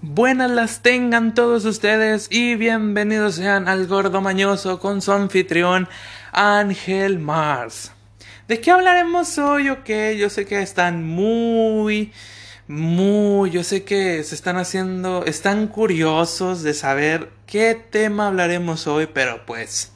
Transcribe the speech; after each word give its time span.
Buenas 0.00 0.48
las 0.52 0.80
tengan 0.82 1.34
todos 1.34 1.64
ustedes 1.64 2.28
y 2.30 2.54
bienvenidos 2.54 3.34
sean 3.34 3.66
al 3.66 3.88
Gordo 3.88 4.20
Mañoso 4.20 4.78
con 4.78 5.02
su 5.02 5.10
anfitrión 5.10 5.88
Ángel 6.30 7.18
Mars. 7.18 7.90
¿De 8.46 8.60
qué 8.60 8.70
hablaremos 8.70 9.36
hoy? 9.38 9.70
Ok, 9.70 9.90
yo 10.16 10.30
sé 10.30 10.46
que 10.46 10.62
están 10.62 11.04
muy, 11.04 12.12
muy, 12.68 13.50
yo 13.50 13.64
sé 13.64 13.82
que 13.82 14.22
se 14.22 14.36
están 14.36 14.56
haciendo, 14.56 15.24
están 15.24 15.66
curiosos 15.66 16.62
de 16.62 16.74
saber 16.74 17.30
qué 17.48 17.74
tema 17.74 18.28
hablaremos 18.28 18.86
hoy, 18.86 19.08
pero 19.12 19.44
pues, 19.46 19.90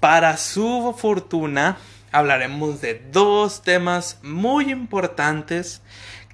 para 0.00 0.36
su 0.36 0.96
fortuna, 0.98 1.76
hablaremos 2.10 2.80
de 2.80 3.00
dos 3.12 3.62
temas 3.62 4.18
muy 4.22 4.72
importantes 4.72 5.80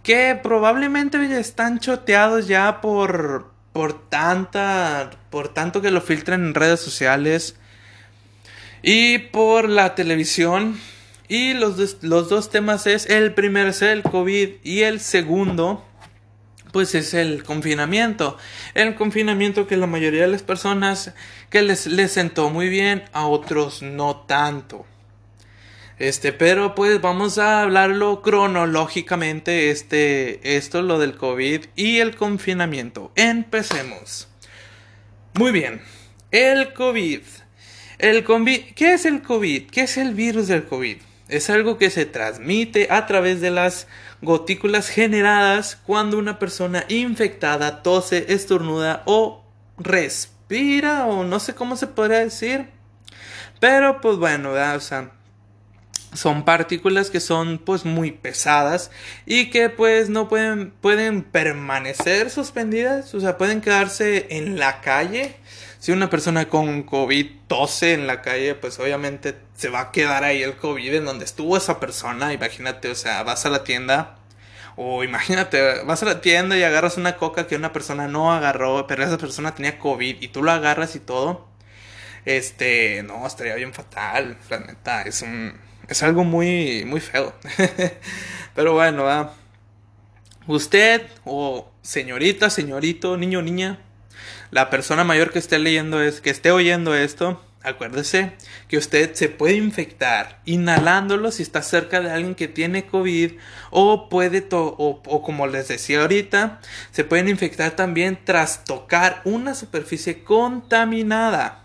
que 0.04 0.38
probablemente 0.40 1.18
están 1.40 1.80
choteados 1.80 2.46
ya 2.46 2.80
por 2.80 3.52
por 3.72 4.08
tanta 4.08 5.10
por 5.30 5.48
tanto 5.48 5.82
que 5.82 5.90
lo 5.90 6.00
filtran 6.00 6.44
en 6.44 6.54
redes 6.54 6.78
sociales 6.78 7.56
y 8.82 9.18
por 9.18 9.68
la 9.68 9.94
televisión. 9.96 10.78
Y 11.26 11.54
los, 11.54 12.02
los 12.02 12.28
dos 12.28 12.50
temas 12.50 12.86
es 12.86 13.08
el 13.08 13.32
primero 13.32 13.70
es 13.70 13.80
el 13.80 14.02
COVID 14.02 14.50
y 14.62 14.82
el 14.82 15.00
segundo 15.00 15.84
pues 16.70 16.94
es 16.94 17.14
el 17.14 17.42
confinamiento. 17.44 18.36
El 18.74 18.94
confinamiento 18.94 19.66
que 19.66 19.78
la 19.78 19.86
mayoría 19.86 20.22
de 20.22 20.28
las 20.28 20.42
personas 20.42 21.14
que 21.48 21.62
les, 21.62 21.86
les 21.86 22.12
sentó 22.12 22.50
muy 22.50 22.68
bien 22.68 23.04
a 23.14 23.26
otros 23.26 23.80
no 23.80 24.16
tanto 24.26 24.84
este, 25.98 26.32
pero 26.32 26.74
pues 26.74 27.00
vamos 27.00 27.38
a 27.38 27.62
hablarlo 27.62 28.22
cronológicamente, 28.22 29.70
este, 29.70 30.56
esto, 30.56 30.82
lo 30.82 30.98
del 30.98 31.16
COVID 31.16 31.66
y 31.76 31.98
el 31.98 32.16
confinamiento. 32.16 33.12
Empecemos. 33.14 34.28
Muy 35.34 35.52
bien, 35.52 35.80
el 36.30 36.72
COVID. 36.72 37.20
El 37.98 38.24
COVID, 38.24 38.74
¿qué 38.74 38.94
es 38.94 39.04
el 39.04 39.22
COVID? 39.22 39.70
¿Qué 39.70 39.82
es 39.82 39.96
el 39.96 40.14
virus 40.14 40.48
del 40.48 40.64
COVID? 40.64 40.96
Es 41.28 41.48
algo 41.48 41.78
que 41.78 41.90
se 41.90 42.06
transmite 42.06 42.88
a 42.90 43.06
través 43.06 43.40
de 43.40 43.50
las 43.50 43.86
gotículas 44.20 44.88
generadas 44.88 45.76
cuando 45.86 46.18
una 46.18 46.38
persona 46.38 46.84
infectada 46.88 47.82
tose, 47.82 48.26
estornuda 48.28 49.02
o 49.06 49.44
respira 49.78 51.06
o 51.06 51.24
no 51.24 51.40
sé 51.40 51.54
cómo 51.54 51.76
se 51.76 51.86
podría 51.86 52.18
decir. 52.18 52.68
Pero 53.60 54.00
pues 54.00 54.18
bueno, 54.18 54.50
o 54.50 54.80
sea, 54.80 55.12
son 56.14 56.44
partículas 56.44 57.10
que 57.10 57.20
son 57.20 57.58
pues 57.58 57.84
muy 57.84 58.12
pesadas 58.12 58.90
y 59.26 59.50
que 59.50 59.68
pues 59.68 60.08
no 60.08 60.28
pueden 60.28 60.70
pueden 60.70 61.22
permanecer 61.22 62.30
suspendidas, 62.30 63.14
o 63.14 63.20
sea, 63.20 63.36
pueden 63.36 63.60
quedarse 63.60 64.26
en 64.30 64.58
la 64.58 64.80
calle. 64.80 65.36
Si 65.78 65.92
una 65.92 66.08
persona 66.08 66.48
con 66.48 66.84
COVID 66.84 67.26
tose 67.46 67.92
en 67.92 68.06
la 68.06 68.22
calle, 68.22 68.54
pues 68.54 68.78
obviamente 68.78 69.36
se 69.54 69.68
va 69.68 69.80
a 69.80 69.92
quedar 69.92 70.24
ahí 70.24 70.42
el 70.42 70.56
COVID 70.56 70.94
en 70.94 71.04
donde 71.04 71.26
estuvo 71.26 71.56
esa 71.56 71.78
persona. 71.78 72.32
Imagínate, 72.32 72.88
o 72.90 72.94
sea, 72.94 73.22
vas 73.22 73.44
a 73.44 73.50
la 73.50 73.64
tienda 73.64 74.16
o 74.76 75.04
imagínate, 75.04 75.82
vas 75.84 76.02
a 76.02 76.06
la 76.06 76.20
tienda 76.20 76.56
y 76.56 76.62
agarras 76.62 76.96
una 76.96 77.16
coca 77.16 77.46
que 77.46 77.56
una 77.56 77.72
persona 77.72 78.08
no 78.08 78.32
agarró, 78.32 78.86
pero 78.86 79.04
esa 79.04 79.18
persona 79.18 79.54
tenía 79.54 79.78
COVID 79.78 80.22
y 80.22 80.28
tú 80.28 80.42
lo 80.42 80.50
agarras 80.52 80.96
y 80.96 81.00
todo. 81.00 81.48
Este, 82.24 83.02
no, 83.04 83.26
estaría 83.26 83.54
bien 83.54 83.74
fatal, 83.74 84.38
la 84.50 84.60
neta, 84.60 85.02
es 85.02 85.22
un 85.22 85.54
es 85.88 86.02
algo 86.02 86.24
muy, 86.24 86.84
muy 86.84 87.00
feo. 87.00 87.34
Pero 88.54 88.74
bueno, 88.74 89.30
usted 90.46 91.02
o 91.24 91.70
señorita, 91.82 92.50
señorito, 92.50 93.16
niño, 93.16 93.42
niña, 93.42 93.78
la 94.50 94.70
persona 94.70 95.04
mayor 95.04 95.32
que 95.32 95.38
esté 95.38 95.58
leyendo 95.58 96.00
es, 96.00 96.20
que 96.20 96.30
esté 96.30 96.50
oyendo 96.52 96.94
esto, 96.94 97.42
acuérdese 97.62 98.32
que 98.68 98.76
usted 98.76 99.14
se 99.14 99.28
puede 99.28 99.54
infectar 99.56 100.40
inhalándolo 100.44 101.32
si 101.32 101.42
está 101.42 101.62
cerca 101.62 102.00
de 102.00 102.10
alguien 102.10 102.34
que 102.34 102.46
tiene 102.46 102.86
COVID 102.86 103.32
o 103.70 104.08
puede, 104.08 104.46
o 104.50 105.22
como 105.24 105.46
les 105.46 105.68
decía 105.68 106.02
ahorita, 106.02 106.60
se 106.92 107.04
pueden 107.04 107.28
infectar 107.28 107.72
también 107.72 108.18
tras 108.24 108.64
tocar 108.64 109.22
una 109.24 109.54
superficie 109.54 110.22
contaminada. 110.22 111.63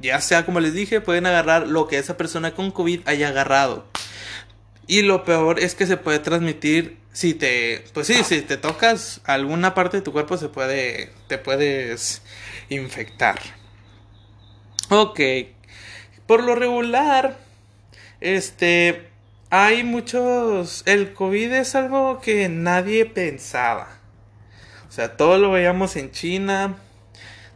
Ya 0.00 0.20
sea, 0.20 0.46
como 0.46 0.60
les 0.60 0.74
dije, 0.74 1.00
pueden 1.00 1.26
agarrar 1.26 1.66
lo 1.66 1.88
que 1.88 1.98
esa 1.98 2.16
persona 2.16 2.54
con 2.54 2.70
COVID 2.70 3.00
haya 3.06 3.28
agarrado. 3.28 3.86
Y 4.86 5.02
lo 5.02 5.24
peor 5.24 5.60
es 5.60 5.74
que 5.74 5.86
se 5.86 5.96
puede 5.96 6.18
transmitir 6.18 6.98
si 7.12 7.34
te, 7.34 7.84
pues 7.92 8.06
sí, 8.06 8.22
si 8.24 8.40
te 8.42 8.56
tocas 8.56 9.20
alguna 9.24 9.74
parte 9.74 9.98
de 9.98 10.02
tu 10.02 10.12
cuerpo 10.12 10.36
se 10.36 10.48
puede, 10.48 11.12
te 11.26 11.38
puedes 11.38 12.22
infectar. 12.68 13.38
Ok, 14.88 15.20
por 16.26 16.42
lo 16.42 16.54
regular, 16.54 17.36
este, 18.20 19.08
hay 19.50 19.84
muchos, 19.84 20.82
el 20.86 21.12
COVID 21.12 21.52
es 21.52 21.74
algo 21.74 22.20
que 22.20 22.48
nadie 22.48 23.06
pensaba. 23.06 23.98
O 24.88 24.92
sea, 24.92 25.16
todo 25.16 25.38
lo 25.38 25.52
veíamos 25.52 25.96
en 25.96 26.10
China, 26.10 26.76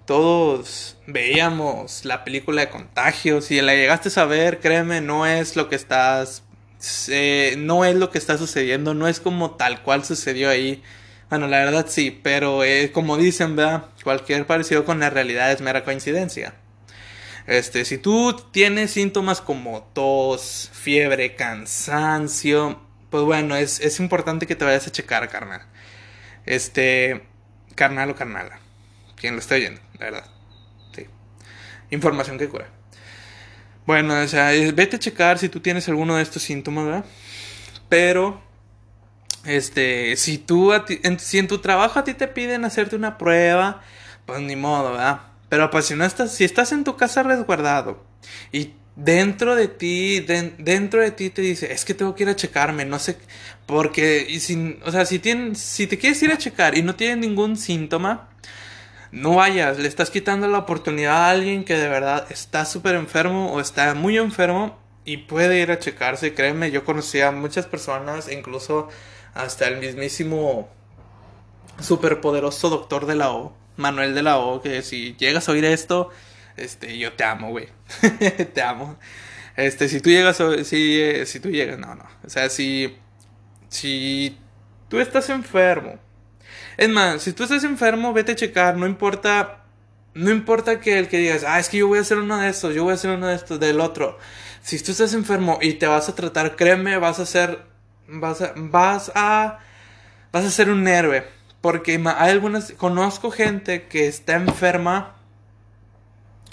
todos 0.07 0.97
veíamos 1.07 2.05
la 2.05 2.25
película 2.25 2.63
de 2.63 2.71
contagio. 2.71 3.41
Si 3.41 3.61
la 3.61 3.75
llegaste 3.75 4.09
a 4.21 4.25
ver, 4.25 4.61
créeme, 4.61 5.01
no 5.01 5.27
es 5.27 5.57
lo 5.57 5.69
que 5.69 5.77
estás. 5.77 6.43
no 7.59 7.85
es 7.85 7.97
lo 7.97 8.11
que 8.11 8.19
está 8.19 8.39
sucediendo, 8.39 8.95
no 8.95 9.09
es 9.09 9.21
como 9.21 9.53
tal 9.53 9.83
cual 9.83 10.05
sucedió 10.05 10.51
ahí. 10.51 10.83
Bueno, 11.31 11.49
la 11.49 11.59
verdad 11.65 11.87
sí, 11.89 12.11
pero 12.23 12.65
eh, 12.65 12.93
como 12.93 13.17
dicen, 13.17 13.57
¿verdad? 13.57 13.87
Cualquier 14.03 14.47
parecido 14.47 14.85
con 14.85 15.01
la 15.01 15.11
realidad 15.11 15.53
es 15.53 15.61
mera 15.61 15.85
coincidencia. 15.85 16.55
Este, 17.47 17.85
si 17.85 17.99
tú 17.99 18.35
tienes 18.53 18.93
síntomas 18.93 19.41
como 19.41 19.83
tos, 19.95 20.71
fiebre, 20.73 21.35
cansancio, 21.35 22.81
pues 23.11 23.25
bueno, 23.25 23.57
es, 23.57 23.81
es 23.81 24.01
importante 24.01 24.47
que 24.47 24.57
te 24.57 24.65
vayas 24.65 24.87
a 24.87 24.93
checar, 24.93 25.29
carnal. 25.29 25.63
Este, 26.47 27.25
carnal 27.75 28.11
o 28.11 28.15
carnala 28.17 28.61
quien 29.25 29.37
lo 29.37 29.41
está 29.41 29.55
oyendo, 29.55 29.81
la 29.99 30.07
verdad. 30.07 30.25
Sí. 30.95 31.07
Información 31.91 32.39
que 32.39 32.49
cura. 32.49 32.69
Bueno, 33.87 34.19
o 34.21 34.29
sea, 34.29 34.51
vete 34.73 34.97
a 34.97 34.99
checar 34.99 35.39
si 35.39 35.49
tú 35.49 35.61
tienes 35.61 35.89
alguno 35.89 36.17
de 36.17 36.23
estos 36.23 36.43
síntomas, 36.43 36.87
¿verdad? 36.87 37.05
Pero, 37.89 38.41
este, 39.45 40.17
si 40.17 40.39
tú, 40.39 40.73
en, 40.73 41.19
si 41.19 41.39
en 41.39 41.49
tu 41.49 41.59
trabajo 41.59 41.99
a 41.99 42.05
ti 42.05 42.15
te 42.15 42.27
piden 42.27 42.65
hacerte 42.65 42.97
una 42.97 43.19
prueba, 43.19 43.83
pues 44.25 44.41
ni 44.41 44.57
modo, 44.57 44.93
¿verdad? 44.93 45.21
Pero 45.51 45.71
pues 45.71 45.87
si 45.87 45.95
no 45.95 46.05
estás, 46.05 46.35
si 46.35 46.45
estás 46.45 46.73
en 46.73 46.85
tu 46.85 46.97
casa 46.97 47.23
resguardado 47.23 48.03
y 48.51 48.73
dentro 48.97 49.55
de 49.55 49.69
ti, 49.69 50.21
dentro 50.21 51.03
de 51.03 51.11
ti 51.11 51.31
te 51.31 51.43
dice, 51.43 51.73
es 51.73 51.85
que 51.85 51.95
tengo 51.95 52.15
que 52.15 52.23
ir 52.23 52.29
a 52.29 52.37
checarme, 52.37 52.85
no 52.85 52.99
sé, 52.99 53.19
porque, 53.67 54.27
y 54.29 54.41
si, 54.41 54.79
o 54.85 54.91
sea, 54.91 55.05
si, 55.05 55.21
si 55.55 55.87
te 55.87 55.99
quieres 55.99 56.23
ir 56.23 56.33
a 56.33 56.39
checar 56.39 56.77
y 56.77 56.83
no 56.83 56.95
tienes 56.95 57.19
ningún 57.19 57.57
síntoma, 57.57 58.31
no 59.15 59.37
vayas, 59.37 59.79
le 59.79 59.87
estás 59.87 60.11
quitando 60.11 60.49
la 60.49 60.59
oportunidad 60.59 61.15
a 61.15 61.31
alguien 61.31 61.65
que 61.65 61.77
de 61.77 61.89
verdad 61.89 62.27
está 62.31 62.65
súper 62.65 62.97
enfermo 62.97 63.53
o 63.53 63.61
está 63.61 63.95
muy 63.95 64.19
enfermo 64.19 64.77
y 65.05 65.19
puede 65.19 65.61
ir 65.61 65.71
a 65.71 65.79
checarse. 65.79 66.35
Créeme, 66.35 66.73
yo 66.73 66.85
conocí 66.85 67.21
a 67.21 67.31
muchas 67.31 67.67
personas, 67.67 68.29
incluso 68.31 68.89
hasta 69.33 69.69
el 69.69 69.79
mismísimo 69.79 70.69
superpoderoso 71.81 72.71
doctor 72.71 73.07
de 73.07 73.15
la 73.15 73.31
O, 73.31 73.57
Manuel 73.77 74.17
de 74.17 74.23
la 74.25 74.39
O, 74.39 74.61
que 74.61 74.83
si 74.83 75.15
llegas 75.17 75.49
a 75.49 75.53
oír 75.53 75.65
esto, 75.65 76.11
este, 76.57 76.99
yo 76.99 77.13
te 77.13 77.23
amo, 77.23 77.51
güey. 77.51 77.69
te 78.53 78.63
amo. 78.63 78.99
Este, 79.55 79.89
si 79.89 80.01
tú 80.01 80.11
llegas, 80.11 80.43
si, 80.65 81.01
eh, 81.01 81.25
si 81.27 81.39
tú 81.39 81.51
llegas, 81.51 81.79
no, 81.79 81.95
no. 81.95 82.05
O 82.25 82.29
sea, 82.29 82.51
si, 82.51 82.97
si 83.69 84.37
tú 84.89 84.99
estás 84.99 85.31
enfermo 85.31 86.01
es 86.77 86.89
más, 86.89 87.23
si 87.23 87.33
tú 87.33 87.45
estás 87.45 87.65
enfermo, 87.65 88.13
vete 88.13 88.33
a 88.33 88.37
checar, 88.37 88.77
no 88.77 88.87
importa. 88.87 89.61
No 90.15 90.31
importa 90.31 90.79
que 90.79 90.99
el 90.99 91.09
que 91.09 91.19
digas, 91.19 91.45
ah, 91.45 91.59
es 91.59 91.69
que 91.69 91.79
yo 91.79 91.89
voy 91.89 91.99
a 91.99 92.03
hacer 92.03 92.19
uno 92.19 92.39
de 92.39 92.49
estos, 92.49 92.73
yo 92.73 92.85
voy 92.85 92.93
a 92.93 92.95
hacer 92.95 93.11
uno 93.11 93.27
de 93.27 93.35
estos, 93.35 93.59
del 93.59 93.81
otro. 93.81 94.19
Si 94.65 94.83
tú 94.83 94.93
estás 94.93 95.13
enfermo 95.13 95.59
y 95.61 95.75
te 95.75 95.87
vas 95.87 96.09
a 96.09 96.15
tratar, 96.15 96.57
créeme, 96.57 96.97
vas 96.97 97.19
a 97.19 97.27
ser. 97.27 97.67
Vas 98.09 98.41
a. 98.41 98.55
Vas 98.57 99.13
a. 99.15 99.59
Vas 100.33 100.45
a 100.45 100.51
ser 100.51 100.71
un 100.71 100.89
héroe. 100.89 101.27
Porque 101.61 102.03
hay 102.17 102.31
algunas. 102.31 102.73
Conozco 102.73 103.31
gente 103.31 103.89
que 103.89 104.07
está 104.07 104.37
enferma 104.37 105.17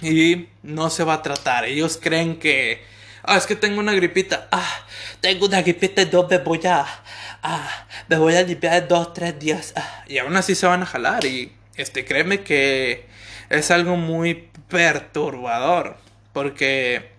y 0.02 0.50
no 0.62 0.90
se 0.90 1.06
va 1.06 1.16
a 1.16 1.22
tratar. 1.22 1.64
Ellos 1.64 1.98
creen 2.02 2.38
que. 2.38 2.84
Ah, 3.24 3.38
es 3.38 3.46
que 3.46 3.56
tengo 3.56 3.80
una 3.80 3.94
gripita. 3.94 4.50
Ah, 4.52 4.86
tengo 5.22 5.46
una 5.46 5.62
gripita 5.62 6.02
y 6.02 6.10
no 6.12 6.28
me 6.28 6.38
voy 6.40 6.60
a 6.66 6.86
ah, 7.44 7.88
me 8.08 8.18
voy 8.18 8.36
a 8.36 8.44
limpiar 8.44 8.88
dos, 8.88 9.14
tres 9.14 9.38
días. 9.40 9.74
Ah, 9.76 10.04
y 10.08 10.18
aún 10.18 10.36
así 10.36 10.56
se 10.56 10.66
van 10.66 10.84
a 10.84 10.86
jalar. 10.86 11.26
Y 11.26 11.52
este, 11.76 12.06
créeme 12.06 12.42
que 12.42 13.08
es 13.50 13.72
algo 13.72 13.98
muy 13.98 14.50
perturbador. 14.68 15.98
Porque 16.34 17.12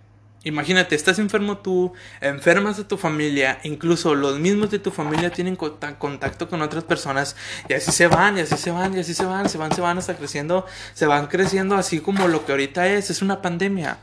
Imagínate, 0.44 0.96
estás 0.96 1.20
enfermo 1.20 1.58
tú, 1.58 1.92
enfermas 2.20 2.76
a 2.80 2.88
tu 2.88 2.96
familia, 2.96 3.60
incluso 3.62 4.16
los 4.16 4.40
mismos 4.40 4.72
de 4.72 4.80
tu 4.80 4.90
familia 4.90 5.30
tienen 5.30 5.54
contacto 5.54 6.48
con 6.48 6.62
otras 6.62 6.82
personas 6.82 7.36
y 7.68 7.74
así 7.74 7.92
se 7.92 8.08
van, 8.08 8.36
y 8.38 8.40
así 8.40 8.56
se 8.56 8.72
van, 8.72 8.96
y 8.96 9.00
así 9.00 9.14
se 9.14 9.24
van, 9.24 9.48
se 9.48 9.56
van, 9.56 9.72
se 9.72 9.80
van 9.80 9.98
hasta 9.98 10.16
creciendo, 10.16 10.66
se 10.94 11.06
van 11.06 11.28
creciendo 11.28 11.76
así 11.76 12.00
como 12.00 12.26
lo 12.26 12.44
que 12.44 12.50
ahorita 12.50 12.88
es, 12.88 13.10
es 13.10 13.22
una 13.22 13.40
pandemia. 13.40 13.98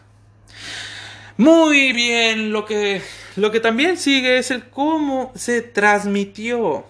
Muy 1.39 1.93
bien, 1.93 2.51
lo 2.51 2.65
que, 2.65 3.01
lo 3.37 3.49
que 3.49 3.61
también 3.61 3.95
sigue 3.95 4.39
es 4.39 4.51
el 4.51 4.65
cómo 4.65 5.31
se 5.35 5.61
transmitió. 5.61 6.85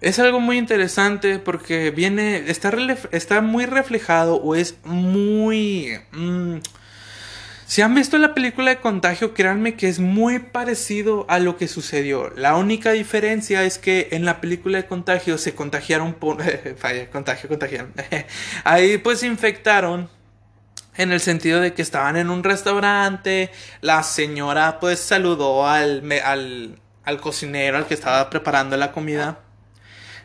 Es 0.00 0.18
algo 0.18 0.40
muy 0.40 0.58
interesante 0.58 1.38
porque 1.38 1.92
viene, 1.92 2.50
está, 2.50 2.72
está 3.12 3.40
muy 3.40 3.66
reflejado 3.66 4.34
o 4.34 4.56
es 4.56 4.74
muy... 4.82 6.00
Mm, 6.10 6.56
si 7.66 7.82
han 7.82 7.94
visto 7.94 8.18
la 8.18 8.34
película 8.34 8.70
de 8.70 8.80
Contagio, 8.80 9.32
créanme 9.32 9.76
que 9.76 9.88
es 9.88 10.00
muy 10.00 10.40
parecido 10.40 11.24
a 11.28 11.38
lo 11.38 11.56
que 11.56 11.68
sucedió. 11.68 12.32
La 12.34 12.56
única 12.56 12.90
diferencia 12.90 13.62
es 13.62 13.78
que 13.78 14.08
en 14.10 14.24
la 14.24 14.40
película 14.40 14.78
de 14.78 14.86
Contagio 14.86 15.38
se 15.38 15.54
contagiaron 15.54 16.14
por... 16.14 16.42
Falla, 16.78 17.08
contagio, 17.12 17.48
contagiaron. 17.48 17.92
Ahí 18.64 18.98
pues 18.98 19.20
se 19.20 19.28
infectaron 19.28 20.10
en 20.96 21.12
el 21.12 21.20
sentido 21.20 21.60
de 21.60 21.72
que 21.74 21.82
estaban 21.82 22.16
en 22.16 22.30
un 22.30 22.44
restaurante, 22.44 23.50
la 23.80 24.02
señora 24.02 24.80
pues 24.80 25.00
saludó 25.00 25.66
al, 25.66 26.02
al, 26.24 26.78
al 27.04 27.20
cocinero, 27.20 27.76
al 27.78 27.86
que 27.86 27.94
estaba 27.94 28.28
preparando 28.30 28.76
la 28.76 28.92
comida. 28.92 29.40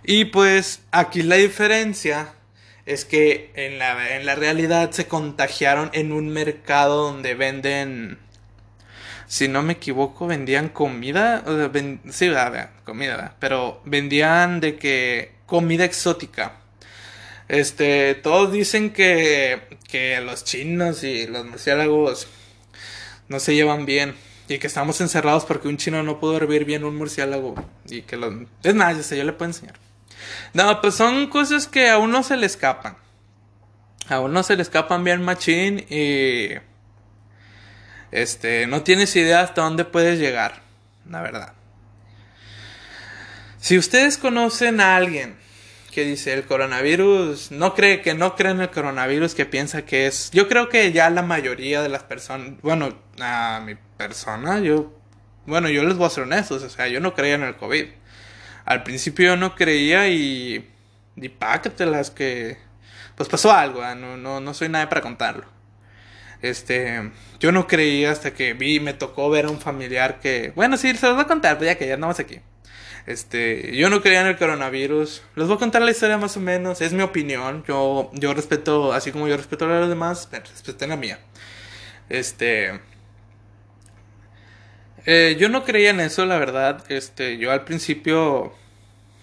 Y 0.03 0.25
pues 0.25 0.81
aquí 0.91 1.23
la 1.23 1.35
diferencia 1.35 2.33
es 2.85 3.05
que 3.05 3.51
en 3.55 3.79
la, 3.79 4.15
en 4.15 4.25
la 4.25 4.35
realidad 4.35 4.91
se 4.91 5.07
contagiaron 5.07 5.89
en 5.93 6.11
un 6.11 6.29
mercado 6.29 7.11
donde 7.11 7.33
venden, 7.33 8.19
si 9.27 9.47
no 9.47 9.63
me 9.63 9.73
equivoco, 9.73 10.27
vendían 10.27 10.69
comida, 10.69 11.43
sí, 12.11 12.31
comida, 12.83 13.35
pero 13.39 13.81
vendían 13.85 14.59
de 14.59 14.77
que 14.77 15.33
comida 15.47 15.85
exótica. 15.85 16.59
Este, 17.47 18.15
todos 18.15 18.51
dicen 18.51 18.91
que, 18.91 19.61
que 19.87 20.19
los 20.21 20.43
chinos 20.43 21.03
y 21.03 21.27
los 21.27 21.45
murciélagos 21.45 22.27
no 23.27 23.39
se 23.39 23.53
llevan 23.53 23.85
bien 23.85 24.15
y 24.47 24.57
que 24.57 24.67
estamos 24.67 24.99
encerrados 25.01 25.45
porque 25.45 25.67
un 25.67 25.77
chino 25.77 26.03
no 26.03 26.19
pudo 26.19 26.37
hervir 26.37 26.65
bien 26.65 26.83
un 26.83 26.95
murciélago 26.95 27.55
y 27.87 28.01
que 28.01 28.17
los... 28.17 28.33
Es 28.63 28.75
más, 28.75 29.09
yo, 29.09 29.15
yo 29.15 29.23
le 29.23 29.33
puedo 29.33 29.49
enseñar. 29.49 29.75
No, 30.53 30.81
pues 30.81 30.95
son 30.95 31.27
cosas 31.27 31.67
que 31.67 31.89
a 31.89 31.97
uno 31.97 32.23
se 32.23 32.37
le 32.37 32.45
escapan. 32.45 32.97
A 34.07 34.19
uno 34.19 34.43
se 34.43 34.55
le 34.55 34.61
escapan 34.61 35.03
bien 35.03 35.21
machín 35.21 35.85
y... 35.89 36.49
Este, 38.11 38.65
no 38.67 38.81
tienes 38.83 39.15
idea 39.15 39.41
hasta 39.41 39.61
dónde 39.63 39.83
puedes 39.83 40.19
llegar, 40.19 40.61
la 41.09 41.21
verdad. 41.21 41.53
Si 43.59 43.77
ustedes 43.77 44.17
conocen 44.17 44.79
a 44.79 44.95
alguien 44.95 45.35
que 45.95 46.03
dice 46.03 46.33
el 46.33 46.43
coronavirus, 46.43 47.51
no 47.51 47.73
cree 47.73 48.01
que 48.01 48.13
no 48.13 48.35
cree 48.35 48.51
en 48.51 48.59
el 48.59 48.69
coronavirus, 48.69 49.33
que 49.33 49.45
piensa 49.45 49.85
que 49.85 50.07
es, 50.07 50.29
yo 50.31 50.49
creo 50.49 50.67
que 50.67 50.91
ya 50.91 51.09
la 51.09 51.21
mayoría 51.21 51.81
de 51.81 51.87
las 51.87 52.03
personas, 52.03 52.59
bueno, 52.61 52.89
a 53.21 53.61
mi 53.65 53.75
persona, 53.95 54.59
yo, 54.59 54.93
bueno, 55.45 55.69
yo 55.69 55.85
les 55.85 55.95
voy 55.95 56.07
a 56.07 56.09
ser 56.09 56.23
honestos, 56.23 56.63
o 56.63 56.69
sea, 56.69 56.89
yo 56.89 56.99
no 56.99 57.13
creía 57.13 57.35
en 57.35 57.43
el 57.43 57.55
COVID. 57.55 57.85
Al 58.65 58.83
principio 58.83 59.27
yo 59.27 59.37
no 59.37 59.55
creía 59.55 60.09
y. 60.09 60.69
Y 61.15 61.31
las 61.85 62.11
que. 62.11 62.57
Pues 63.15 63.29
pasó 63.29 63.53
algo, 63.53 63.81
no, 63.95 64.17
no, 64.17 64.41
no 64.41 64.53
soy 64.53 64.67
nadie 64.67 64.87
para 64.87 65.01
contarlo. 65.01 65.45
Este. 66.41 67.11
Yo 67.39 67.53
no 67.53 67.67
creía 67.67 68.11
hasta 68.11 68.33
que 68.33 68.53
vi, 68.53 68.81
me 68.81 68.93
tocó 68.93 69.29
ver 69.29 69.45
a 69.45 69.49
un 69.49 69.61
familiar 69.61 70.19
que. 70.19 70.51
Bueno, 70.55 70.75
sí, 70.75 70.93
se 70.95 71.05
los 71.05 71.15
voy 71.15 71.23
a 71.23 71.27
contar, 71.27 71.57
pues 71.57 71.69
ya 71.69 71.77
que 71.77 71.87
ya 71.87 71.93
andamos 71.93 72.19
aquí. 72.19 72.41
Este, 73.05 73.75
yo 73.75 73.89
no 73.89 74.01
creía 74.01 74.21
en 74.21 74.27
el 74.27 74.37
coronavirus. 74.37 75.21
Les 75.35 75.47
voy 75.47 75.55
a 75.55 75.59
contar 75.59 75.81
la 75.81 75.91
historia 75.91 76.17
más 76.17 76.35
o 76.37 76.39
menos. 76.39 76.81
Es 76.81 76.93
mi 76.93 77.03
opinión. 77.03 77.63
Yo, 77.67 78.09
yo 78.13 78.33
respeto, 78.33 78.93
así 78.93 79.11
como 79.11 79.27
yo 79.27 79.37
respeto 79.37 79.65
a 79.65 79.79
los 79.79 79.89
demás, 79.89 80.27
respeten 80.31 80.89
la 80.89 80.97
mía. 80.97 81.19
Este, 82.09 82.79
eh, 85.05 85.37
yo 85.39 85.49
no 85.49 85.63
creía 85.63 85.91
en 85.91 85.99
eso, 85.99 86.25
la 86.25 86.37
verdad. 86.39 86.83
Este, 86.89 87.37
yo 87.37 87.51
al 87.51 87.63
principio, 87.63 88.53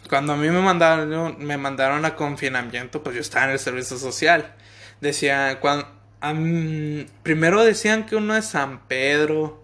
cuando 0.08 0.34
a 0.34 0.36
mí 0.36 0.48
me 0.48 0.60
mandaron, 0.60 1.36
me 1.44 1.56
mandaron 1.56 2.04
a 2.04 2.14
confinamiento, 2.14 3.02
pues 3.02 3.16
yo 3.16 3.20
estaba 3.20 3.46
en 3.46 3.52
el 3.52 3.58
servicio 3.58 3.98
social. 3.98 4.54
Decía, 5.00 5.58
cuando, 5.60 5.88
primero 7.24 7.64
decían 7.64 8.06
que 8.06 8.14
uno 8.16 8.36
es 8.36 8.46
San 8.46 8.86
Pedro, 8.86 9.62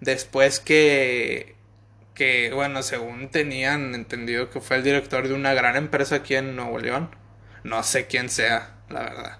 después 0.00 0.60
que, 0.60 1.55
que, 2.16 2.50
bueno, 2.52 2.82
según 2.82 3.28
tenían 3.28 3.94
entendido 3.94 4.50
que 4.50 4.60
fue 4.60 4.78
el 4.78 4.82
director 4.82 5.28
de 5.28 5.34
una 5.34 5.54
gran 5.54 5.76
empresa 5.76 6.16
aquí 6.16 6.34
en 6.34 6.56
Nuevo 6.56 6.78
León. 6.78 7.14
No 7.62 7.82
sé 7.82 8.06
quién 8.06 8.30
sea, 8.30 8.74
la 8.88 9.00
verdad. 9.00 9.38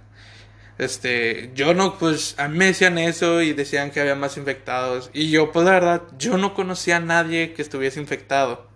Este, 0.78 1.50
yo 1.54 1.72
no, 1.72 1.98
pues 1.98 2.34
a 2.38 2.48
mí 2.48 2.58
me 2.58 2.66
decían 2.66 2.98
eso 2.98 3.40
y 3.40 3.54
decían 3.54 3.90
que 3.90 4.00
había 4.00 4.14
más 4.14 4.36
infectados. 4.36 5.10
Y 5.14 5.30
yo, 5.30 5.50
pues 5.52 5.64
la 5.64 5.72
verdad, 5.72 6.02
yo 6.18 6.36
no 6.36 6.54
conocía 6.54 6.96
a 6.96 7.00
nadie 7.00 7.54
que 7.54 7.62
estuviese 7.62 7.98
infectado. 7.98 8.68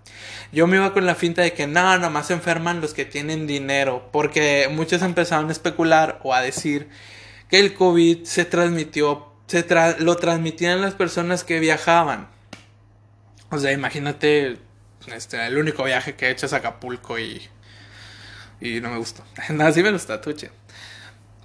Yo 0.50 0.66
me 0.66 0.76
iba 0.76 0.94
con 0.94 1.04
la 1.04 1.14
finta 1.14 1.42
de 1.42 1.52
que 1.52 1.66
no, 1.66 1.98
nomás 1.98 2.28
se 2.28 2.32
enferman 2.32 2.80
los 2.80 2.94
que 2.94 3.04
tienen 3.04 3.46
dinero. 3.46 4.08
Porque 4.12 4.68
muchos 4.72 5.02
empezaron 5.02 5.50
a 5.50 5.52
especular 5.52 6.20
o 6.24 6.34
a 6.34 6.40
decir 6.40 6.88
que 7.50 7.60
el 7.60 7.74
COVID 7.74 8.24
se 8.24 8.46
transmitió, 8.46 9.34
se 9.46 9.66
lo 9.98 10.16
transmitían 10.16 10.80
las 10.80 10.94
personas 10.94 11.44
que 11.44 11.60
viajaban. 11.60 12.39
O 13.50 13.58
sea, 13.58 13.72
imagínate, 13.72 14.58
este, 15.14 15.44
el 15.46 15.58
único 15.58 15.84
viaje 15.84 16.14
que 16.14 16.26
he 16.26 16.30
hecho 16.30 16.46
es 16.46 16.52
Acapulco 16.52 17.18
y, 17.18 17.42
y 18.60 18.80
no 18.80 18.90
me 18.90 18.98
gustó. 18.98 19.24
Nada, 19.50 19.72
sí 19.72 19.82
me 19.82 19.92
gusta, 19.92 20.20
tuche. 20.20 20.50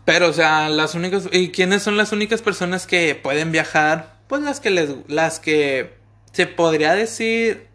Pero, 0.05 0.29
o 0.29 0.33
sea, 0.33 0.69
las 0.69 0.93
únicas. 0.93 1.27
¿Y 1.31 1.49
quiénes 1.49 1.81
son 1.81 1.97
las 1.97 2.11
únicas 2.11 2.41
personas 2.41 2.85
que 2.85 3.15
pueden 3.15 3.51
viajar? 3.51 4.19
Pues 4.27 4.43
las 4.43 4.59
que 4.59 4.69
les. 4.69 4.91
Las 5.07 5.39
que. 5.39 5.97
Se 6.31 6.45
podría 6.45 6.93
decir. 6.93 7.67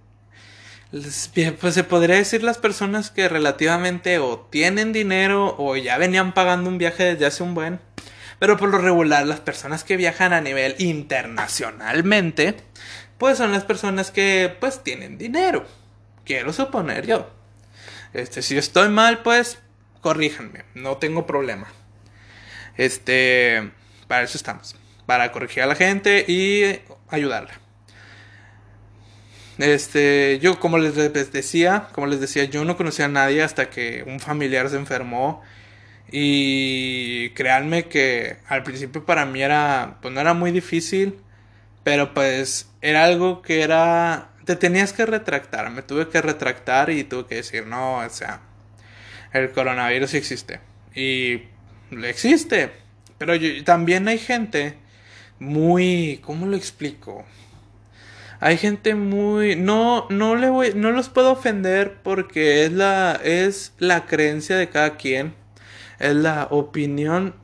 Pues 1.60 1.74
se 1.74 1.84
podría 1.84 2.16
decir 2.16 2.42
las 2.42 2.58
personas 2.58 3.10
que 3.10 3.28
relativamente 3.28 4.18
o 4.18 4.40
tienen 4.50 4.92
dinero 4.92 5.54
o 5.56 5.76
ya 5.76 5.98
venían 5.98 6.34
pagando 6.34 6.68
un 6.68 6.78
viaje 6.78 7.04
desde 7.04 7.26
hace 7.26 7.42
un 7.44 7.54
buen. 7.54 7.80
Pero 8.40 8.56
por 8.56 8.70
lo 8.70 8.78
regular, 8.78 9.24
las 9.26 9.38
personas 9.38 9.84
que 9.84 9.96
viajan 9.96 10.32
a 10.32 10.40
nivel 10.40 10.74
internacionalmente, 10.78 12.56
pues 13.20 13.36
son 13.36 13.52
las 13.52 13.64
personas 13.64 14.10
que 14.10 14.56
pues 14.58 14.82
tienen 14.82 15.18
dinero. 15.18 15.66
Quiero 16.24 16.54
suponer 16.54 17.06
yo. 17.06 17.30
Este, 18.14 18.40
si 18.40 18.56
estoy 18.56 18.88
mal, 18.88 19.22
pues 19.22 19.58
corríjanme, 20.00 20.64
no 20.74 20.96
tengo 20.96 21.26
problema. 21.26 21.68
Este, 22.78 23.72
para 24.08 24.22
eso 24.22 24.38
estamos, 24.38 24.74
para 25.04 25.30
corregir 25.32 25.62
a 25.62 25.66
la 25.66 25.74
gente 25.74 26.24
y 26.26 26.80
ayudarla. 27.08 27.60
Este, 29.58 30.38
yo 30.40 30.58
como 30.58 30.78
les 30.78 30.94
decía, 30.94 31.88
como 31.92 32.06
les 32.06 32.20
decía, 32.20 32.44
yo 32.44 32.64
no 32.64 32.78
conocía 32.78 33.04
a 33.04 33.08
nadie 33.08 33.42
hasta 33.42 33.68
que 33.68 34.02
un 34.06 34.18
familiar 34.18 34.70
se 34.70 34.76
enfermó 34.76 35.42
y 36.10 37.28
créanme 37.30 37.84
que 37.84 38.38
al 38.48 38.62
principio 38.62 39.04
para 39.04 39.26
mí 39.26 39.42
era, 39.42 39.98
pues 40.00 40.14
no 40.14 40.22
era 40.22 40.32
muy 40.32 40.52
difícil, 40.52 41.18
pero 41.84 42.14
pues 42.14 42.69
era 42.80 43.04
algo 43.04 43.42
que 43.42 43.62
era, 43.62 44.30
te 44.44 44.56
tenías 44.56 44.92
que 44.92 45.06
retractar, 45.06 45.70
me 45.70 45.82
tuve 45.82 46.08
que 46.08 46.20
retractar 46.22 46.90
y 46.90 47.04
tuve 47.04 47.26
que 47.26 47.34
decir, 47.36 47.66
no, 47.66 47.98
o 47.98 48.10
sea, 48.10 48.40
el 49.32 49.50
coronavirus 49.52 50.14
existe 50.14 50.60
y 50.94 51.42
existe. 52.02 52.70
Pero 53.18 53.34
también 53.64 54.08
hay 54.08 54.18
gente 54.18 54.76
muy, 55.38 56.20
¿cómo 56.22 56.46
lo 56.46 56.56
explico? 56.56 57.24
Hay 58.40 58.56
gente 58.56 58.94
muy 58.94 59.54
no 59.54 60.06
no 60.08 60.34
le 60.34 60.48
voy 60.48 60.72
no 60.74 60.92
los 60.92 61.10
puedo 61.10 61.32
ofender 61.32 61.98
porque 62.02 62.64
es 62.64 62.72
la 62.72 63.20
es 63.22 63.74
la 63.78 64.06
creencia 64.06 64.56
de 64.56 64.70
cada 64.70 64.96
quien, 64.96 65.34
es 65.98 66.14
la 66.14 66.48
opinión 66.50 67.34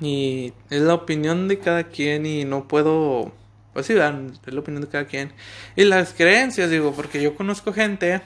y 0.00 0.52
es 0.70 0.82
la 0.82 0.94
opinión 0.94 1.48
de 1.48 1.58
cada 1.58 1.84
quien 1.84 2.24
y 2.24 2.44
no 2.44 2.68
puedo 2.68 3.32
pues 3.76 3.88
sí, 3.88 3.92
es 3.92 3.98
la 4.54 4.60
opinión 4.60 4.80
de 4.80 4.88
cada 4.88 5.04
quien. 5.04 5.32
Y 5.76 5.84
las 5.84 6.14
creencias 6.14 6.70
digo, 6.70 6.94
porque 6.94 7.20
yo 7.20 7.34
conozco 7.34 7.74
gente 7.74 8.22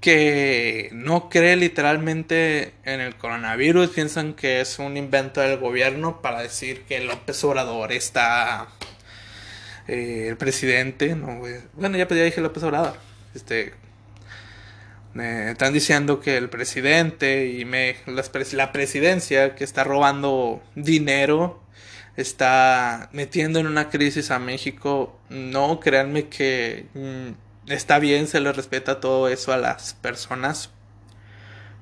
que 0.00 0.88
no 0.90 1.28
cree 1.28 1.54
literalmente 1.54 2.72
en 2.84 3.02
el 3.02 3.14
coronavirus, 3.16 3.90
piensan 3.90 4.32
que 4.32 4.62
es 4.62 4.78
un 4.78 4.96
invento 4.96 5.42
del 5.42 5.58
gobierno 5.58 6.22
para 6.22 6.40
decir 6.40 6.84
que 6.84 6.98
López 7.00 7.44
Obrador 7.44 7.92
está 7.92 8.68
eh, 9.86 10.28
el 10.30 10.38
presidente, 10.38 11.14
no, 11.14 11.42
bueno 11.74 11.98
ya, 11.98 12.08
pues 12.08 12.16
ya 12.16 12.24
dije 12.24 12.40
López 12.40 12.62
Obrador, 12.62 12.94
este 13.34 13.74
están 15.50 15.74
diciendo 15.74 16.20
que 16.20 16.38
el 16.38 16.48
presidente 16.48 17.48
y 17.48 17.66
me, 17.66 17.96
la 18.06 18.72
presidencia 18.72 19.54
que 19.56 19.64
está 19.64 19.84
robando 19.84 20.62
dinero 20.74 21.67
está 22.18 23.10
metiendo 23.12 23.60
en 23.60 23.68
una 23.68 23.90
crisis 23.90 24.32
a 24.32 24.40
México. 24.40 25.16
No, 25.30 25.78
créanme 25.78 26.28
que 26.28 26.86
mm, 26.94 27.70
está 27.72 28.00
bien, 28.00 28.26
se 28.26 28.40
le 28.40 28.52
respeta 28.52 28.98
todo 28.98 29.28
eso 29.28 29.52
a 29.52 29.56
las 29.56 29.94
personas. 29.94 30.70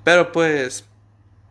Pero 0.04 0.32
pues, 0.32 0.84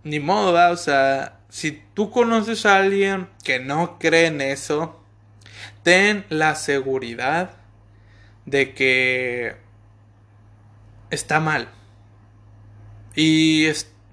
ni 0.04 0.20
modo. 0.20 0.72
O 0.72 0.78
sea, 0.78 1.40
si 1.50 1.82
tú 1.96 2.12
conoces 2.12 2.68
a 2.68 2.78
alguien 2.78 3.28
que 3.44 3.60
no 3.60 3.98
cree 3.98 4.28
en 4.28 4.40
eso, 4.42 5.02
ten 5.82 6.24
la 6.30 6.54
seguridad 6.54 7.58
de 8.46 8.76
que 8.76 9.56
está 11.10 11.40
mal. 11.40 11.70
Y 13.16 13.66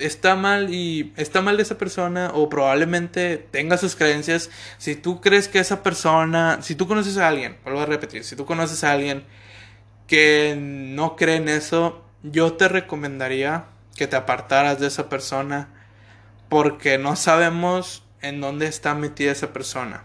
está 0.07 0.37
mal 0.37 0.73
y 0.73 1.13
está 1.17 1.41
mal 1.41 1.57
de 1.57 1.63
esa 1.63 1.79
persona 1.79 2.31
o 2.35 2.49
probablemente 2.49 3.39
tenga 3.39 3.79
sus 3.79 3.97
creencias. 3.97 4.51
Si 4.79 4.97
tú 4.97 5.21
crees 5.21 5.49
que 5.49 5.59
esa 5.59 5.83
persona, 5.83 6.59
si 6.63 6.75
tú 6.75 6.87
conoces 6.87 7.17
a 7.19 7.29
alguien, 7.29 7.57
vuelvo 7.65 7.81
a 7.81 7.87
repetir, 7.87 8.25
si 8.25 8.37
tú 8.37 8.45
conoces 8.45 8.85
a 8.85 8.93
alguien 8.93 9.25
que 10.07 10.57
no 10.59 11.17
cree 11.17 11.37
en 11.37 11.49
eso, 11.49 12.05
yo 12.23 12.55
te 12.55 12.69
recomendaría 12.69 13.67
que 13.95 14.07
te 14.07 14.17
apartaras 14.17 14.81
de 14.81 14.89
esa 14.89 15.09
persona 15.09 15.69
porque 16.49 16.99
no 16.99 17.17
sabemos 17.17 18.05
en 18.21 18.41
dónde 18.41 18.67
está 18.67 18.95
metida 18.95 19.33
esa 19.33 19.53
persona. 19.53 20.05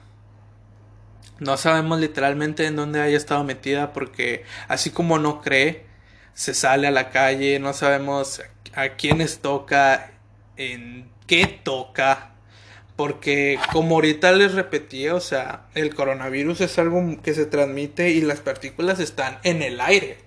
No 1.39 1.57
sabemos 1.57 1.99
literalmente 1.99 2.65
en 2.65 2.75
dónde 2.75 3.01
haya 3.01 3.17
estado 3.17 3.43
metida 3.43 3.93
porque 3.93 4.43
así 4.67 4.89
como 4.89 5.19
no 5.19 5.41
cree, 5.41 5.87
se 6.38 6.53
sale 6.53 6.86
a 6.86 6.91
la 6.91 7.10
calle, 7.10 7.58
no 7.58 7.74
sabemos 7.74 8.44
a 8.75 8.89
quiénes 8.89 9.39
toca, 9.39 10.12
en 10.56 11.10
qué 11.25 11.48
toca, 11.48 12.29
porque 12.96 13.60
como 13.72 13.96
ahorita 13.96 14.32
les 14.34 14.53
repetí, 14.53 15.08
o 15.10 15.20
sea, 15.20 15.65
el 15.74 15.96
coronavirus 15.96 16.62
es 16.62 16.77
algo 16.77 17.20
que 17.24 17.34
se 17.34 17.48
transmite 17.48 18.12
y 18.12 18.22
las 18.22 18.39
partículas 18.41 19.00
están 19.00 19.39
en 19.41 19.63
el 19.63 19.82
aire. 19.82 20.20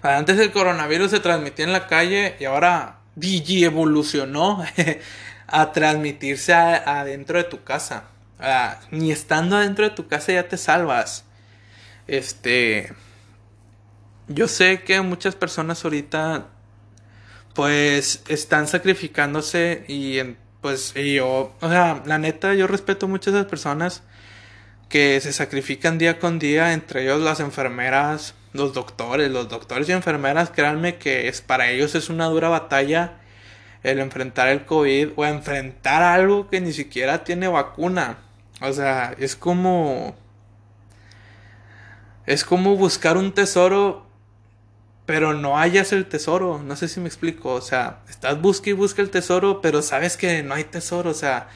Antes 0.00 0.38
el 0.38 0.52
coronavirus 0.52 1.10
se 1.10 1.18
transmitía 1.18 1.64
en 1.64 1.72
la 1.72 1.88
calle 1.88 2.36
y 2.38 2.44
ahora 2.44 3.00
DJ 3.16 3.64
evolucionó 3.64 4.64
a 5.48 5.72
transmitirse 5.72 6.52
adentro 6.52 7.38
de 7.38 7.44
tu 7.44 7.64
casa. 7.64 8.04
ni 8.92 9.10
estando 9.10 9.56
adentro 9.56 9.88
de 9.88 9.96
tu 9.96 10.06
casa 10.06 10.32
ya 10.32 10.46
te 10.46 10.56
salvas. 10.56 11.24
Este 12.06 12.92
yo 14.30 14.46
sé 14.46 14.82
que 14.82 15.00
muchas 15.00 15.34
personas 15.34 15.84
ahorita 15.84 16.46
pues 17.54 18.22
están 18.28 18.68
sacrificándose 18.68 19.84
y 19.88 20.20
pues 20.60 20.94
yo, 20.94 21.52
o 21.60 21.68
sea, 21.68 22.02
la 22.06 22.18
neta 22.18 22.54
yo 22.54 22.68
respeto 22.68 23.08
muchas 23.08 23.34
de 23.34 23.40
esas 23.40 23.50
personas 23.50 24.02
que 24.88 25.20
se 25.20 25.32
sacrifican 25.32 25.98
día 25.98 26.20
con 26.20 26.38
día, 26.38 26.72
entre 26.72 27.02
ellos 27.02 27.20
las 27.20 27.40
enfermeras, 27.40 28.34
los 28.52 28.72
doctores, 28.72 29.30
los 29.30 29.48
doctores 29.48 29.88
y 29.88 29.92
enfermeras, 29.92 30.50
créanme 30.50 30.96
que 30.96 31.26
es 31.28 31.40
para 31.40 31.70
ellos 31.70 31.96
es 31.96 32.08
una 32.08 32.26
dura 32.26 32.48
batalla 32.48 33.18
el 33.82 33.98
enfrentar 33.98 34.48
el 34.48 34.64
COVID 34.64 35.10
o 35.16 35.24
enfrentar 35.24 36.02
algo 36.02 36.48
que 36.48 36.60
ni 36.60 36.72
siquiera 36.72 37.24
tiene 37.24 37.48
vacuna. 37.48 38.18
O 38.60 38.72
sea, 38.72 39.14
es 39.18 39.34
como 39.34 40.14
es 42.26 42.44
como 42.44 42.76
buscar 42.76 43.16
un 43.16 43.32
tesoro 43.32 44.09
pero 45.10 45.34
no 45.34 45.58
hayas 45.58 45.92
el 45.92 46.06
tesoro. 46.06 46.62
No 46.62 46.76
sé 46.76 46.86
si 46.86 47.00
me 47.00 47.08
explico. 47.08 47.52
O 47.52 47.60
sea, 47.60 47.98
estás 48.08 48.40
busca 48.40 48.70
y 48.70 48.74
busca 48.74 49.02
el 49.02 49.10
tesoro, 49.10 49.60
pero 49.60 49.82
sabes 49.82 50.16
que 50.16 50.44
no 50.44 50.54
hay 50.54 50.62
tesoro. 50.62 51.10
O 51.10 51.14
sea, 51.14 51.48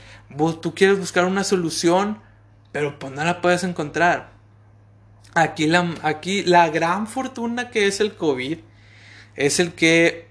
tú 0.61 0.75
quieres 0.75 0.99
buscar 0.99 1.25
una 1.25 1.45
solución, 1.45 2.21
pero 2.73 2.99
pues 2.99 3.13
no 3.13 3.25
la 3.25 3.41
puedes 3.41 3.63
encontrar. 3.63 4.33
Aquí 5.37 5.69
la, 5.69 5.95
aquí 6.03 6.43
la 6.43 6.69
gran 6.69 7.07
fortuna 7.07 7.71
que 7.71 7.87
es 7.87 8.01
el 8.01 8.17
COVID 8.17 8.59
es 9.37 9.61
el 9.61 9.75
que 9.75 10.31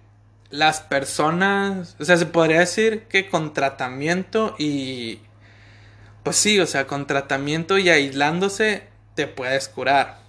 las 0.49 0.81
personas, 0.81 1.95
o 2.01 2.03
sea, 2.03 2.17
se 2.17 2.25
podría 2.25 2.59
decir 2.59 3.03
que 3.03 3.29
con 3.29 3.53
tratamiento 3.53 4.53
y, 4.59 5.19
pues 6.23 6.35
sí, 6.35 6.59
o 6.59 6.67
sea, 6.67 6.87
con 6.87 7.07
tratamiento 7.07 7.77
y 7.77 7.89
aislándose 7.89 8.83
te 9.15 9.27
puedes 9.27 9.69
curar. 9.69 10.22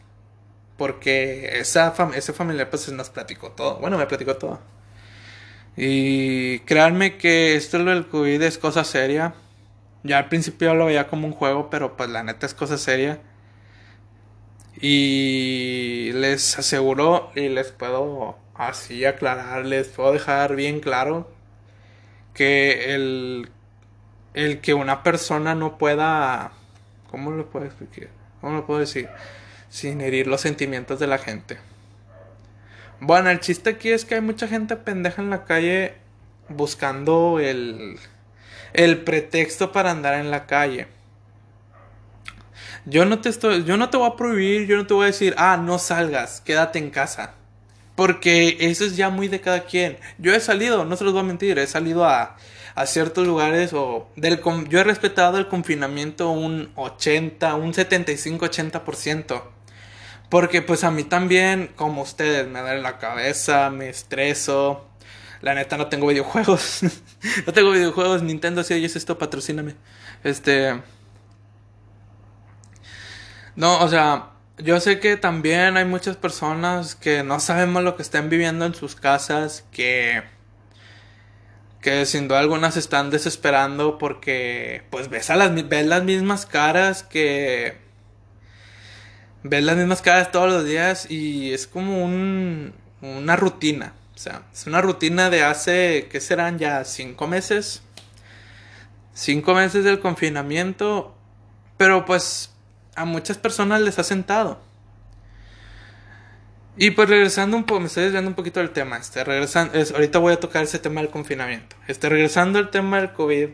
Porque 0.76 1.58
esa 1.60 1.94
ese 2.14 2.32
familiar 2.32 2.70
pues 2.70 2.90
nos 2.92 3.10
platicó 3.10 3.52
todo. 3.52 3.76
Bueno, 3.78 3.98
me 3.98 4.06
platicó 4.06 4.36
todo. 4.36 4.60
Y 5.76 6.60
créanme 6.60 7.16
que 7.18 7.56
esto 7.56 7.82
del 7.84 8.06
COVID 8.08 8.42
es 8.42 8.58
cosa 8.58 8.84
seria. 8.84 9.34
Ya 10.02 10.18
al 10.18 10.28
principio 10.28 10.74
lo 10.74 10.86
veía 10.86 11.08
como 11.08 11.26
un 11.26 11.32
juego, 11.32 11.70
pero 11.70 11.96
pues 11.96 12.10
la 12.10 12.22
neta 12.22 12.46
es 12.46 12.54
cosa 12.54 12.78
seria. 12.78 13.20
Y 14.80 16.10
les 16.14 16.58
aseguro 16.58 17.30
y 17.34 17.48
les 17.48 17.72
puedo 17.72 18.36
así 18.54 19.04
aclarar, 19.04 19.64
les 19.66 19.88
puedo 19.88 20.12
dejar 20.12 20.56
bien 20.56 20.80
claro 20.80 21.30
que 22.34 22.94
el, 22.94 23.50
el 24.34 24.60
que 24.60 24.74
una 24.74 25.02
persona 25.02 25.54
no 25.54 25.78
pueda... 25.78 26.52
¿Cómo 27.10 27.30
lo 27.30 27.48
puedo 27.48 27.64
explicar? 27.66 28.08
¿Cómo 28.40 28.56
lo 28.56 28.66
puedo 28.66 28.80
decir? 28.80 29.08
Sin 29.74 30.00
herir 30.00 30.28
los 30.28 30.40
sentimientos 30.40 31.00
de 31.00 31.08
la 31.08 31.18
gente. 31.18 31.58
Bueno, 33.00 33.28
el 33.28 33.40
chiste 33.40 33.70
aquí 33.70 33.90
es 33.90 34.04
que 34.04 34.14
hay 34.14 34.20
mucha 34.20 34.46
gente 34.46 34.76
pendeja 34.76 35.20
en 35.20 35.30
la 35.30 35.44
calle 35.44 35.94
buscando 36.48 37.40
el, 37.40 37.98
el 38.72 38.98
pretexto 39.02 39.72
para 39.72 39.90
andar 39.90 40.14
en 40.14 40.30
la 40.30 40.46
calle. 40.46 40.86
Yo 42.84 43.04
no 43.04 43.20
te 43.20 43.28
estoy, 43.28 43.64
yo 43.64 43.76
no 43.76 43.90
te 43.90 43.96
voy 43.96 44.08
a 44.08 44.14
prohibir, 44.14 44.68
yo 44.68 44.76
no 44.76 44.86
te 44.86 44.94
voy 44.94 45.04
a 45.04 45.06
decir, 45.06 45.34
ah, 45.38 45.56
no 45.56 45.80
salgas, 45.80 46.40
quédate 46.40 46.78
en 46.78 46.90
casa. 46.90 47.34
Porque 47.96 48.56
eso 48.60 48.84
es 48.84 48.94
ya 48.94 49.10
muy 49.10 49.26
de 49.26 49.40
cada 49.40 49.64
quien. 49.64 49.98
Yo 50.18 50.32
he 50.32 50.38
salido, 50.38 50.84
no 50.84 50.94
se 50.94 51.02
los 51.02 51.14
voy 51.14 51.22
a 51.22 51.24
mentir, 51.24 51.58
he 51.58 51.66
salido 51.66 52.04
a, 52.04 52.36
a 52.76 52.86
ciertos 52.86 53.26
lugares 53.26 53.72
o 53.72 54.08
del 54.14 54.40
yo 54.68 54.78
he 54.78 54.84
respetado 54.84 55.38
el 55.38 55.48
confinamiento 55.48 56.30
un 56.30 56.70
80, 56.76 57.56
un 57.56 57.74
75, 57.74 58.46
80%. 58.46 59.53
Porque 60.34 60.62
pues 60.62 60.82
a 60.82 60.90
mí 60.90 61.04
también, 61.04 61.70
como 61.76 62.02
ustedes, 62.02 62.48
me 62.48 62.58
duele 62.58 62.82
la 62.82 62.98
cabeza, 62.98 63.70
me 63.70 63.88
estreso. 63.88 64.84
La 65.42 65.54
neta 65.54 65.76
no 65.76 65.86
tengo 65.86 66.08
videojuegos. 66.08 66.80
no 67.46 67.52
tengo 67.52 67.70
videojuegos. 67.70 68.24
Nintendo, 68.24 68.64
si 68.64 68.74
oyes 68.74 68.96
esto, 68.96 69.16
patrocíname. 69.16 69.76
Este... 70.24 70.82
No, 73.54 73.78
o 73.78 73.88
sea, 73.88 74.30
yo 74.58 74.80
sé 74.80 74.98
que 74.98 75.16
también 75.16 75.76
hay 75.76 75.84
muchas 75.84 76.16
personas 76.16 76.96
que 76.96 77.22
no 77.22 77.38
sabemos 77.38 77.84
lo 77.84 77.94
que 77.94 78.02
están 78.02 78.28
viviendo 78.28 78.66
en 78.66 78.74
sus 78.74 78.96
casas, 78.96 79.64
que 79.70 80.24
que 81.80 82.06
sin 82.06 82.26
duda 82.26 82.40
algunas 82.40 82.76
están 82.76 83.10
desesperando 83.10 83.98
porque 83.98 84.82
pues 84.90 85.08
ves 85.10 85.30
a 85.30 85.36
las 85.36 85.54
ves 85.68 85.86
las 85.86 86.02
mismas 86.02 86.44
caras 86.44 87.04
que 87.04 87.83
ves 89.44 89.62
las 89.62 89.76
mismas 89.76 90.02
caras 90.02 90.32
todos 90.32 90.50
los 90.50 90.64
días 90.64 91.08
y 91.10 91.52
es 91.52 91.68
como 91.68 92.04
un, 92.04 92.72
una 93.02 93.36
rutina. 93.36 93.92
O 94.14 94.18
sea, 94.18 94.42
es 94.52 94.66
una 94.66 94.80
rutina 94.80 95.30
de 95.30 95.44
hace, 95.44 96.08
¿qué 96.10 96.20
serán 96.20 96.58
ya? 96.58 96.84
¿Cinco 96.84 97.28
meses? 97.28 97.82
Cinco 99.12 99.54
meses 99.54 99.84
del 99.84 100.00
confinamiento. 100.00 101.14
Pero 101.76 102.04
pues 102.04 102.50
a 102.96 103.04
muchas 103.04 103.38
personas 103.38 103.80
les 103.82 103.98
ha 103.98 104.04
sentado. 104.04 104.60
Y 106.76 106.92
pues 106.92 107.08
regresando 107.08 107.56
un 107.56 107.64
poco, 107.64 107.80
me 107.80 107.86
estoy 107.86 108.04
desviando 108.04 108.30
un 108.30 108.34
poquito 108.34 108.60
del 108.60 108.70
tema. 108.70 108.96
Este, 108.96 109.22
regresando, 109.24 109.74
es, 109.74 109.92
ahorita 109.92 110.18
voy 110.18 110.32
a 110.32 110.40
tocar 110.40 110.64
ese 110.64 110.78
tema 110.78 111.02
del 111.02 111.10
confinamiento. 111.10 111.76
Este, 111.86 112.08
regresando 112.08 112.58
al 112.58 112.70
tema 112.70 112.98
del 112.98 113.12
COVID. 113.12 113.50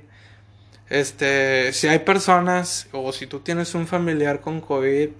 Este, 0.88 1.72
si 1.72 1.88
hay 1.88 2.00
personas 2.00 2.88
o 2.92 3.12
si 3.12 3.26
tú 3.26 3.40
tienes 3.40 3.74
un 3.74 3.86
familiar 3.86 4.40
con 4.40 4.60
COVID, 4.60 5.10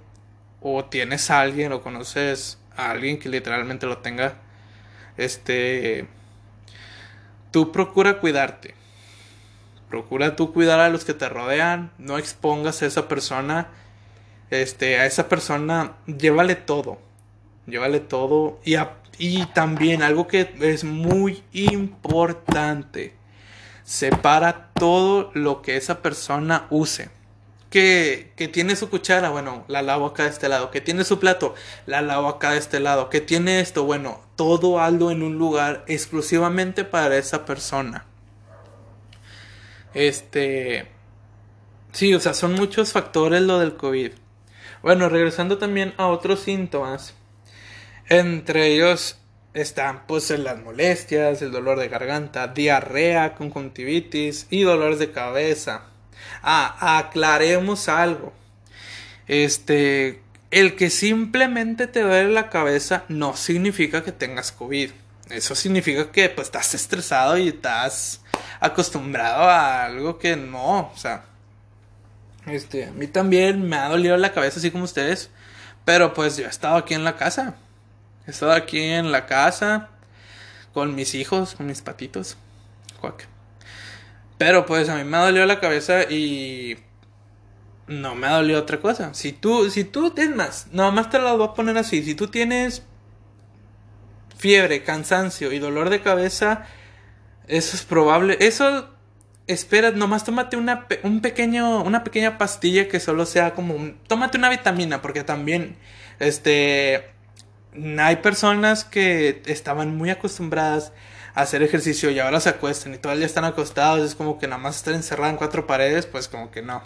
o 0.61 0.85
tienes 0.85 1.31
a 1.31 1.41
alguien 1.41 1.73
o 1.73 1.83
conoces 1.83 2.59
a 2.77 2.91
alguien 2.91 3.19
que 3.19 3.29
literalmente 3.29 3.87
lo 3.87 3.99
tenga, 3.99 4.35
este, 5.17 6.07
tú 7.51 7.73
procura 7.73 8.19
cuidarte. 8.19 8.75
Procura 9.89 10.37
tú 10.37 10.53
cuidar 10.53 10.79
a 10.81 10.89
los 10.89 11.05
que 11.05 11.15
te 11.15 11.29
rodean, 11.29 11.91
no 11.99 12.19
expongas 12.19 12.83
a 12.83 12.87
esa 12.87 13.09
persona, 13.09 13.69
este, 14.51 14.99
a 14.99 15.07
esa 15.07 15.29
persona, 15.29 15.95
llévale 16.07 16.55
todo, 16.55 16.99
llévale 17.67 17.99
todo 17.99 18.61
y, 18.65 18.77
y 19.19 19.47
también 19.47 20.03
algo 20.03 20.29
que 20.29 20.55
es 20.61 20.85
muy 20.85 21.43
importante, 21.53 23.15
separa 23.83 24.71
todo 24.75 25.33
lo 25.35 25.61
que 25.61 25.77
esa 25.77 26.03
persona 26.03 26.67
use 26.71 27.11
que, 27.71 28.33
tiene 28.53 28.77
su 28.77 28.91
cuchara, 28.91 29.31
bueno, 29.31 29.65
la 29.69 29.83
lavo 29.83 30.07
acá 30.07 30.25
de 30.25 30.31
este 30.31 30.49
lado, 30.49 30.71
que 30.71 30.81
tiene 30.81 31.05
su 31.05 31.19
plato, 31.19 31.55
la 31.87 32.03
lavo 32.03 32.29
acá 32.29 32.53
de 32.53 32.59
este 32.59 32.81
lado, 32.81 33.09
que 33.09 33.21
tiene 33.21 33.61
esto, 33.61 33.85
bueno, 33.85 34.21
todo 34.37 34.81
algo 34.81 35.11
en 35.11 35.23
un 35.23 35.39
lugar 35.39 35.85
exclusivamente 35.87 36.85
para 36.85 37.17
esa 37.17 37.45
persona. 37.47 38.07
Este, 39.95 40.89
Sí, 41.93 42.15
o 42.15 42.21
sea, 42.21 42.35
son 42.35 42.55
muchos 42.55 42.93
factores 42.93 43.43
lo 43.43 43.59
del 43.59 43.77
COVID. 43.77 44.13
Bueno, 44.83 45.09
regresando 45.09 45.59
también 45.59 45.93
a 45.97 46.07
otros 46.07 46.41
síntomas. 46.41 47.15
Entre 48.09 48.69
ellos 48.69 49.19
están 49.55 50.07
pues 50.07 50.31
las 50.31 50.61
molestias, 50.61 51.43
el 51.43 51.51
dolor 51.51 51.79
de 51.79 51.89
garganta, 51.89 52.49
diarrea, 52.49 53.35
conjuntivitis 53.35 54.47
y 54.51 54.63
dolores 54.63 54.99
de 55.01 55.11
cabeza. 55.11 55.87
Ah, 56.43 56.99
aclaremos 56.99 57.89
algo. 57.89 58.33
Este, 59.29 60.23
el 60.51 60.77
que 60.77 60.91
simplemente 60.91 61.87
te 61.87 62.03
duele 62.03 62.33
la 62.33 62.51
cabeza 62.51 63.05
no 63.09 63.37
significa 63.37 64.03
que 64.03 64.13
tengas 64.13 64.53
COVID. 64.53 64.91
Eso 65.31 65.55
significa 65.55 66.11
que 66.11 66.29
pues 66.29 66.49
estás 66.49 66.75
estresado 66.75 67.39
y 67.39 67.49
estás 67.49 68.21
acostumbrado 68.59 69.45
a 69.45 69.85
algo 69.85 70.19
que 70.19 70.37
no, 70.37 70.91
o 70.93 70.97
sea, 70.97 71.25
este, 72.47 72.87
a 72.87 72.91
mí 72.91 73.07
también 73.07 73.69
me 73.69 73.77
ha 73.77 73.89
dolido 73.89 74.17
la 74.17 74.33
cabeza 74.33 74.59
así 74.59 74.71
como 74.71 74.85
ustedes, 74.85 75.31
pero 75.85 76.15
pues 76.15 76.37
yo 76.37 76.47
he 76.47 76.49
estado 76.49 76.77
aquí 76.77 76.95
en 76.95 77.05
la 77.05 77.17
casa. 77.17 77.55
He 78.27 78.31
estado 78.31 78.53
aquí 78.53 78.81
en 78.81 79.13
la 79.13 79.27
casa 79.27 79.89
con 80.73 80.95
mis 80.95 81.15
hijos, 81.15 81.55
con 81.55 81.67
mis 81.67 81.81
patitos. 81.81 82.37
Pero 84.41 84.65
pues 84.65 84.89
a 84.89 84.97
mí 84.97 85.05
me 85.05 85.19
ha 85.19 85.27
dolido 85.27 85.45
la 85.45 85.61
cabeza 85.61 86.05
y 86.05 86.79
no 87.89 88.15
me 88.15 88.27
ha 88.27 88.37
dolido 88.37 88.59
otra 88.59 88.81
cosa. 88.81 89.13
Si 89.13 89.33
tú, 89.33 89.69
si 89.69 89.85
tú, 89.85 90.15
es 90.17 90.35
más, 90.35 90.69
más 90.73 91.11
te 91.11 91.19
lo 91.19 91.37
voy 91.37 91.47
a 91.47 91.53
poner 91.53 91.77
así. 91.77 92.03
Si 92.03 92.15
tú 92.15 92.29
tienes 92.29 92.83
fiebre, 94.39 94.83
cansancio 94.83 95.53
y 95.53 95.59
dolor 95.59 95.91
de 95.91 96.01
cabeza, 96.01 96.65
eso 97.49 97.77
es 97.77 97.83
probable. 97.83 98.39
Eso, 98.41 98.89
espera, 99.47 99.91
nomás 99.91 100.25
tómate 100.25 100.57
una, 100.57 100.87
un 101.03 101.21
pequeño, 101.21 101.83
una 101.83 102.03
pequeña 102.03 102.39
pastilla 102.39 102.89
que 102.89 102.99
solo 102.99 103.27
sea 103.27 103.53
como 103.53 103.93
tómate 104.07 104.39
una 104.39 104.49
vitamina, 104.49 105.03
porque 105.03 105.23
también, 105.23 105.77
este, 106.19 107.11
hay 107.99 108.17
personas 108.17 108.85
que 108.85 109.43
estaban 109.45 109.95
muy 109.99 110.09
acostumbradas 110.09 110.95
hacer 111.35 111.63
ejercicio 111.63 112.11
y 112.11 112.19
ahora 112.19 112.41
se 112.41 112.49
acuestan 112.49 112.95
y 112.95 112.99
todavía 112.99 113.27
están 113.27 113.45
acostados, 113.45 114.07
es 114.07 114.15
como 114.15 114.39
que 114.39 114.47
nada 114.47 114.61
más 114.61 114.77
estar 114.77 114.95
encerrado 114.95 115.31
en 115.31 115.37
cuatro 115.37 115.67
paredes, 115.67 116.07
pues 116.07 116.29
como 116.29 116.51
que 116.51 116.63
no. 116.63 116.83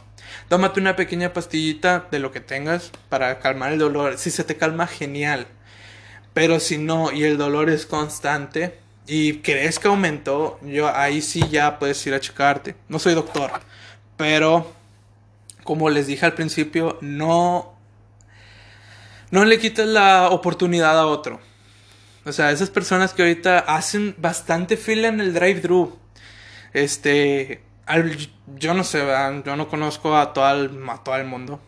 Tómate 0.48 0.80
una 0.80 0.96
pequeña 0.96 1.32
pastillita 1.32 2.06
de 2.10 2.18
lo 2.18 2.32
que 2.32 2.40
tengas 2.40 2.90
para 3.08 3.38
calmar 3.40 3.72
el 3.72 3.78
dolor. 3.78 4.18
Si 4.18 4.30
se 4.30 4.44
te 4.44 4.56
calma, 4.56 4.86
genial. 4.86 5.46
Pero 6.32 6.60
si 6.60 6.78
no 6.78 7.12
y 7.12 7.24
el 7.24 7.38
dolor 7.38 7.70
es 7.70 7.86
constante 7.86 8.78
y 9.06 9.38
crees 9.38 9.78
que 9.78 9.88
aumentó, 9.88 10.58
yo 10.62 10.94
ahí 10.94 11.22
sí 11.22 11.44
ya 11.50 11.78
puedes 11.78 12.04
ir 12.06 12.14
a 12.14 12.20
checarte. 12.20 12.74
No 12.88 12.98
soy 12.98 13.14
doctor, 13.14 13.50
pero 14.16 14.72
como 15.62 15.90
les 15.90 16.06
dije 16.06 16.26
al 16.26 16.34
principio, 16.34 16.98
no 17.00 17.74
no 19.30 19.44
le 19.44 19.58
quites 19.58 19.86
la 19.86 20.28
oportunidad 20.28 20.98
a 20.98 21.06
otro. 21.06 21.40
O 22.26 22.32
sea, 22.32 22.50
esas 22.50 22.70
personas 22.70 23.12
que 23.12 23.22
ahorita 23.22 23.58
hacen 23.58 24.14
bastante 24.18 24.76
fila 24.76 25.08
en 25.08 25.20
el 25.20 25.34
drive-thru. 25.34 25.98
Este, 26.72 27.62
yo 28.56 28.74
no 28.74 28.82
sé, 28.82 29.04
yo 29.44 29.56
no 29.56 29.68
conozco 29.68 30.16
a 30.16 30.32
todo, 30.32 30.50
el, 30.52 30.88
a 30.88 31.02
todo 31.04 31.16
el 31.16 31.26
mundo. 31.26 31.60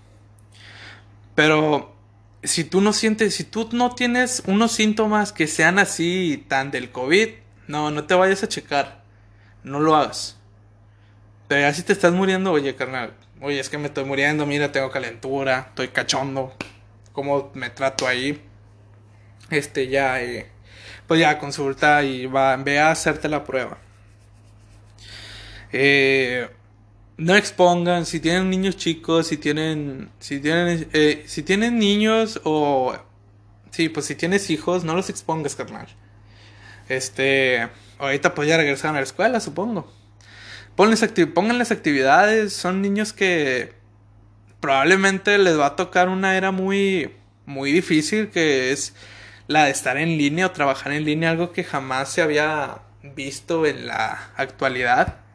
Pero 1.34 1.94
si 2.42 2.64
tú 2.64 2.80
no 2.80 2.92
sientes, 2.92 3.34
si 3.34 3.44
tú 3.44 3.68
no 3.72 3.94
tienes 3.94 4.42
unos 4.46 4.72
síntomas 4.72 5.32
que 5.32 5.46
sean 5.46 5.78
así 5.78 6.44
tan 6.48 6.70
del 6.70 6.90
COVID, 6.90 7.28
no, 7.68 7.90
no 7.90 8.04
te 8.04 8.14
vayas 8.14 8.42
a 8.42 8.48
checar. 8.48 9.02
No 9.62 9.80
lo 9.80 9.94
hagas. 9.94 10.38
Pero 11.48 11.60
ya 11.62 11.74
si 11.74 11.82
te 11.82 11.92
estás 11.92 12.12
muriendo, 12.12 12.50
oye, 12.52 12.74
carnal, 12.74 13.12
oye, 13.40 13.60
es 13.60 13.68
que 13.68 13.78
me 13.78 13.86
estoy 13.86 14.04
muriendo, 14.04 14.46
mira, 14.46 14.72
tengo 14.72 14.90
calentura, 14.90 15.66
estoy 15.68 15.88
cachondo, 15.88 16.54
¿cómo 17.12 17.50
me 17.54 17.70
trato 17.70 18.06
ahí? 18.08 18.42
Este, 19.50 19.88
ya, 19.88 20.22
eh, 20.22 20.46
pues 21.06 21.20
ya 21.20 21.38
consulta 21.38 22.02
y 22.02 22.26
va, 22.26 22.56
ve 22.56 22.78
a 22.78 22.90
hacerte 22.90 23.28
la 23.28 23.44
prueba. 23.44 23.78
Eh, 25.72 26.48
no 27.16 27.34
expongan 27.34 28.06
si 28.06 28.20
tienen 28.20 28.50
niños 28.50 28.76
chicos, 28.76 29.28
si 29.28 29.36
tienen, 29.36 30.10
si 30.18 30.40
tienen, 30.40 30.88
eh, 30.92 31.24
si 31.26 31.42
tienen 31.42 31.78
niños 31.78 32.40
o, 32.44 32.96
sí, 33.70 33.88
pues 33.88 34.06
si 34.06 34.14
tienes 34.14 34.50
hijos, 34.50 34.84
no 34.84 34.94
los 34.94 35.08
expongas, 35.10 35.54
carnal. 35.54 35.86
Este, 36.88 37.68
ahorita 37.98 38.34
pues 38.34 38.48
ya 38.48 38.56
regresaron 38.56 38.96
a 38.96 39.00
la 39.00 39.04
escuela, 39.04 39.40
supongo. 39.40 39.92
Pónganles, 40.76 41.10
pónganles 41.34 41.70
actividades, 41.70 42.52
son 42.52 42.82
niños 42.82 43.12
que 43.12 43.72
probablemente 44.60 45.38
les 45.38 45.58
va 45.58 45.66
a 45.66 45.76
tocar 45.76 46.08
una 46.08 46.36
era 46.36 46.50
muy, 46.50 47.12
muy 47.46 47.72
difícil 47.72 48.28
que 48.28 48.72
es 48.72 48.94
la 49.48 49.64
de 49.64 49.70
estar 49.70 49.96
en 49.96 50.18
línea 50.18 50.46
o 50.46 50.50
trabajar 50.52 50.92
en 50.92 51.04
línea, 51.04 51.30
algo 51.30 51.52
que 51.52 51.64
jamás 51.64 52.10
se 52.10 52.22
había 52.22 52.78
visto 53.02 53.66
en 53.66 53.86
la 53.86 54.30
actualidad 54.36 55.26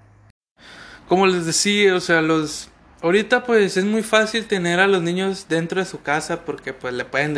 como 1.12 1.28
les 1.28 1.46
decía, 1.46 1.94
o 1.94 2.00
sea, 2.00 2.22
los 2.22 2.70
ahorita 3.02 3.44
pues 3.44 3.76
es 3.76 3.84
muy 3.84 4.02
fácil 4.02 4.46
tener 4.46 4.80
a 4.80 4.88
los 4.88 5.02
niños 5.02 5.48
dentro 5.50 5.82
de 5.82 5.86
su 5.86 6.02
casa 6.02 6.46
porque 6.46 6.72
pues 6.72 6.94
le 6.94 7.04
pueden 7.04 7.34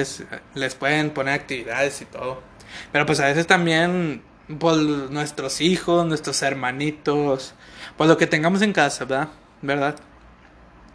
les 0.54 0.76
pueden 0.76 1.10
poner 1.10 1.34
actividades 1.34 2.00
y 2.04 2.06
todo. 2.06 2.44
Pero 2.92 3.08
pues 3.08 3.20
a 3.20 3.26
veces 3.26 3.48
también 3.48 4.22
pues 4.60 4.78
nuestros 4.78 5.60
hijos, 5.60 6.06
nuestros 6.06 6.40
hermanitos, 6.44 7.56
pues 7.98 8.08
lo 8.08 8.16
que 8.16 8.28
tengamos 8.28 8.62
en 8.62 8.74
casa, 8.74 9.06
¿verdad? 9.06 9.30
¿Verdad? 9.64 9.96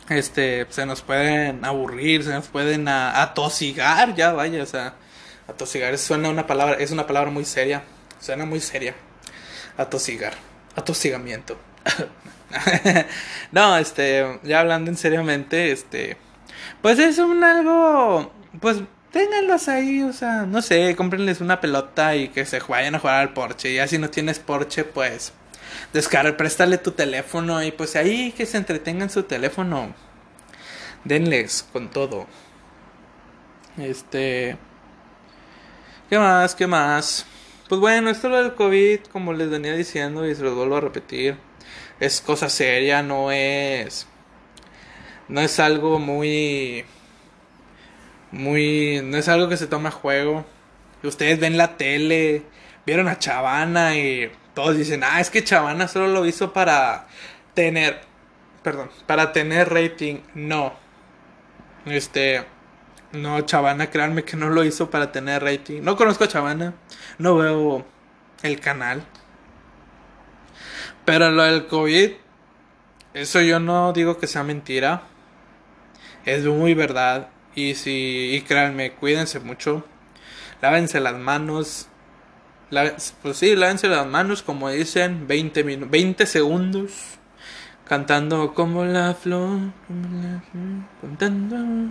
Este, 0.09 0.65
se 0.71 0.87
nos 0.87 1.03
pueden 1.03 1.65
aburrir, 1.65 2.23
se 2.23 2.31
nos 2.31 2.47
pueden 2.47 2.87
atosigar, 2.87 4.15
ya 4.15 4.33
vaya, 4.35 4.63
o 4.63 4.67
sea, 4.67 4.95
atosigar 5.49 5.97
suena 5.99 6.29
una 6.29 6.47
palabra, 6.47 6.77
es 6.79 6.91
una 6.91 7.07
palabra 7.07 7.31
muy 7.31 7.45
seria, 7.45 7.83
suena 8.21 8.45
muy 8.45 8.61
seria. 8.61 8.95
Atosigar, 9.77 10.35
atosigamiento. 10.77 11.59
no, 13.53 13.79
este, 13.79 14.41
ya 14.43 14.61
hablando 14.61 14.91
en 14.91 14.97
seriamente, 14.97 15.73
este, 15.73 16.17
pues 16.83 16.99
es 16.99 17.19
un 17.19 17.43
algo, 17.43 18.33
pues 18.61 18.79
ténganlos 19.13 19.69
ahí, 19.69 20.03
o 20.03 20.13
sea, 20.13 20.43
no 20.47 20.63
sé, 20.63 20.95
cómprenles 20.97 21.41
una 21.41 21.61
pelota 21.61 22.15
y 22.17 22.29
que 22.29 22.45
se 22.45 22.61
vayan 22.61 22.95
a 22.95 22.99
jugar 22.99 23.21
al 23.21 23.33
Porsche. 23.33 23.75
Ya 23.75 23.87
si 23.89 23.99
no 23.99 24.11
tienes 24.11 24.39
Porsche, 24.39 24.85
pues 24.85 25.33
descarga, 25.93 26.37
préstale 26.37 26.79
tu 26.79 26.93
teléfono 26.93 27.63
y 27.63 27.73
pues 27.73 27.97
ahí 27.97 28.33
que 28.33 28.47
se 28.47 28.59
entretengan 28.59 29.11
su 29.11 29.25
teléfono. 29.25 29.95
Denles 31.05 31.67
con 31.73 31.91
todo. 31.91 32.27
Este, 33.79 34.59
¿qué 36.09 36.19
más? 36.19 36.55
¿Qué 36.55 36.67
más? 36.67 37.27
Pues 37.69 37.81
bueno, 37.81 38.11
esto 38.11 38.29
lo 38.29 38.39
del 38.39 38.55
COVID, 38.55 39.01
como 39.13 39.33
les 39.33 39.51
venía 39.51 39.75
diciendo 39.75 40.27
y 40.27 40.35
se 40.35 40.43
lo 40.43 40.55
vuelvo 40.55 40.77
a 40.77 40.81
repetir 40.81 41.37
es 42.01 42.21
cosa 42.21 42.49
seria, 42.49 43.03
no 43.03 43.31
es 43.33 44.07
no 45.29 45.41
es 45.41 45.61
algo 45.61 45.99
muy 45.99 46.85
muy 48.31 49.01
no 49.05 49.17
es 49.19 49.29
algo 49.29 49.49
que 49.49 49.57
se 49.57 49.67
toma 49.67 49.89
a 49.91 49.93
juego. 49.93 50.47
Ustedes 51.03 51.41
ven 51.41 51.57
la 51.57 51.77
tele, 51.77 52.43
vieron 52.87 53.09
a 53.09 53.19
Chavana 53.19 53.97
y 53.97 54.31
todos 54.55 54.77
dicen, 54.77 55.03
"Ah, 55.05 55.21
es 55.21 55.31
que 55.31 55.45
Chavana 55.45 55.89
solo 55.89 56.09
lo 56.09 56.27
hizo 56.27 56.53
para 56.53 57.07
tener 57.55 58.01
perdón, 58.63 58.91
para 59.07 59.33
tener 59.33 59.71
rating." 59.73 60.19
No. 60.35 60.75
Este 61.87 62.45
no, 63.13 63.41
Chavana, 63.43 63.91
créanme 63.91 64.25
que 64.25 64.37
no 64.37 64.51
lo 64.51 64.65
hizo 64.65 64.91
para 64.91 65.13
tener 65.13 65.43
rating. 65.43 65.83
No 65.83 65.97
conozco 65.97 66.25
a 66.25 66.29
Chavana, 66.29 66.75
no 67.19 67.37
veo 67.37 67.87
el 68.43 68.61
canal. 68.61 69.03
Pero 71.05 71.31
lo 71.31 71.43
del 71.43 71.67
COVID, 71.67 72.11
eso 73.15 73.41
yo 73.41 73.61
no 73.61 73.93
digo 73.93 74.19
que 74.19 74.27
sea 74.27 74.43
mentira. 74.43 75.05
Es 76.27 76.45
muy 76.45 76.75
verdad. 76.75 77.31
Y 77.55 77.75
si, 77.75 78.35
y 78.35 78.43
créanme, 78.43 78.93
cuídense 78.93 79.41
mucho. 79.41 79.85
Lávense 80.61 81.01
las 81.01 81.15
manos. 81.15 81.89
pues 83.23 83.37
sí, 83.39 83.57
lávense 83.57 83.89
las 83.89 84.07
manos, 84.07 84.43
como 84.43 84.69
dicen, 84.71 85.27
20, 85.27 85.63
20 85.63 86.27
segundos. 86.27 87.19
Cantando 87.87 88.53
como 88.53 88.85
la 88.85 89.15
flor, 89.15 89.73
como 89.87 90.23
la 90.23 90.43
flor, 90.43 91.89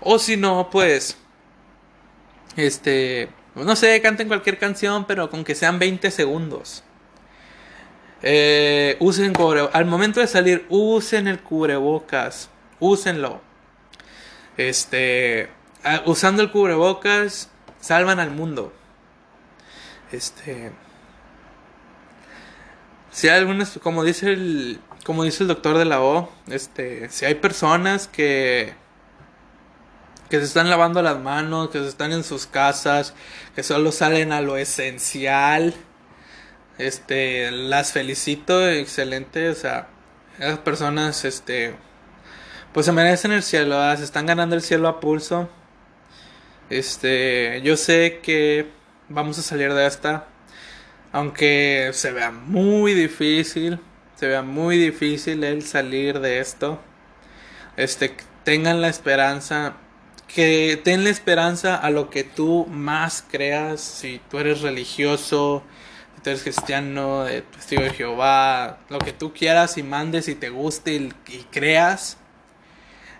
O 0.00 0.18
si 0.18 0.36
no, 0.36 0.70
pues, 0.70 1.16
este, 2.56 3.28
no 3.54 3.76
sé, 3.76 4.00
canten 4.00 4.28
cualquier 4.28 4.58
canción, 4.58 5.06
pero 5.06 5.30
con 5.30 5.44
que 5.44 5.54
sean 5.54 5.78
20 5.78 6.10
segundos. 6.10 6.84
Eh, 8.22 8.96
usen 9.00 9.32
cubre, 9.32 9.68
al 9.72 9.84
momento 9.84 10.20
de 10.20 10.26
salir, 10.26 10.66
usen 10.68 11.28
el 11.28 11.40
cubrebocas. 11.40 12.50
Úsenlo. 12.80 13.40
Este, 14.56 15.50
usando 16.06 16.42
el 16.42 16.50
cubrebocas, 16.50 17.50
salvan 17.80 18.18
al 18.18 18.30
mundo. 18.30 18.72
Este, 20.10 20.72
si 23.10 23.28
hay 23.28 23.38
algunas, 23.38 23.78
como 23.82 24.04
dice 24.04 24.32
el, 24.32 24.80
como 25.08 25.24
dice 25.24 25.42
el 25.42 25.48
doctor 25.48 25.78
de 25.78 25.86
la 25.86 26.02
O, 26.02 26.30
este, 26.48 27.08
si 27.08 27.24
hay 27.24 27.34
personas 27.34 28.08
que 28.08 28.74
que 30.28 30.36
se 30.36 30.44
están 30.44 30.68
lavando 30.68 31.00
las 31.00 31.18
manos, 31.18 31.70
que 31.70 31.78
se 31.78 31.88
están 31.88 32.12
en 32.12 32.22
sus 32.24 32.46
casas, 32.46 33.14
que 33.54 33.62
solo 33.62 33.90
salen 33.90 34.32
a 34.32 34.42
lo 34.42 34.58
esencial, 34.58 35.72
este, 36.76 37.50
las 37.50 37.92
felicito, 37.92 38.68
excelente, 38.68 39.48
o 39.48 39.54
sea, 39.54 39.88
esas 40.38 40.58
personas, 40.58 41.24
este, 41.24 41.74
pues 42.74 42.84
se 42.84 42.92
merecen 42.92 43.32
el 43.32 43.42
cielo, 43.42 43.80
se 43.96 44.04
están 44.04 44.26
ganando 44.26 44.56
el 44.56 44.60
cielo 44.62 44.88
a 44.88 45.00
pulso. 45.00 45.48
Este, 46.68 47.62
yo 47.64 47.78
sé 47.78 48.20
que 48.22 48.68
vamos 49.08 49.38
a 49.38 49.42
salir 49.42 49.72
de 49.72 49.86
esta, 49.86 50.26
aunque 51.12 51.92
se 51.94 52.12
vea 52.12 52.30
muy 52.30 52.92
difícil, 52.92 53.80
se 54.18 54.26
vea 54.26 54.42
muy 54.42 54.76
difícil 54.78 55.44
el 55.44 55.62
salir 55.62 56.18
de 56.18 56.40
esto. 56.40 56.80
Este, 57.76 58.12
tengan 58.42 58.80
la 58.80 58.88
esperanza, 58.88 59.76
que 60.26 60.80
ten 60.82 61.04
la 61.04 61.10
esperanza 61.10 61.76
a 61.76 61.90
lo 61.90 62.10
que 62.10 62.24
tú 62.24 62.66
más 62.66 63.24
creas, 63.30 63.80
si 63.80 64.20
tú 64.28 64.38
eres 64.38 64.62
religioso, 64.62 65.62
si 66.16 66.22
tú 66.22 66.30
eres 66.30 66.42
cristiano, 66.42 67.24
de 67.24 67.42
testigo 67.42 67.82
de 67.82 67.90
Jehová, 67.90 68.80
lo 68.88 68.98
que 68.98 69.12
tú 69.12 69.32
quieras 69.32 69.78
y 69.78 69.84
mandes 69.84 70.26
y 70.26 70.34
te 70.34 70.48
guste 70.50 70.94
y, 70.94 71.12
creas, 71.52 72.16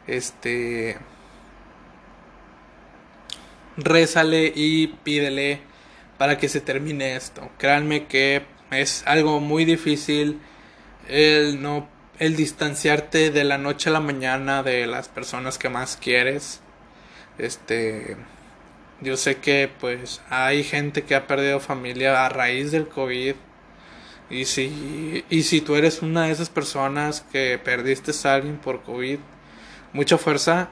este, 0.09 0.99
rézale 3.77 4.53
y 4.53 4.89
pídele 5.05 5.61
para 6.19 6.39
que 6.39 6.49
se 6.49 6.61
termine 6.61 7.15
esto. 7.15 7.49
Créanme 7.57 8.09
que 8.09 8.43
es 8.73 9.05
algo 9.07 9.39
muy 9.39 9.65
difícil 9.65 10.41
el 11.09 11.62
no 11.62 11.88
el 12.18 12.37
distanciarte 12.37 13.31
de 13.31 13.44
la 13.44 13.59
noche 13.59 13.90
a 13.90 13.92
la 13.92 14.01
mañana 14.01 14.62
de 14.62 14.87
las 14.87 15.09
personas 15.09 15.59
que 15.59 15.68
más 15.68 15.97
quieres. 15.97 16.61
Este 17.38 18.16
yo 19.01 19.16
sé 19.16 19.37
que 19.37 19.71
pues 19.81 20.21
hay 20.29 20.64
gente 20.64 21.05
que 21.05 21.14
ha 21.14 21.27
perdido 21.27 21.61
familia 21.61 22.27
a 22.27 22.29
raíz 22.29 22.73
del 22.73 22.88
COVID. 22.88 23.35
Y 24.31 24.44
si, 24.44 25.25
y 25.31 25.42
si 25.44 25.61
tú 25.61 25.77
eres 25.77 26.03
una 26.03 26.25
de 26.25 26.33
esas 26.33 26.51
personas 26.51 27.23
que 27.33 27.59
perdiste 27.59 28.12
a 28.29 28.35
alguien 28.35 28.59
por 28.59 28.83
COVID, 28.83 29.18
mucha 29.92 30.18
fuerza 30.18 30.68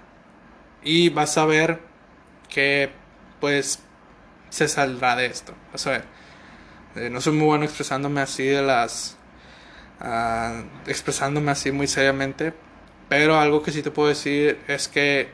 y 0.82 1.08
vas 1.08 1.38
a 1.38 1.46
ver 1.46 1.80
que 2.50 2.90
pues 3.40 3.80
se 4.50 4.68
saldrá 4.68 5.16
de 5.16 5.26
esto. 5.26 5.54
Vas 5.72 5.86
a 5.86 5.90
ver. 5.92 6.04
Eh, 6.96 7.10
no 7.10 7.20
soy 7.20 7.34
muy 7.34 7.46
bueno 7.46 7.64
expresándome 7.64 8.20
así 8.20 8.44
de 8.44 8.62
las 8.62 9.16
expresándome 10.86 11.50
así 11.50 11.72
muy 11.72 11.86
seriamente. 11.86 12.52
Pero 13.08 13.38
algo 13.38 13.62
que 13.62 13.70
sí 13.70 13.82
te 13.82 13.90
puedo 13.90 14.08
decir 14.08 14.58
es 14.66 14.88
que 14.88 15.28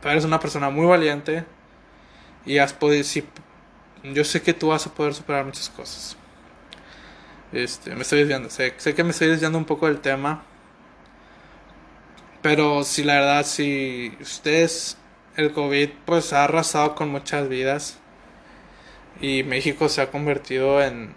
tú 0.00 0.08
eres 0.08 0.24
una 0.24 0.38
persona 0.38 0.70
muy 0.70 0.86
valiente 0.86 1.44
y 2.46 2.58
has 2.58 2.72
podido, 2.72 3.04
yo 4.04 4.24
sé 4.24 4.42
que 4.42 4.54
tú 4.54 4.68
vas 4.68 4.86
a 4.86 4.94
poder 4.94 5.14
superar 5.14 5.44
muchas 5.44 5.68
cosas. 5.68 6.16
Este, 7.52 7.94
me 7.96 8.02
estoy 8.02 8.20
desviando, 8.20 8.48
sé, 8.48 8.74
sé 8.76 8.94
que 8.94 9.02
me 9.02 9.10
estoy 9.10 9.28
desviando 9.28 9.58
un 9.58 9.64
poco 9.64 9.86
del 9.86 10.00
tema. 10.00 10.44
Pero 12.42 12.84
si 12.84 13.02
la 13.02 13.14
verdad, 13.14 13.44
si 13.44 14.16
ustedes, 14.20 14.96
el 15.36 15.52
COVID 15.52 15.90
pues 16.06 16.32
ha 16.32 16.44
arrasado 16.44 16.94
con 16.94 17.08
muchas 17.10 17.48
vidas 17.48 17.98
y 19.20 19.42
México 19.42 19.88
se 19.88 20.00
ha 20.00 20.10
convertido 20.10 20.82
en 20.82 21.14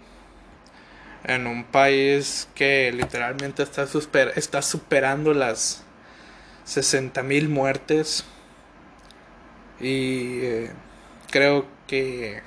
en 1.24 1.46
un 1.46 1.64
país 1.64 2.48
que 2.54 2.92
literalmente 2.92 3.62
está, 3.62 3.86
super, 3.86 4.32
está 4.36 4.62
superando 4.62 5.32
las 5.34 5.82
60 6.64 7.22
mil 7.22 7.48
muertes. 7.48 8.24
Y 9.80 10.40
eh, 10.42 10.70
creo 11.30 11.66
que 11.86 12.42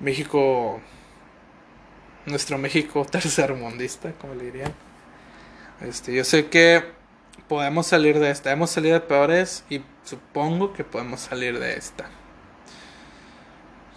México, 0.00 0.80
nuestro 2.26 2.58
México 2.58 3.04
tercermundista, 3.10 4.12
como 4.12 4.34
le 4.34 4.44
dirían. 4.44 4.74
Este, 5.80 6.14
yo 6.14 6.24
sé 6.24 6.46
que 6.48 6.84
podemos 7.48 7.86
salir 7.86 8.18
de 8.18 8.30
esta. 8.30 8.52
Hemos 8.52 8.70
salido 8.70 8.94
de 8.94 9.00
peores 9.00 9.64
y 9.68 9.82
supongo 10.04 10.72
que 10.72 10.84
podemos 10.84 11.20
salir 11.20 11.58
de 11.58 11.76
esta. 11.76 12.08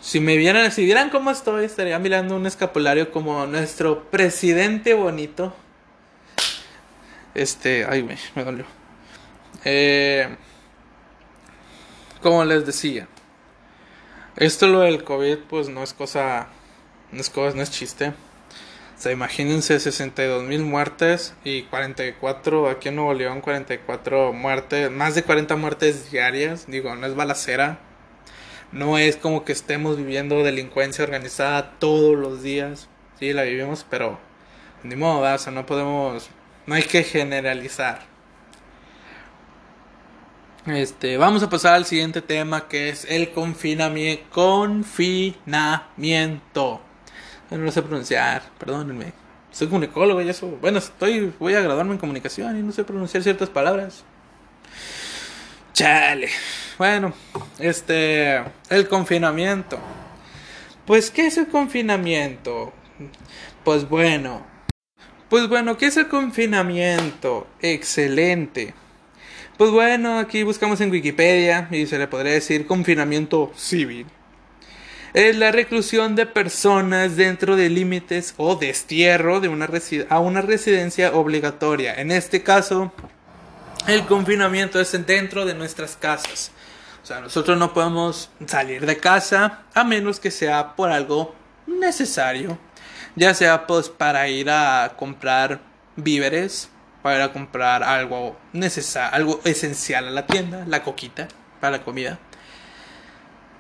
Si 0.02 0.20
me 0.20 0.36
vieran, 0.36 0.72
si 0.72 0.84
vieran 0.84 1.12
cómo 1.12 1.30
estoy, 1.30 1.66
estaría 1.66 2.00
mirando 2.00 2.36
un 2.36 2.48
escapulario 2.48 3.12
como 3.12 3.46
nuestro 3.46 4.10
presidente 4.10 4.96
bonito. 4.96 5.54
Este, 7.36 7.86
ay, 7.86 8.02
me, 8.02 8.18
me 8.36 8.44
dolió. 8.44 8.66
Eh, 9.64 10.28
como 12.20 12.44
les 12.46 12.66
decía, 12.66 13.08
esto 14.36 14.68
lo 14.68 14.80
del 14.80 15.04
COVID, 15.04 15.38
pues 15.48 15.70
no 15.70 15.84
es 15.84 15.94
cosa, 15.94 16.48
no 17.12 17.22
es 17.22 17.30
cosa, 17.30 17.56
no 17.56 17.62
es 17.62 17.70
chiste. 17.70 18.08
O 18.08 19.02
sea, 19.04 19.12
imagínense 19.12 19.80
62 19.80 20.44
mil 20.44 20.64
muertes 20.64 21.36
y 21.44 21.64
44, 21.64 22.70
aquí 22.70 22.90
en 22.90 22.96
Nuevo 22.96 23.14
León, 23.14 23.42
44 23.42 24.34
muertes, 24.34 24.90
más 24.90 25.14
de 25.14 25.24
40 25.24 25.56
muertes 25.58 26.12
diarias. 26.12 26.66
Digo, 26.68 26.96
no 26.96 27.06
es 27.06 27.16
balacera, 27.16 27.80
no 28.72 28.98
es 28.98 29.18
como 29.18 29.46
que 29.46 29.52
estemos 29.52 29.98
viviendo 29.98 30.44
delincuencia 30.44 31.04
organizada 31.04 31.72
todos 31.80 32.18
los 32.18 32.44
días. 32.44 32.88
Sí, 33.20 33.34
la 33.34 33.44
vivimos, 33.44 33.86
pero 33.90 34.18
ni 34.84 34.96
modo, 34.96 35.22
o 35.22 35.38
sea, 35.38 35.52
no 35.52 35.66
podemos, 35.66 36.30
no 36.66 36.76
hay 36.76 36.84
que 36.84 37.04
generalizar. 37.04 38.10
Este, 40.68 41.18
vamos 41.18 41.42
a 41.42 41.50
pasar 41.50 41.74
al 41.74 41.86
siguiente 41.86 42.22
tema 42.22 42.68
que 42.68 42.90
es 42.90 43.06
el 43.06 43.32
confinamiento. 43.32 44.24
Confinamiento. 44.30 46.82
No 47.50 47.58
lo 47.58 47.72
sé 47.72 47.82
pronunciar, 47.82 48.44
perdónenme. 48.58 49.14
Soy 49.52 49.68
comunicólogo 49.68 50.22
y 50.22 50.30
eso. 50.30 50.48
Bueno, 50.62 50.78
estoy, 50.78 51.34
voy 51.40 51.56
a 51.56 51.62
graduarme 51.62 51.94
en 51.94 51.98
comunicación 51.98 52.58
y 52.58 52.62
no 52.62 52.72
sé 52.72 52.84
pronunciar 52.84 53.24
ciertas 53.24 53.50
palabras. 53.50 54.04
Chale. 55.74 56.30
Bueno, 56.82 57.14
este, 57.60 58.42
el 58.72 58.88
confinamiento. 58.88 59.78
Pues, 60.88 61.12
¿qué 61.12 61.28
es 61.28 61.38
el 61.38 61.46
confinamiento? 61.46 62.74
Pues 63.64 63.88
bueno, 63.88 64.44
pues 65.30 65.48
bueno, 65.48 65.78
¿qué 65.78 65.86
es 65.86 65.98
el 65.98 66.08
confinamiento? 66.08 67.46
Excelente. 67.62 68.74
Pues 69.60 69.70
bueno, 69.70 70.18
aquí 70.18 70.42
buscamos 70.42 70.82
en 70.82 70.90
Wikipedia 70.90 71.68
y 71.70 71.86
se 71.86 72.00
le 72.00 72.08
podría 72.08 72.34
decir 72.34 72.66
confinamiento 72.66 73.52
civil. 73.56 74.08
Es 75.14 75.36
la 75.36 75.52
reclusión 75.52 76.16
de 76.16 76.26
personas 76.26 77.16
dentro 77.16 77.58
de 77.58 77.70
límites 77.70 78.34
o 78.38 78.56
destierro 78.56 79.40
de 79.40 79.50
una 79.50 79.70
a 80.10 80.20
una 80.20 80.42
residencia 80.42 81.14
obligatoria. 81.14 81.94
En 82.02 82.10
este 82.10 82.42
caso, 82.42 82.92
el 83.88 84.04
confinamiento 84.08 84.80
es 84.80 84.92
dentro 85.06 85.46
de 85.46 85.54
nuestras 85.54 85.96
casas. 85.96 86.52
O 87.02 87.06
sea, 87.06 87.20
nosotros 87.20 87.58
no 87.58 87.74
podemos 87.74 88.30
salir 88.46 88.86
de 88.86 88.98
casa 88.98 89.64
a 89.74 89.84
menos 89.84 90.20
que 90.20 90.32
sea 90.32 90.76
por 90.76 90.92
algo 90.92 91.34
necesario. 91.66 92.58
Ya 93.16 93.34
sea 93.34 93.68
pues 93.68 93.90
para 93.90 94.28
ir 94.28 94.50
a 94.50 94.94
comprar 94.96 95.60
víveres, 95.96 96.70
para 97.02 97.18
ir 97.18 97.22
a 97.24 97.34
comprar 97.34 97.84
algo 97.84 98.38
necesario, 98.54 99.16
algo 99.16 99.42
esencial 99.44 100.08
a 100.08 100.12
la 100.12 100.28
tienda, 100.28 100.64
la 100.68 100.84
coquita 100.84 101.28
para 101.60 101.78
la 101.78 101.84
comida. 101.84 102.20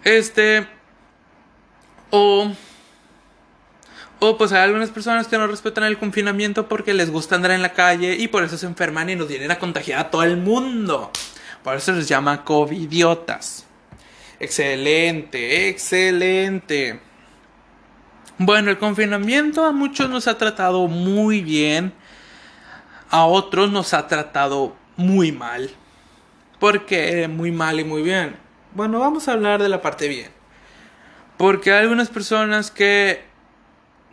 Este 0.03 0.67
o 2.11 2.51
o 4.23 4.37
pues 4.37 4.51
hay 4.51 4.61
algunas 4.61 4.91
personas 4.91 5.27
que 5.27 5.35
no 5.39 5.47
respetan 5.47 5.83
el 5.85 5.97
confinamiento 5.97 6.69
porque 6.69 6.93
les 6.93 7.09
gusta 7.09 7.35
andar 7.35 7.51
en 7.51 7.63
la 7.63 7.73
calle 7.73 8.17
y 8.17 8.27
por 8.27 8.43
eso 8.43 8.55
se 8.55 8.67
enferman 8.67 9.09
y 9.09 9.15
nos 9.15 9.27
vienen 9.27 9.49
a 9.49 9.57
contagiar 9.57 9.99
a 9.99 10.11
todo 10.11 10.21
el 10.21 10.37
mundo. 10.37 11.11
Por 11.63 11.75
eso 11.75 11.91
les 11.91 12.07
llama 12.07 12.43
covidiotas. 12.43 13.65
Excelente, 14.39 15.69
excelente. 15.69 16.99
Bueno, 18.37 18.71
el 18.71 18.79
confinamiento 18.79 19.63
a 19.65 19.71
muchos 19.71 20.09
nos 20.09 20.27
ha 20.27 20.37
tratado 20.37 20.87
muy 20.87 21.41
bien. 21.41 21.93
A 23.11 23.25
otros 23.25 23.71
nos 23.71 23.93
ha 23.93 24.07
tratado 24.07 24.75
muy 24.97 25.31
mal. 25.31 25.69
¿Por 26.59 26.85
qué 26.85 27.27
muy 27.27 27.51
mal 27.51 27.79
y 27.79 27.83
muy 27.83 28.01
bien? 28.01 28.35
Bueno, 28.73 28.99
vamos 28.99 29.27
a 29.27 29.33
hablar 29.33 29.61
de 29.61 29.69
la 29.69 29.81
parte 29.81 30.07
bien. 30.07 30.31
Porque 31.37 31.71
hay 31.71 31.81
algunas 31.81 32.09
personas 32.09 32.71
que 32.71 33.30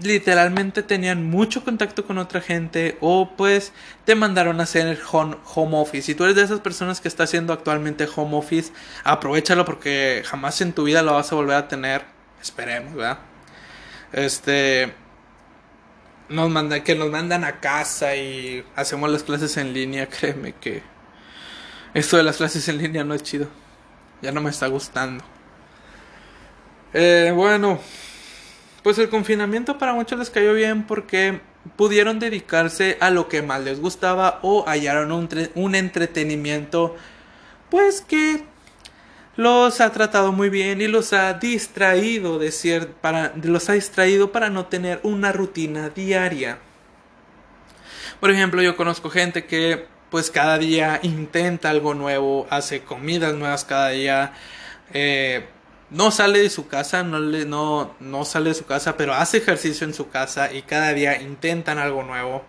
literalmente 0.00 0.82
tenían 0.82 1.28
mucho 1.28 1.64
contacto 1.64 2.06
con 2.06 2.18
otra 2.18 2.40
gente 2.40 2.96
o 3.00 3.30
pues 3.36 3.72
te 4.04 4.14
mandaron 4.14 4.60
a 4.60 4.64
hacer 4.64 4.98
home, 5.10 5.36
office. 5.54 6.02
Si 6.02 6.14
tú 6.14 6.24
eres 6.24 6.36
de 6.36 6.42
esas 6.42 6.60
personas 6.60 7.00
que 7.00 7.08
está 7.08 7.24
haciendo 7.24 7.52
actualmente 7.52 8.08
home 8.14 8.36
office, 8.36 8.72
aprovechalo 9.04 9.64
porque 9.64 10.22
jamás 10.24 10.60
en 10.60 10.72
tu 10.72 10.84
vida 10.84 11.02
lo 11.02 11.14
vas 11.14 11.32
a 11.32 11.34
volver 11.34 11.56
a 11.56 11.68
tener. 11.68 12.04
Esperemos, 12.40 12.94
¿verdad? 12.94 13.18
Este 14.12 14.94
nos 16.28 16.50
manda, 16.50 16.84
que 16.84 16.94
nos 16.94 17.10
mandan 17.10 17.44
a 17.44 17.60
casa 17.60 18.14
y 18.14 18.64
hacemos 18.76 19.10
las 19.10 19.22
clases 19.22 19.56
en 19.56 19.72
línea, 19.72 20.06
créeme 20.08 20.54
que 20.54 20.82
esto 21.94 22.16
de 22.16 22.22
las 22.22 22.36
clases 22.36 22.68
en 22.68 22.78
línea 22.78 23.04
no 23.04 23.14
es 23.14 23.22
chido. 23.22 23.48
Ya 24.22 24.32
no 24.32 24.40
me 24.40 24.50
está 24.50 24.66
gustando. 24.66 25.24
Eh, 26.92 27.32
bueno, 27.34 27.80
pues 28.88 28.96
el 28.96 29.10
confinamiento 29.10 29.76
para 29.76 29.92
muchos 29.92 30.18
les 30.18 30.30
cayó 30.30 30.54
bien 30.54 30.84
porque 30.84 31.42
pudieron 31.76 32.18
dedicarse 32.18 32.96
a 33.00 33.10
lo 33.10 33.28
que 33.28 33.42
más 33.42 33.60
les 33.60 33.82
gustaba 33.82 34.38
o 34.40 34.64
hallaron 34.66 35.12
un, 35.12 35.28
un 35.56 35.74
entretenimiento 35.74 36.96
pues 37.68 38.00
que 38.00 38.44
los 39.36 39.82
ha 39.82 39.92
tratado 39.92 40.32
muy 40.32 40.48
bien 40.48 40.80
y 40.80 40.86
los 40.86 41.12
ha 41.12 41.34
distraído 41.34 42.38
de 42.38 42.50
cier 42.50 42.88
para 42.92 43.34
los 43.42 43.68
ha 43.68 43.74
distraído 43.74 44.32
para 44.32 44.48
no 44.48 44.64
tener 44.64 45.00
una 45.02 45.32
rutina 45.32 45.90
diaria. 45.90 46.56
Por 48.20 48.30
ejemplo, 48.30 48.62
yo 48.62 48.74
conozco 48.74 49.10
gente 49.10 49.44
que 49.44 49.84
pues 50.08 50.30
cada 50.30 50.56
día 50.56 50.98
intenta 51.02 51.68
algo 51.68 51.92
nuevo, 51.92 52.46
hace 52.48 52.80
comidas 52.80 53.34
nuevas 53.34 53.66
cada 53.66 53.90
día, 53.90 54.32
eh, 54.94 55.44
no 55.90 56.10
sale 56.10 56.40
de 56.40 56.50
su 56.50 56.68
casa, 56.68 57.02
no, 57.02 57.18
le, 57.18 57.44
no, 57.46 57.94
no 58.00 58.24
sale 58.24 58.50
de 58.50 58.54
su 58.54 58.66
casa, 58.66 58.96
pero 58.96 59.14
hace 59.14 59.38
ejercicio 59.38 59.86
en 59.86 59.94
su 59.94 60.10
casa 60.10 60.52
y 60.52 60.62
cada 60.62 60.92
día 60.92 61.20
intentan 61.22 61.78
algo 61.78 62.02
nuevo. 62.02 62.44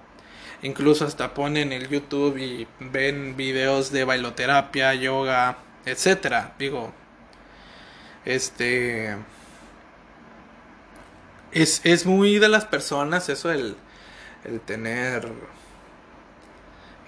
Incluso 0.61 1.05
hasta 1.05 1.33
ponen 1.33 1.71
el 1.71 1.87
YouTube 1.87 2.37
y 2.37 2.67
ven 2.79 3.37
videos 3.37 3.91
de 3.91 4.03
bailoterapia, 4.03 4.93
yoga, 4.93 5.57
etcétera. 5.85 6.53
Digo, 6.59 6.91
este 8.25 9.15
es, 11.51 11.81
es 11.85 12.05
muy 12.05 12.39
de 12.39 12.49
las 12.49 12.65
personas 12.65 13.29
eso 13.29 13.51
el, 13.51 13.75
el 14.43 14.59
tener 14.61 15.29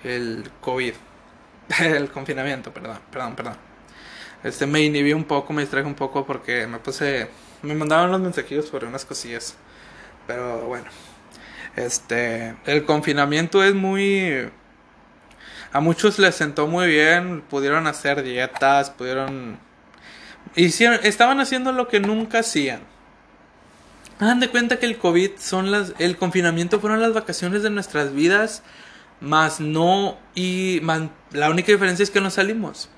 el 0.03 0.49
COVID, 0.61 0.93
el 1.79 2.11
confinamiento, 2.11 2.73
perdón, 2.73 2.99
perdón, 3.11 3.35
perdón. 3.35 3.70
Este 4.43 4.65
me 4.65 4.81
inhibí 4.81 5.13
un 5.13 5.25
poco, 5.25 5.53
me 5.53 5.61
distraje 5.61 5.87
un 5.87 5.95
poco 5.95 6.25
porque 6.25 6.67
me 6.67 6.79
puse, 6.79 7.27
me 7.61 7.75
mandaban 7.75 8.11
los 8.11 8.21
mensajillos 8.21 8.65
sobre 8.65 8.87
unas 8.87 9.05
cosillas, 9.05 9.55
pero 10.25 10.65
bueno, 10.65 10.85
este, 11.75 12.55
el 12.65 12.85
confinamiento 12.85 13.63
es 13.63 13.75
muy 13.75 14.49
a 15.73 15.79
muchos 15.79 16.19
les 16.19 16.35
sentó 16.35 16.67
muy 16.67 16.87
bien, 16.87 17.41
pudieron 17.49 17.87
hacer 17.87 18.23
dietas, 18.23 18.89
pudieron... 18.89 19.57
Hicieron, 20.55 20.99
estaban 21.03 21.39
haciendo 21.39 21.71
lo 21.71 21.87
que 21.87 22.01
nunca 22.01 22.39
hacían. 22.39 22.81
Hagan 24.19 24.41
de 24.41 24.49
cuenta 24.49 24.79
que 24.79 24.85
el 24.85 24.97
COVID 24.97 25.31
son 25.37 25.71
las... 25.71 25.93
El 25.97 26.17
confinamiento 26.17 26.81
fueron 26.81 26.99
las 26.99 27.13
vacaciones 27.13 27.63
de 27.63 27.69
nuestras 27.69 28.13
vidas, 28.13 28.63
más 29.21 29.61
no... 29.61 30.17
Y 30.35 30.81
la 31.31 31.49
única 31.49 31.71
diferencia 31.71 32.03
es 32.03 32.11
que 32.11 32.19
no 32.19 32.29
salimos. 32.29 32.89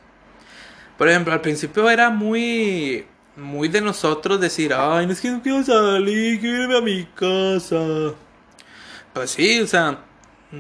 Por 1.04 1.10
ejemplo, 1.10 1.34
al 1.34 1.42
principio 1.42 1.90
era 1.90 2.10
muy... 2.10 3.06
Muy 3.36 3.68
de 3.68 3.82
nosotros 3.82 4.40
decir, 4.40 4.74
ay, 4.74 5.06
no 5.06 5.14
que 5.14 5.32
no 5.32 5.42
quiero 5.42 5.62
salir, 5.62 6.40
quiero 6.40 6.64
irme 6.64 6.78
a 6.78 6.82
mi 6.82 7.04
casa. 7.14 8.14
Pues 9.12 9.32
sí, 9.32 9.60
o 9.60 9.68
sea, 9.68 10.00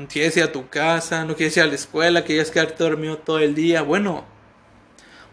quieres 0.09 0.35
ir 0.35 0.43
a 0.43 0.51
tu 0.51 0.67
casa, 0.67 1.23
no 1.23 1.37
quieres 1.37 1.55
ir 1.55 1.63
a 1.63 1.67
la 1.67 1.75
escuela, 1.75 2.25
quieres 2.25 2.51
quedarte 2.51 2.83
dormido 2.83 3.19
todo 3.19 3.39
el 3.39 3.55
día. 3.55 3.83
Bueno, 3.83 4.25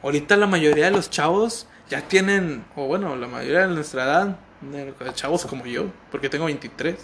ahorita 0.04 0.36
la 0.36 0.46
mayoría 0.46 0.84
de 0.84 0.92
los 0.92 1.10
chavos 1.10 1.66
ya 1.88 2.02
tienen, 2.02 2.64
o 2.76 2.86
bueno, 2.86 3.16
la 3.16 3.26
mayoría 3.26 3.66
de 3.66 3.74
nuestra 3.74 4.04
edad, 4.04 4.38
de 4.60 4.94
chavos 5.14 5.44
como 5.44 5.66
yo, 5.66 5.86
porque 6.12 6.28
tengo 6.28 6.44
23, 6.44 6.94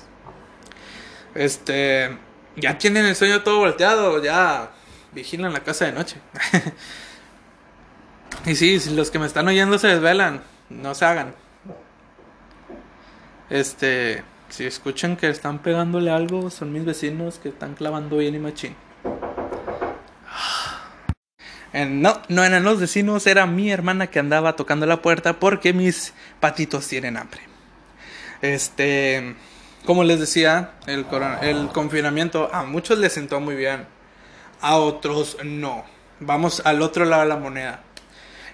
este, 1.34 2.16
ya 2.54 2.78
tienen 2.78 3.04
el 3.04 3.16
sueño 3.16 3.42
todo 3.42 3.58
volteado, 3.58 4.22
ya 4.22 4.70
vigilan 5.10 5.52
la 5.52 5.64
casa 5.64 5.86
de 5.86 5.92
noche. 5.92 6.18
y 8.44 8.54
sí, 8.54 8.78
si 8.80 8.94
los 8.94 9.10
que 9.10 9.18
me 9.18 9.26
están 9.26 9.48
oyendo 9.48 9.78
se 9.78 9.88
desvelan, 9.88 10.42
no 10.70 10.94
se 10.94 11.04
hagan. 11.04 11.34
Este, 13.50 14.22
si 14.48 14.64
escuchan 14.64 15.16
que 15.16 15.28
están 15.28 15.60
pegándole 15.60 16.10
algo, 16.10 16.50
son 16.50 16.72
mis 16.72 16.84
vecinos 16.84 17.38
que 17.38 17.48
están 17.48 17.74
clavando 17.74 18.18
bien 18.18 18.34
y 18.34 18.38
machín. 18.38 18.76
No, 21.72 22.22
no 22.28 22.42
eran 22.42 22.64
los 22.64 22.80
vecinos, 22.80 23.26
era 23.26 23.46
mi 23.46 23.70
hermana 23.70 24.06
que 24.06 24.18
andaba 24.18 24.56
tocando 24.56 24.86
la 24.86 25.02
puerta 25.02 25.38
porque 25.38 25.74
mis 25.74 26.14
patitos 26.40 26.88
tienen 26.88 27.18
hambre. 27.18 27.42
Este, 28.40 29.36
como 29.84 30.02
les 30.02 30.18
decía, 30.18 30.72
el, 30.86 31.04
el 31.42 31.68
confinamiento 31.68 32.48
a 32.52 32.62
muchos 32.64 32.98
les 32.98 33.12
sentó 33.12 33.40
muy 33.40 33.56
bien, 33.56 33.86
a 34.62 34.76
otros 34.76 35.36
no. 35.44 35.84
Vamos 36.18 36.62
al 36.64 36.80
otro 36.80 37.04
lado 37.04 37.22
de 37.22 37.28
la 37.28 37.36
moneda. 37.36 37.82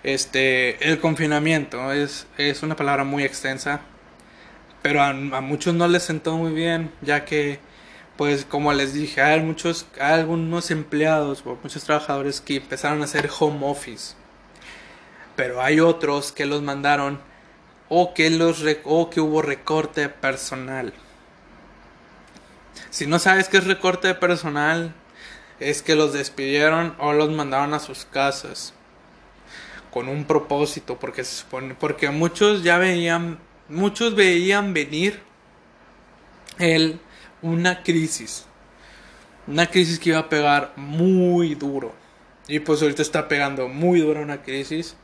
Este, 0.03 0.89
el 0.89 0.99
confinamiento 1.01 1.93
es, 1.93 2.27
es 2.37 2.63
una 2.63 2.77
palabra 2.77 3.05
muy 3.05 3.23
extensa 3.23 3.83
pero 4.83 5.01
a, 5.01 5.13
muchos 5.13 5.75
no 5.75 5.87
les 5.89 6.03
sentó 6.03 6.37
muy 6.37 6.53
bien, 6.53 6.93
ya 7.01 7.25
que, 7.25 7.61
pues 8.17 8.45
como 8.45 8.73
les 8.73 8.93
dije, 8.93 9.23
hay 9.23 9.41
muchos, 9.41 9.87
hay 9.99 10.15
algunos 10.15 10.71
empleados 10.71 11.43
o 11.47 11.57
muchos 11.63 11.85
trabajadores 11.85 12.41
que 12.41 12.57
empezaron 12.57 13.01
a 13.01 13.05
hacer 13.05 13.31
home 13.39 13.65
office, 13.65 14.17
pero 15.37 15.63
hay 15.63 15.81
otros 15.81 16.33
que 16.33 16.47
los 16.47 16.63
mandaron 16.63 17.21
o 17.89 18.13
que 18.13 18.31
los 18.31 18.65
o 18.85 19.09
que 19.09 19.21
hubo 19.21 19.41
recorte 19.41 20.09
personal. 20.09 20.93
Si 22.91 23.07
no 23.07 23.19
sabes 23.19 23.49
qué 23.49 23.59
es 23.59 23.67
recorte 23.67 24.15
personal, 24.15 24.95
es 25.61 25.83
que 25.83 25.95
los 25.95 26.13
despidieron 26.13 26.97
o 26.99 27.13
los 27.13 27.31
mandaron 27.31 27.73
a 27.73 27.79
sus 27.79 28.05
casas 28.05 28.75
con 29.93 30.09
un 30.09 30.25
propósito, 30.25 30.99
porque 30.99 31.23
se 31.23 31.37
supone, 31.43 31.75
porque 31.75 32.11
muchos 32.11 32.65
ya 32.65 32.79
veían 32.79 33.39
muchos 33.73 34.15
veían 34.15 34.75
venir 34.75 35.21
el, 36.59 37.01
una 37.41 37.83
crisis. 37.83 38.47
Una 39.47 39.67
crisis 39.67 39.99
que 39.99 40.11
iba 40.11 40.19
a 40.19 40.29
pegar 40.29 40.73
muy 40.77 41.55
duro. 41.55 41.93
Y 42.47 42.61
pues 42.61 42.83
ahorita 42.83 43.03
está 43.03 43.29
pegando 43.29 43.69
muy 43.69 44.01
duro 44.01 44.23
una 44.23 44.43
crisis. 44.43 44.97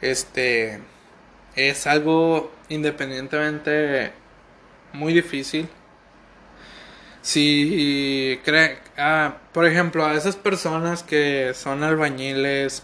Este 0.00 0.80
es 1.54 1.86
algo 1.86 2.52
independientemente 2.68 4.12
muy 4.92 5.14
difícil. 5.14 5.68
Si 7.22 8.38
cree, 8.44 8.78
ah, 8.98 9.38
por 9.52 9.66
ejemplo, 9.66 10.04
a 10.04 10.14
esas 10.14 10.36
personas 10.36 11.02
que 11.02 11.52
son 11.54 11.82
albañiles, 11.82 12.82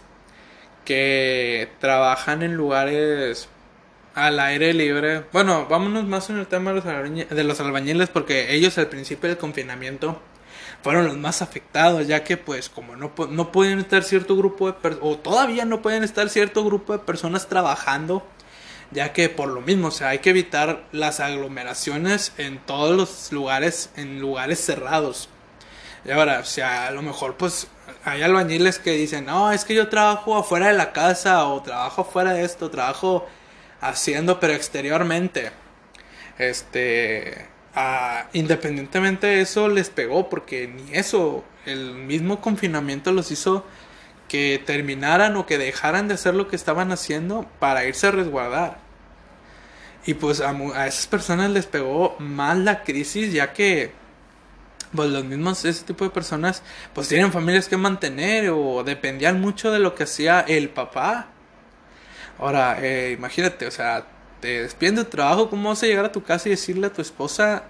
que 0.91 1.69
trabajan 1.79 2.43
en 2.43 2.55
lugares 2.55 3.47
al 4.13 4.41
aire 4.41 4.73
libre. 4.73 5.23
Bueno, 5.31 5.65
vámonos 5.69 6.03
más 6.03 6.29
en 6.29 6.37
el 6.37 6.47
tema 6.47 6.73
de 6.73 7.43
los, 7.45 7.59
albañiles 7.61 8.09
porque 8.09 8.53
ellos 8.53 8.77
al 8.77 8.87
principio 8.87 9.29
del 9.29 9.37
confinamiento 9.37 10.21
fueron 10.83 11.05
los 11.05 11.15
más 11.15 11.41
afectados, 11.41 12.07
ya 12.07 12.25
que 12.25 12.35
pues 12.35 12.67
como 12.67 12.97
no, 12.97 13.13
no 13.29 13.53
pueden 13.53 13.79
estar 13.79 14.03
cierto 14.03 14.35
grupo 14.35 14.69
de 14.69 14.97
o 14.99 15.17
todavía 15.17 15.63
no 15.63 15.81
pueden 15.81 16.03
estar 16.03 16.27
cierto 16.27 16.65
grupo 16.65 16.91
de 16.91 16.99
personas 16.99 17.47
trabajando, 17.47 18.27
ya 18.91 19.13
que 19.13 19.29
por 19.29 19.47
lo 19.47 19.61
mismo, 19.61 19.87
o 19.87 19.91
sea, 19.91 20.09
hay 20.09 20.19
que 20.19 20.31
evitar 20.31 20.83
las 20.91 21.21
aglomeraciones 21.21 22.33
en 22.37 22.59
todos 22.59 22.97
los 22.97 23.31
lugares, 23.31 23.91
en 23.95 24.19
lugares 24.19 24.59
cerrados. 24.59 25.29
Y 26.03 26.11
ahora, 26.11 26.39
o 26.39 26.45
sea, 26.45 26.87
a 26.87 26.91
lo 26.91 27.01
mejor 27.01 27.37
pues 27.37 27.69
hay 28.03 28.23
albañiles 28.23 28.79
que 28.79 28.91
dicen, 28.91 29.25
no, 29.25 29.51
es 29.51 29.65
que 29.65 29.75
yo 29.75 29.89
trabajo 29.89 30.37
afuera 30.37 30.67
de 30.67 30.73
la 30.73 30.91
casa 30.93 31.45
o 31.45 31.61
trabajo 31.61 32.01
afuera 32.01 32.33
de 32.33 32.43
esto, 32.43 32.71
trabajo 32.71 33.27
haciendo, 33.79 34.39
pero 34.39 34.53
exteriormente. 34.53 35.51
Este, 36.37 37.45
independientemente 38.33 39.27
de 39.27 39.41
eso 39.41 39.67
les 39.67 39.89
pegó, 39.89 40.29
porque 40.29 40.67
ni 40.67 40.97
eso, 40.97 41.43
el 41.65 41.93
mismo 41.93 42.41
confinamiento 42.41 43.11
los 43.11 43.31
hizo 43.31 43.65
que 44.27 44.61
terminaran 44.65 45.35
o 45.35 45.45
que 45.45 45.57
dejaran 45.57 46.07
de 46.07 46.15
hacer 46.15 46.33
lo 46.33 46.47
que 46.47 46.55
estaban 46.55 46.91
haciendo 46.91 47.45
para 47.59 47.85
irse 47.85 48.07
a 48.07 48.11
resguardar. 48.11 48.79
Y 50.05 50.15
pues 50.15 50.41
a, 50.41 50.49
a 50.49 50.87
esas 50.87 51.05
personas 51.05 51.51
les 51.51 51.67
pegó 51.67 52.15
más 52.17 52.57
la 52.57 52.83
crisis, 52.83 53.31
ya 53.33 53.53
que 53.53 53.91
pues 54.95 55.09
los 55.09 55.23
mismos, 55.23 55.63
ese 55.65 55.85
tipo 55.85 56.03
de 56.03 56.09
personas, 56.09 56.63
pues 56.93 57.07
tienen 57.07 57.31
familias 57.31 57.67
que 57.67 57.77
mantener 57.77 58.49
o 58.49 58.83
dependían 58.83 59.39
mucho 59.41 59.71
de 59.71 59.79
lo 59.79 59.95
que 59.95 60.03
hacía 60.03 60.41
el 60.41 60.69
papá 60.69 61.29
Ahora, 62.41 62.77
eh, 62.81 63.11
imagínate, 63.11 63.67
o 63.67 63.71
sea, 63.71 64.03
te 64.39 64.63
despiden 64.63 64.95
de 64.95 65.05
trabajo, 65.05 65.47
¿cómo 65.47 65.69
vas 65.69 65.83
a 65.83 65.85
llegar 65.85 66.05
a 66.05 66.11
tu 66.11 66.23
casa 66.23 66.49
y 66.49 66.51
decirle 66.51 66.87
a 66.87 66.93
tu 66.93 66.99
esposa 66.99 67.65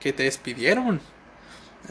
que 0.00 0.10
te 0.10 0.22
despidieron? 0.22 1.02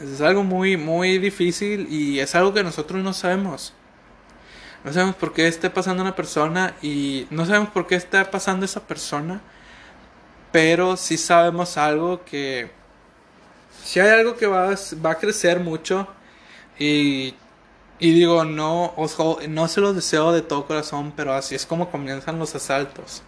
Es 0.02 0.20
algo 0.20 0.42
muy, 0.42 0.76
muy 0.76 1.18
difícil 1.18 1.86
y 1.88 2.18
es 2.18 2.34
algo 2.34 2.52
que 2.52 2.64
nosotros 2.64 3.00
no 3.02 3.12
sabemos. 3.12 3.74
No 4.82 4.92
sabemos 4.92 5.14
por 5.14 5.32
qué 5.32 5.46
está 5.46 5.72
pasando 5.72 6.02
una 6.02 6.16
persona 6.16 6.74
y 6.82 7.28
no 7.30 7.46
sabemos 7.46 7.70
por 7.70 7.86
qué 7.86 7.94
está 7.94 8.28
pasando 8.28 8.64
esa 8.64 8.88
persona, 8.88 9.40
pero 10.50 10.96
sí 10.96 11.18
sabemos 11.18 11.76
algo 11.76 12.24
que 12.24 12.72
si 13.86 14.00
hay 14.00 14.08
algo 14.10 14.36
que 14.36 14.46
va, 14.48 14.74
va 15.04 15.10
a 15.12 15.14
crecer 15.14 15.60
mucho 15.60 16.08
y, 16.76 17.34
y 18.00 18.12
digo, 18.12 18.44
no, 18.44 18.92
ojo, 18.96 19.38
no 19.48 19.68
se 19.68 19.80
lo 19.80 19.94
deseo 19.94 20.32
de 20.32 20.42
todo 20.42 20.66
corazón, 20.66 21.12
pero 21.16 21.34
así 21.34 21.54
es 21.54 21.66
como 21.66 21.88
comienzan 21.90 22.40
los 22.40 22.54
asaltos. 22.56 23.22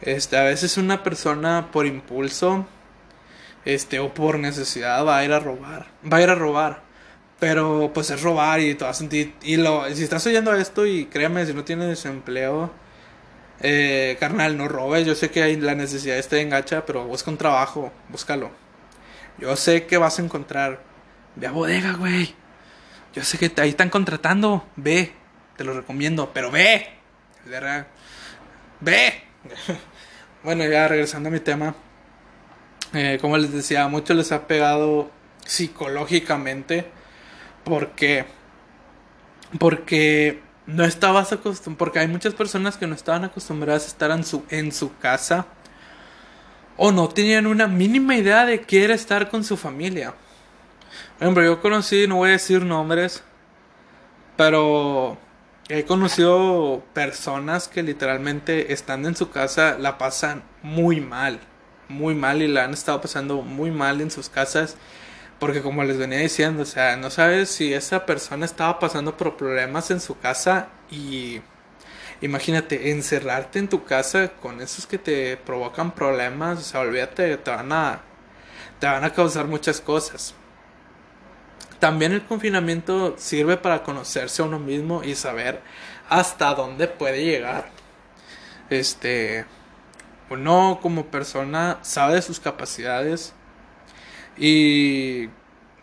Este, 0.00 0.36
a 0.36 0.44
veces 0.44 0.76
una 0.76 1.02
persona 1.02 1.70
por 1.72 1.84
impulso, 1.86 2.64
este, 3.64 3.98
o 3.98 4.14
por 4.14 4.38
necesidad 4.38 5.04
va 5.04 5.18
a 5.18 5.24
ir 5.24 5.32
a 5.32 5.40
robar, 5.40 5.88
va 6.10 6.18
a 6.18 6.22
ir 6.22 6.30
a 6.30 6.36
robar. 6.36 6.84
Pero 7.40 7.90
pues 7.92 8.10
es 8.10 8.22
robar 8.22 8.60
y 8.60 8.76
te 8.76 8.84
vas 8.84 8.96
a 8.96 9.00
sentir, 9.00 9.34
y 9.42 9.56
lo, 9.56 9.84
si 9.92 10.04
estás 10.04 10.24
oyendo 10.26 10.54
esto 10.54 10.86
y 10.86 11.06
créeme, 11.06 11.44
si 11.44 11.54
no 11.54 11.64
tienes 11.64 12.04
empleo, 12.06 12.70
eh, 13.60 14.16
carnal, 14.20 14.56
no 14.56 14.68
robes, 14.68 15.04
yo 15.06 15.14
sé 15.16 15.30
que 15.30 15.42
hay 15.42 15.56
la 15.56 15.74
necesidad 15.74 16.22
de 16.24 16.40
en 16.40 16.50
gacha, 16.50 16.86
pero 16.86 17.04
busca 17.04 17.30
un 17.32 17.36
trabajo, 17.36 17.92
búscalo. 18.08 18.63
Yo 19.38 19.56
sé 19.56 19.86
que 19.86 19.98
vas 19.98 20.18
a 20.18 20.22
encontrar, 20.22 20.82
ve 21.36 21.46
a 21.46 21.50
bodega, 21.50 21.92
güey. 21.94 22.34
Yo 23.12 23.22
sé 23.24 23.38
que 23.38 23.52
ahí 23.60 23.70
están 23.70 23.90
contratando, 23.90 24.66
ve, 24.76 25.12
te 25.56 25.64
lo 25.64 25.74
recomiendo, 25.74 26.30
pero 26.32 26.50
ve, 26.50 26.88
ve. 28.80 29.22
bueno, 30.44 30.64
ya 30.64 30.88
regresando 30.88 31.28
a 31.28 31.32
mi 31.32 31.40
tema, 31.40 31.74
eh, 32.92 33.18
como 33.20 33.36
les 33.36 33.52
decía, 33.52 33.84
a 33.84 33.88
muchos 33.88 34.16
les 34.16 34.32
ha 34.32 34.46
pegado 34.46 35.10
psicológicamente 35.44 36.90
porque 37.64 38.26
porque 39.58 40.42
no 40.66 40.84
estabas 40.84 41.32
acostumbrado, 41.32 41.78
porque 41.78 41.98
hay 42.00 42.08
muchas 42.08 42.34
personas 42.34 42.76
que 42.76 42.86
no 42.86 42.94
estaban 42.94 43.24
acostumbradas 43.24 43.84
a 43.84 43.88
estar 43.88 44.10
en 44.10 44.24
su, 44.24 44.44
en 44.48 44.72
su 44.72 44.96
casa 44.98 45.46
o 46.76 46.92
no 46.92 47.08
tenían 47.08 47.46
una 47.46 47.66
mínima 47.66 48.16
idea 48.16 48.44
de 48.44 48.62
qué 48.62 48.84
era 48.84 48.94
estar 48.94 49.30
con 49.30 49.44
su 49.44 49.56
familia. 49.56 50.14
Por 51.18 51.44
yo 51.44 51.60
conocí, 51.60 52.06
no 52.06 52.16
voy 52.16 52.30
a 52.30 52.32
decir 52.32 52.64
nombres, 52.64 53.22
pero 54.36 55.16
he 55.68 55.84
conocido 55.84 56.82
personas 56.92 57.68
que 57.68 57.82
literalmente 57.82 58.72
estando 58.72 59.08
en 59.08 59.16
su 59.16 59.30
casa 59.30 59.78
la 59.78 59.96
pasan 59.96 60.42
muy 60.62 61.00
mal, 61.00 61.40
muy 61.88 62.14
mal 62.14 62.42
y 62.42 62.48
la 62.48 62.64
han 62.64 62.72
estado 62.72 63.00
pasando 63.00 63.42
muy 63.42 63.70
mal 63.70 64.00
en 64.00 64.10
sus 64.10 64.28
casas 64.28 64.76
porque 65.38 65.62
como 65.62 65.84
les 65.84 65.98
venía 65.98 66.18
diciendo, 66.18 66.62
o 66.62 66.66
sea, 66.66 66.96
no 66.96 67.10
sabes 67.10 67.50
si 67.50 67.74
esa 67.74 68.06
persona 68.06 68.46
estaba 68.46 68.78
pasando 68.78 69.16
por 69.16 69.36
problemas 69.36 69.90
en 69.90 70.00
su 70.00 70.18
casa 70.18 70.68
y 70.90 71.40
imagínate 72.20 72.90
encerrarte 72.90 73.58
en 73.58 73.68
tu 73.68 73.84
casa 73.84 74.32
con 74.40 74.60
esos 74.60 74.86
que 74.86 74.98
te 74.98 75.36
provocan 75.36 75.92
problemas, 75.94 76.58
o 76.58 76.62
sea, 76.62 76.80
olvídate, 76.80 77.36
te 77.36 77.50
van 77.50 77.72
a 77.72 78.02
te 78.80 78.86
van 78.86 79.04
a 79.04 79.12
causar 79.12 79.46
muchas 79.46 79.80
cosas. 79.80 80.34
También 81.78 82.12
el 82.12 82.24
confinamiento 82.24 83.14
sirve 83.18 83.56
para 83.56 83.82
conocerse 83.82 84.42
a 84.42 84.44
uno 84.46 84.58
mismo 84.58 85.02
y 85.04 85.14
saber 85.14 85.60
hasta 86.08 86.54
dónde 86.54 86.88
puede 86.88 87.24
llegar. 87.24 87.68
Este 88.70 89.46
uno 90.30 90.78
como 90.82 91.06
persona 91.06 91.78
sabe 91.82 92.14
de 92.14 92.22
sus 92.22 92.40
capacidades, 92.40 93.34
y 94.36 95.28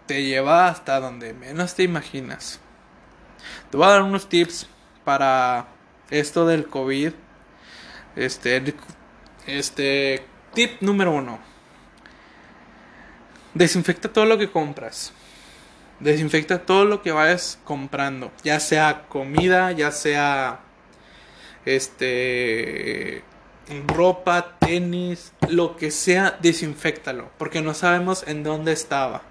te 0.06 0.24
lleva 0.24 0.68
hasta 0.68 1.00
donde 1.00 1.34
menos 1.34 1.76
te 1.76 1.84
imaginas. 1.84 2.60
Te 3.70 3.78
voy 3.78 3.88
a 3.88 3.92
dar 3.92 4.04
unos 4.04 4.28
tips 4.28 4.68
para 5.04 5.68
esto 6.12 6.46
del 6.46 6.68
COVID. 6.68 7.14
Este, 8.16 8.76
este 9.48 10.24
tip 10.54 10.82
número 10.82 11.12
uno. 11.12 11.40
Desinfecta 13.54 14.14
todo 14.14 14.26
lo 14.26 14.38
que 14.38 14.52
compras. 14.52 15.14
Desinfecta 16.00 16.60
todo 16.66 16.86
lo 16.86 17.02
que 17.02 17.12
vayas 17.12 17.60
comprando. 17.64 18.32
Ya 18.44 18.60
sea 18.60 19.08
comida, 19.08 19.72
ya 19.72 19.92
sea 19.92 20.60
este 21.66 23.24
ropa, 23.88 24.58
tenis, 24.60 25.34
lo 25.48 25.76
que 25.78 25.92
sea, 25.92 26.38
desinfectalo, 26.42 27.32
porque 27.38 27.62
no 27.62 27.74
sabemos 27.74 28.24
en 28.28 28.44
dónde 28.44 28.74
estaba. 28.74 29.24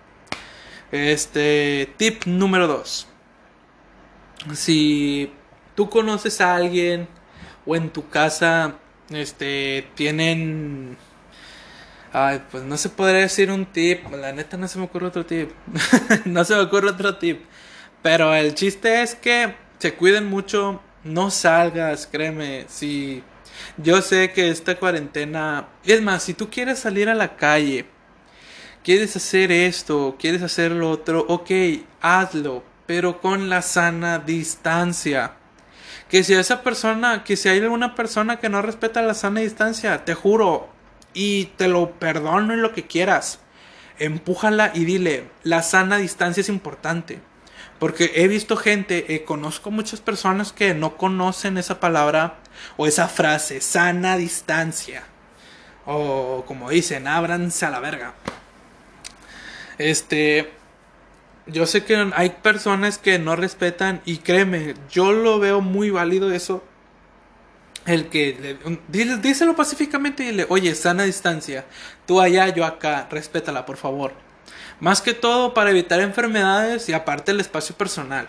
Este, 0.93 1.93
tip 1.97 2.25
número 2.27 2.67
2. 2.67 3.07
Si 4.55 5.33
tú 5.81 5.89
conoces 5.89 6.43
a 6.43 6.57
alguien 6.57 7.09
o 7.65 7.75
en 7.75 7.89
tu 7.89 8.07
casa 8.11 8.75
este 9.09 9.89
tienen 9.95 10.99
Ay, 12.13 12.43
pues 12.51 12.65
no 12.65 12.77
se 12.77 12.91
podría 12.91 13.21
decir 13.21 13.51
un 13.51 13.65
tip, 13.65 14.05
la 14.13 14.31
neta 14.31 14.59
no 14.59 14.69
se 14.69 14.79
me 14.79 14.85
ocurre 14.85 15.07
otro 15.07 15.25
tip. 15.25 15.53
no 16.27 16.45
se 16.45 16.55
me 16.55 16.61
ocurre 16.61 16.91
otro 16.91 17.17
tip. 17.17 17.47
Pero 18.03 18.35
el 18.35 18.55
chiste 18.55 19.01
es 19.01 19.15
que 19.15 19.55
se 19.79 19.95
cuiden 19.95 20.27
mucho, 20.27 20.83
no 21.03 21.31
salgas, 21.31 22.07
créeme, 22.07 22.67
si 22.69 23.23
yo 23.79 24.03
sé 24.03 24.33
que 24.33 24.51
esta 24.51 24.75
cuarentena... 24.79 25.67
Es 25.83 26.03
más, 26.03 26.25
si 26.25 26.35
tú 26.35 26.51
quieres 26.51 26.79
salir 26.79 27.09
a 27.09 27.15
la 27.15 27.37
calle, 27.37 27.87
quieres 28.85 29.17
hacer 29.17 29.51
esto, 29.51 30.17
quieres 30.19 30.43
hacer 30.43 30.73
lo 30.73 30.91
otro, 30.91 31.25
ok, 31.27 31.51
hazlo, 32.03 32.65
pero 32.85 33.19
con 33.23 33.49
la 33.49 33.63
sana 33.63 34.19
distancia. 34.19 35.40
Que 36.11 36.25
si 36.25 36.35
esa 36.35 36.63
persona, 36.63 37.25
que 37.25 37.37
si 37.37 37.49
hay 37.49 37.61
alguna 37.61 37.95
persona 37.95 38.41
que 38.41 38.49
no 38.49 38.63
respeta 38.63 39.01
la 39.03 39.15
sana 39.15 39.41
distancia, 39.41 40.05
te 40.05 40.15
juro, 40.15 40.69
y 41.13 41.47
te 41.57 41.69
lo 41.69 41.93
perdono 41.93 42.55
en 42.55 42.63
lo 42.63 42.73
que 42.73 42.87
quieras, 42.87 43.41
empújala 43.99 44.71
y 44.75 44.85
dile, 44.85 45.29
la 45.43 45.63
sana 45.63 45.97
distancia 45.97 46.41
es 46.41 46.49
importante. 46.49 47.21
Porque 47.79 48.13
he 48.17 48.29
visto 48.29 48.57
gente, 48.57 49.15
eh, 49.15 49.25
conozco 49.25 49.71
muchas 49.71 50.01
personas 50.01 50.53
que 50.53 50.75
no 50.75 50.97
conocen 50.99 51.57
esa 51.57 51.81
palabra 51.81 52.37
o 52.77 52.87
esa 52.87 53.09
frase, 53.09 53.61
sana 53.63 54.17
distancia. 54.17 55.03
O 55.87 56.45
como 56.47 56.71
dicen, 56.71 57.09
ábranse 57.09 57.65
a 57.65 57.71
la 57.71 57.81
verga. 57.81 58.15
Este, 59.79 60.53
yo 61.53 61.67
sé 61.67 61.85
que 61.85 62.11
hay 62.15 62.31
personas 62.31 62.99
que 62.99 63.19
no 63.19 63.37
respetan 63.37 64.01
y 64.05 64.19
créeme, 64.19 64.75
yo 64.91 65.13
lo 65.13 65.39
veo 65.39 65.61
muy 65.61 65.91
válido 65.91 66.33
eso. 66.33 66.65
El 67.87 68.09
que, 68.09 68.59
le, 68.93 69.17
díselo 69.19 69.57
pacíficamente 69.57 70.23
y 70.23 70.27
dile, 70.27 70.47
oye, 70.49 70.75
sana 70.75 71.05
distancia, 71.05 71.65
tú 72.07 72.21
allá, 72.21 72.49
yo 72.49 72.65
acá, 72.65 73.09
respétala, 73.11 73.65
por 73.65 73.77
favor. 73.77 74.13
Más 74.81 75.01
que 75.03 75.15
todo 75.15 75.55
para 75.55 75.71
evitar 75.71 76.01
enfermedades 76.01 76.89
y 76.89 76.93
aparte 76.93 77.33
el 77.33 77.41
espacio 77.41 77.75
personal. 77.77 78.29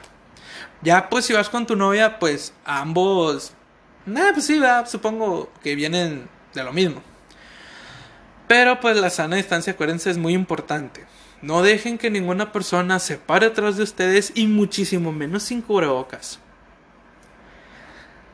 Ya 0.81 1.09
pues 1.09 1.25
si 1.25 1.33
vas 1.33 1.49
con 1.49 1.65
tu 1.65 1.75
novia, 1.75 2.17
pues 2.19 2.53
ambos... 2.65 3.53
Nah, 4.05 4.33
pues 4.33 4.45
sí, 4.45 4.59
supongo 4.87 5.51
que 5.61 5.75
vienen 5.75 6.27
de 6.53 6.63
lo 6.63 6.73
mismo. 6.73 7.03
Pero 8.47 8.79
pues 8.79 8.97
la 8.97 9.09
sana 9.09 9.35
distancia, 9.35 9.73
acuérdense, 9.73 10.09
es 10.09 10.17
muy 10.17 10.33
importante. 10.33 11.05
No 11.41 11.63
dejen 11.63 11.97
que 11.97 12.11
ninguna 12.11 12.51
persona 12.51 12.99
se 12.99 13.17
pare 13.17 13.47
atrás 13.47 13.77
de 13.77 13.83
ustedes 13.83 14.31
y 14.35 14.47
muchísimo 14.47 15.11
menos 15.11 15.43
sin 15.43 15.61
cubrebocas. 15.61 16.39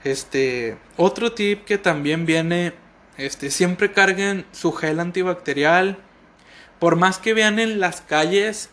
Este, 0.04 0.78
otro 0.98 1.32
tip 1.32 1.64
que 1.66 1.78
también 1.78 2.26
viene, 2.26 2.74
este, 3.18 3.50
siempre 3.50 3.92
carguen 3.92 4.46
su 4.52 4.72
gel 4.74 5.00
antibacterial, 5.00 5.98
por 6.80 6.96
más 6.96 7.18
que 7.18 7.34
vean 7.34 7.60
en 7.60 7.80
las 7.80 8.02
calles, 8.02 8.70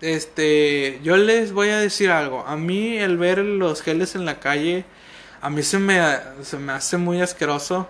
este, 0.00 1.00
yo 1.02 1.16
les 1.16 1.52
voy 1.52 1.70
a 1.70 1.78
decir 1.78 2.10
algo. 2.10 2.44
A 2.46 2.56
mí 2.56 2.98
el 2.98 3.16
ver 3.18 3.38
los 3.38 3.82
geles 3.82 4.14
en 4.14 4.24
la 4.24 4.40
calle, 4.40 4.84
a 5.40 5.50
mí 5.50 5.62
se 5.62 5.78
me, 5.78 6.00
se 6.42 6.58
me 6.58 6.72
hace 6.72 6.96
muy 6.96 7.20
asqueroso 7.20 7.88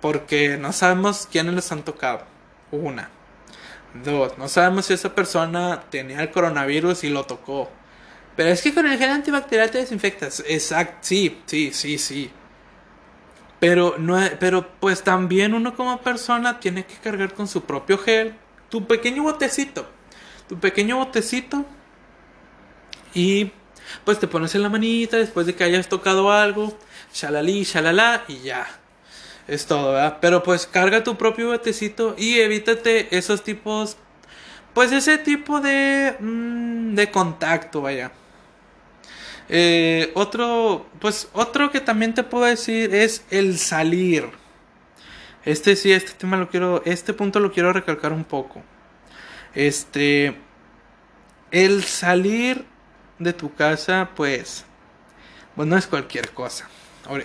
porque 0.00 0.56
no 0.56 0.72
sabemos 0.72 1.28
quiénes 1.30 1.54
les 1.54 1.72
han 1.72 1.84
tocado. 1.84 2.22
Una. 2.70 3.10
Dos, 3.94 4.36
no 4.38 4.48
sabemos 4.48 4.86
si 4.86 4.94
esa 4.94 5.14
persona 5.14 5.82
tenía 5.90 6.20
el 6.20 6.30
coronavirus 6.30 7.04
y 7.04 7.08
lo 7.08 7.24
tocó. 7.24 7.70
Pero 8.36 8.50
es 8.50 8.62
que 8.62 8.72
con 8.72 8.86
el 8.86 8.98
gel 8.98 9.10
antibacterial 9.10 9.70
te 9.70 9.78
desinfectas. 9.78 10.44
Exacto, 10.46 10.98
sí, 11.00 11.40
sí, 11.46 11.72
sí, 11.72 11.98
sí. 11.98 12.30
Pero, 13.58 13.96
no, 13.98 14.16
pero 14.38 14.68
pues 14.78 15.02
también 15.02 15.54
uno 15.54 15.74
como 15.74 16.00
persona 16.00 16.60
tiene 16.60 16.84
que 16.86 16.94
cargar 16.96 17.34
con 17.34 17.48
su 17.48 17.64
propio 17.64 17.98
gel, 17.98 18.36
tu 18.68 18.86
pequeño 18.86 19.24
botecito, 19.24 19.88
tu 20.48 20.58
pequeño 20.60 20.98
botecito 20.98 21.64
y 23.14 23.50
pues 24.04 24.20
te 24.20 24.28
pones 24.28 24.54
en 24.54 24.62
la 24.62 24.68
manita 24.68 25.16
después 25.16 25.46
de 25.46 25.56
que 25.56 25.64
hayas 25.64 25.88
tocado 25.88 26.30
algo, 26.30 26.78
shalali, 27.12 27.64
shalala 27.64 28.24
y 28.28 28.38
ya. 28.38 28.77
Es 29.48 29.66
todo, 29.66 29.92
¿verdad? 29.92 30.18
Pero 30.20 30.42
pues 30.42 30.66
carga 30.66 31.02
tu 31.02 31.16
propio 31.16 31.48
botecito 31.48 32.14
y 32.18 32.38
evítate 32.38 33.16
esos 33.16 33.42
tipos, 33.42 33.96
pues 34.74 34.92
ese 34.92 35.16
tipo 35.18 35.60
de, 35.60 36.14
mm, 36.20 36.94
de 36.94 37.10
contacto, 37.10 37.80
vaya. 37.80 38.12
Eh, 39.48 40.12
otro, 40.14 40.86
pues 41.00 41.28
otro 41.32 41.70
que 41.70 41.80
también 41.80 42.12
te 42.14 42.22
puedo 42.22 42.44
decir 42.44 42.94
es 42.94 43.24
el 43.30 43.58
salir. 43.58 44.28
Este 45.44 45.76
sí, 45.76 45.92
este 45.92 46.12
tema 46.12 46.36
lo 46.36 46.50
quiero, 46.50 46.82
este 46.84 47.14
punto 47.14 47.40
lo 47.40 47.50
quiero 47.50 47.72
recalcar 47.72 48.12
un 48.12 48.24
poco. 48.24 48.62
Este, 49.54 50.36
el 51.50 51.84
salir 51.84 52.66
de 53.18 53.32
tu 53.32 53.54
casa, 53.54 54.10
pues, 54.14 54.66
pues 55.56 55.66
no 55.66 55.78
es 55.78 55.86
cualquier 55.86 56.30
cosa. 56.32 56.68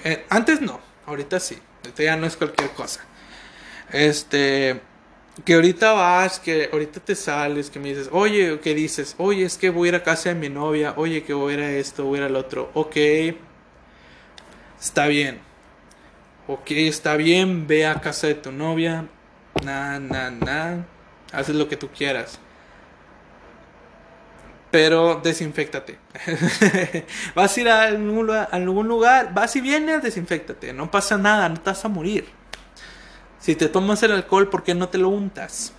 Eh, 0.06 0.26
antes 0.30 0.62
no, 0.62 0.80
ahorita 1.06 1.40
sí, 1.42 1.58
ahorita 1.84 2.04
ya 2.04 2.16
no 2.16 2.26
es 2.26 2.36
cualquier 2.38 2.70
cosa. 2.72 3.02
Este, 3.92 4.82
que 5.46 5.54
ahorita 5.56 5.94
vas, 5.94 6.40
que 6.40 6.70
ahorita 6.72 7.00
te 7.00 7.16
sales, 7.16 7.70
que 7.70 7.80
me 7.80 7.90
dices, 7.90 8.10
oye, 8.12 8.60
¿qué 8.62 8.74
dices? 8.74 9.16
Oye, 9.18 9.46
es 9.46 9.58
que 9.58 9.70
voy 9.70 9.88
a 9.88 9.90
ir 9.90 9.96
a 9.96 10.04
casa 10.04 10.30
de 10.30 10.36
mi 10.36 10.50
novia, 10.50 10.94
oye, 10.98 11.24
que 11.24 11.34
voy 11.34 11.54
a 11.54 11.58
ir 11.58 11.64
a 11.64 11.72
esto, 11.72 12.06
voy 12.06 12.20
a 12.20 12.22
ir 12.22 12.28
al 12.28 12.36
otro. 12.36 12.72
Ok, 12.74 12.96
está 14.80 15.08
bien. 15.08 15.40
Ok, 16.48 16.72
está 16.72 17.16
bien, 17.16 17.68
ve 17.68 17.86
a 17.86 18.02
casa 18.02 18.28
de 18.28 18.36
tu 18.36 18.52
novia. 18.52 19.08
Na, 19.64 20.00
na, 20.00 20.30
na. 20.30 20.86
Haces 21.32 21.56
lo 21.56 21.68
que 21.68 21.78
tú 21.78 21.90
quieras. 21.90 22.40
Pero 24.74 25.22
desinfectate. 25.24 26.00
vas 27.36 27.56
a 27.56 27.62
ir 27.62 27.70
a 27.70 27.84
algún, 27.84 28.88
lugar, 28.88 29.32
vas 29.32 29.56
y 29.56 29.62
vienes, 29.62 30.02
desinfectate. 30.02 30.74
No 30.74 30.90
pasa 30.90 31.16
nada, 31.16 31.48
no 31.48 31.62
te 31.62 31.70
vas 31.70 31.86
a 31.86 31.90
morir. 31.90 32.26
Si 33.40 33.54
te 33.54 33.70
tomas 33.70 34.02
el 34.02 34.14
alcohol, 34.14 34.50
¿por 34.50 34.64
qué 34.64 34.74
no 34.74 34.90
te 34.90 34.98
lo 34.98 35.10
untas? 35.10 35.74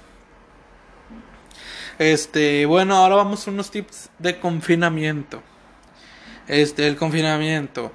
Este, 1.99 2.67
bueno, 2.67 2.95
ahora 2.95 3.17
vamos 3.17 3.49
a 3.49 3.51
unos 3.51 3.73
tips 3.73 4.11
de 4.21 4.39
confinamiento. 4.39 5.43
Este, 6.47 6.87
el 6.87 6.95
confinamiento. 6.95 7.91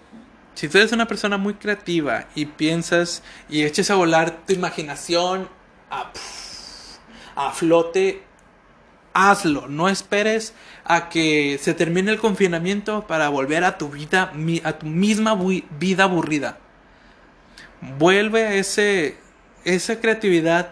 Si 0.54 0.68
tú 0.68 0.80
eres 0.80 0.92
una 0.92 1.08
persona 1.08 1.38
muy 1.38 1.54
creativa 1.54 2.28
y 2.36 2.46
piensas 2.46 3.24
y 3.48 3.64
eches 3.64 3.90
a 3.90 3.96
volar 3.96 4.46
tu 4.46 4.52
imaginación 4.52 5.48
a, 5.90 6.12
a 7.38 7.52
flote, 7.52 8.28
hazlo. 9.28 9.68
No 9.68 9.90
esperes 9.90 10.54
a 10.86 11.10
que 11.10 11.60
se 11.62 11.74
termine 11.74 12.12
el 12.12 12.20
confinamiento 12.20 13.08
para 13.08 13.30
volver 13.30 13.64
a 13.64 13.78
tu 13.78 13.90
vida, 13.90 14.32
a 14.64 14.74
tu 14.74 14.86
misma 14.86 15.38
vida 15.80 16.04
aburrida. 16.04 16.58
Vuelve 17.98 18.46
a 18.46 18.54
ese 18.56 19.18
esa 19.64 20.00
creatividad, 20.00 20.70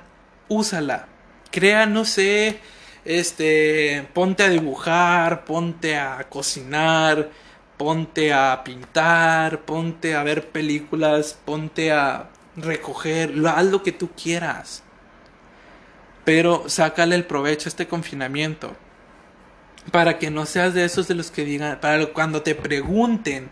úsala. 0.47 1.07
Crea, 1.51 1.85
no 1.85 2.05
sé, 2.05 2.59
este, 3.05 4.07
ponte 4.13 4.43
a 4.43 4.49
dibujar, 4.49 5.45
ponte 5.45 5.97
a 5.97 6.27
cocinar, 6.29 7.29
ponte 7.77 8.33
a 8.33 8.61
pintar, 8.63 9.61
ponte 9.61 10.15
a 10.15 10.23
ver 10.23 10.49
películas, 10.49 11.37
ponte 11.45 11.91
a 11.91 12.29
recoger, 12.55 13.33
haz 13.47 13.65
lo 13.65 13.83
que 13.83 13.91
tú 13.91 14.09
quieras. 14.11 14.83
Pero 16.27 16.65
sácale 16.67 17.15
el 17.15 17.23
provecho 17.23 17.69
a 17.69 17.71
este 17.71 17.87
confinamiento. 17.87 18.75
Para 19.93 20.19
que 20.19 20.29
no 20.29 20.45
seas 20.45 20.73
de 20.73 20.83
esos 20.83 21.07
de 21.07 21.15
los 21.15 21.31
que 21.31 21.45
digan, 21.45 21.79
para 21.79 22.05
cuando 22.07 22.41
te 22.41 22.53
pregunten, 22.53 23.49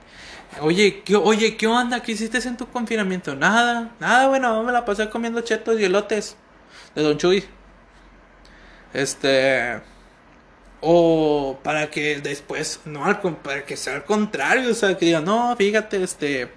Oye, 0.59 1.01
¿qué, 1.05 1.15
oye, 1.15 1.55
¿qué 1.55 1.67
onda? 1.67 2.01
¿Qué 2.01 2.11
hiciste 2.11 2.37
en 2.45 2.57
tu 2.57 2.67
confinamiento? 2.67 3.33
Nada, 3.33 3.95
nada, 4.01 4.27
bueno, 4.27 4.61
me 4.63 4.73
la 4.73 4.83
pasé 4.83 5.09
comiendo 5.09 5.39
chetos 5.39 5.79
y 5.79 5.85
elotes 5.85 6.35
de 6.95 7.01
Don 7.01 7.17
Chuy. 7.17 7.45
Este. 8.93 9.79
O 10.81 11.57
para 11.63 11.89
que 11.89 12.19
después, 12.19 12.81
no, 12.83 13.05
para 13.41 13.63
que 13.63 13.77
sea 13.77 13.95
al 13.95 14.03
contrario, 14.03 14.71
o 14.71 14.73
sea, 14.73 14.97
que 14.97 15.05
diga, 15.05 15.21
no, 15.21 15.55
fíjate, 15.55 16.03
este. 16.03 16.49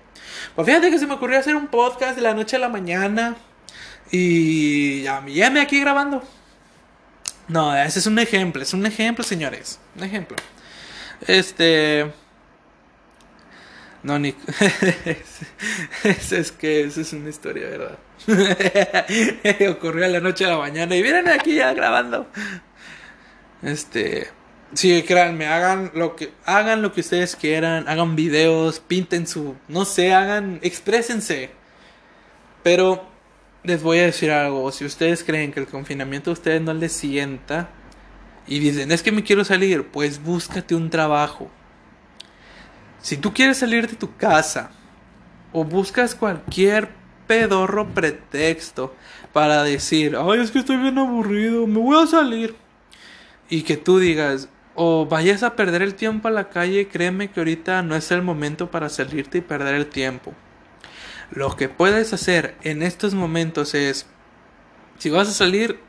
Pues 0.56 0.66
fíjate 0.66 0.90
que 0.90 0.98
se 0.98 1.06
me 1.06 1.14
ocurrió 1.14 1.38
hacer 1.38 1.54
un 1.54 1.68
podcast 1.68 2.16
de 2.16 2.22
la 2.22 2.34
noche 2.34 2.56
a 2.56 2.58
la 2.58 2.68
mañana 2.68 3.36
y 4.10 5.02
ya, 5.02 5.24
ya 5.26 5.50
me 5.50 5.60
aquí 5.60 5.80
grabando. 5.80 6.22
No, 7.48 7.74
ese 7.76 7.98
es 7.98 8.06
un 8.06 8.18
ejemplo, 8.18 8.62
es 8.62 8.74
un 8.74 8.84
ejemplo, 8.84 9.24
señores, 9.24 9.78
un 9.96 10.04
ejemplo. 10.04 10.36
Este. 11.26 12.10
No, 14.02 14.18
Nick. 14.18 14.36
es, 16.04 16.52
que 16.52 16.84
esa 16.84 17.00
es 17.00 17.12
una 17.12 17.30
historia, 17.30 17.68
¿verdad? 17.68 17.98
Ocurrió 19.70 20.04
a 20.04 20.08
la 20.08 20.20
noche 20.20 20.44
a 20.44 20.50
la 20.50 20.58
mañana 20.58 20.94
y 20.94 21.02
vienen 21.02 21.28
aquí 21.28 21.56
ya 21.56 21.72
grabando. 21.72 22.28
Este. 23.62 24.28
Sí, 24.74 25.02
créanme, 25.02 25.46
hagan 25.46 25.90
lo 25.94 26.14
que 26.14 26.30
hagan 26.44 26.82
lo 26.82 26.92
que 26.92 27.00
ustedes 27.00 27.34
quieran, 27.36 27.88
hagan 27.88 28.14
videos, 28.16 28.80
pinten 28.80 29.26
su, 29.26 29.56
no 29.66 29.86
sé, 29.86 30.12
hagan, 30.12 30.60
exprésense. 30.62 31.50
Pero 32.62 33.08
les 33.64 33.82
voy 33.82 33.98
a 33.98 34.04
decir 34.04 34.30
algo, 34.30 34.70
si 34.72 34.84
ustedes 34.84 35.24
creen 35.24 35.52
que 35.52 35.60
el 35.60 35.66
confinamiento 35.66 36.30
a 36.30 36.34
ustedes 36.34 36.62
no 36.62 36.72
les 36.74 36.92
sienta 36.92 37.70
y 38.46 38.58
dicen, 38.58 38.92
"Es 38.92 39.02
que 39.02 39.12
me 39.12 39.22
quiero 39.22 39.44
salir", 39.44 39.86
pues 39.88 40.22
búscate 40.22 40.74
un 40.74 40.90
trabajo. 40.90 41.50
Si 43.00 43.16
tú 43.16 43.32
quieres 43.32 43.58
salir 43.58 43.88
de 43.88 43.96
tu 43.96 44.16
casa 44.16 44.70
o 45.52 45.64
buscas 45.64 46.14
cualquier 46.14 46.88
pedorro 47.26 47.88
pretexto 47.88 48.94
para 49.32 49.62
decir, 49.62 50.16
ay, 50.16 50.40
es 50.40 50.50
que 50.50 50.58
estoy 50.58 50.78
bien 50.78 50.98
aburrido, 50.98 51.66
me 51.66 51.78
voy 51.78 52.02
a 52.02 52.06
salir. 52.06 52.56
Y 53.48 53.62
que 53.62 53.76
tú 53.76 53.98
digas, 53.98 54.48
o 54.74 55.06
vayas 55.06 55.42
a 55.42 55.54
perder 55.54 55.82
el 55.82 55.94
tiempo 55.94 56.28
a 56.28 56.32
la 56.32 56.48
calle, 56.48 56.88
créeme 56.88 57.30
que 57.30 57.40
ahorita 57.40 57.82
no 57.82 57.94
es 57.96 58.10
el 58.10 58.22
momento 58.22 58.70
para 58.70 58.88
salirte 58.88 59.38
y 59.38 59.42
perder 59.42 59.74
el 59.74 59.86
tiempo. 59.86 60.34
Lo 61.30 61.56
que 61.56 61.68
puedes 61.68 62.12
hacer 62.12 62.56
en 62.62 62.82
estos 62.82 63.14
momentos 63.14 63.74
es, 63.74 64.06
si 64.98 65.10
vas 65.10 65.28
a 65.28 65.32
salir, 65.32 65.80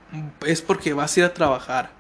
es 0.46 0.62
porque 0.62 0.94
vas 0.94 1.16
a 1.16 1.20
ir 1.20 1.26
a 1.26 1.34
trabajar. 1.34 1.92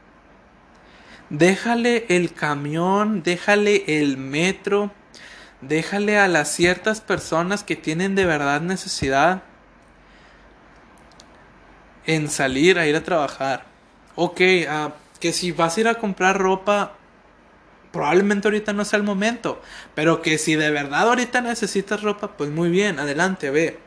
Déjale 1.30 2.06
el 2.10 2.34
camión, 2.34 3.24
déjale 3.24 3.84
el 4.02 4.18
metro, 4.18 4.92
Déjale 5.62 6.18
a 6.18 6.30
las 6.30 6.50
ciertas 6.54 7.02
personas 7.02 7.64
que 7.64 7.76
tienen 7.76 8.16
de 8.16 8.26
verdad 8.26 8.62
necesidad 8.62 9.44
en 12.06 12.30
salir 12.30 12.80
a 12.80 12.88
ir 12.88 12.96
a 12.96 13.04
trabajar. 13.04 13.66
Ok, 14.16 14.40
uh, 14.40 14.92
que 15.20 15.34
si 15.34 15.52
vas 15.52 15.76
a 15.76 15.82
ir 15.82 15.88
a 15.90 15.96
comprar 15.96 16.38
ropa, 16.38 16.94
probablemente 17.92 18.48
ahorita 18.48 18.74
no 18.74 18.86
sea 18.86 18.98
el 18.98 19.04
momento. 19.04 19.62
Pero 19.96 20.22
que 20.22 20.38
si 20.38 20.56
de 20.56 20.72
verdad 20.72 21.08
ahorita 21.08 21.42
necesitas 21.42 22.02
ropa, 22.02 22.38
pues 22.38 22.50
muy 22.50 22.70
bien, 22.70 23.00
adelante, 23.00 23.50
ve. 23.50 23.80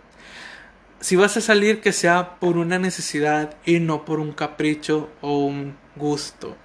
Si 1.00 1.16
vas 1.16 1.36
a 1.36 1.40
salir, 1.40 1.80
que 1.80 1.92
sea 1.92 2.36
por 2.38 2.56
una 2.56 2.78
necesidad 2.78 3.56
y 3.64 3.80
no 3.80 4.04
por 4.04 4.20
un 4.20 4.32
capricho 4.32 5.10
o 5.20 5.38
un 5.38 5.76
gusto. 5.96 6.56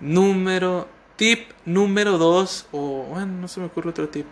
Número 0.00 0.88
Tip 1.16 1.50
número 1.64 2.18
2, 2.18 2.66
o 2.72 3.04
bueno, 3.10 3.26
no 3.42 3.48
se 3.48 3.60
me 3.60 3.66
ocurre 3.66 3.90
otro 3.90 4.08
tip. 4.08 4.26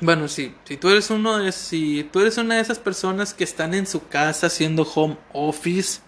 Bueno, 0.00 0.28
sí, 0.28 0.54
si 0.64 0.76
tú 0.76 0.90
eres 0.90 1.10
uno 1.10 1.38
de 1.38 1.50
si 1.50 2.08
tú 2.12 2.20
eres 2.20 2.36
una 2.36 2.56
de 2.56 2.60
esas 2.60 2.78
personas 2.78 3.32
que 3.32 3.44
están 3.44 3.74
en 3.74 3.86
su 3.86 4.06
casa 4.06 4.48
haciendo 4.48 4.82
home 4.82 5.16
office, 5.32 6.00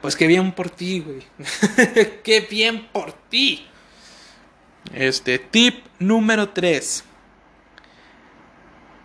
pues 0.00 0.16
qué 0.16 0.26
bien 0.26 0.52
por 0.52 0.70
ti, 0.70 1.00
güey. 1.00 1.22
qué 2.24 2.46
bien 2.48 2.88
por 2.88 3.12
ti. 3.12 3.66
Este 4.94 5.38
tip 5.38 5.84
número 5.98 6.50
3. 6.50 7.04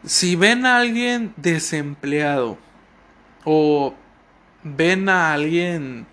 Si 0.05 0.35
ven 0.35 0.65
a 0.65 0.77
alguien 0.77 1.33
desempleado 1.37 2.57
o 3.45 3.95
ven 4.63 5.09
a 5.09 5.33
alguien 5.33 6.07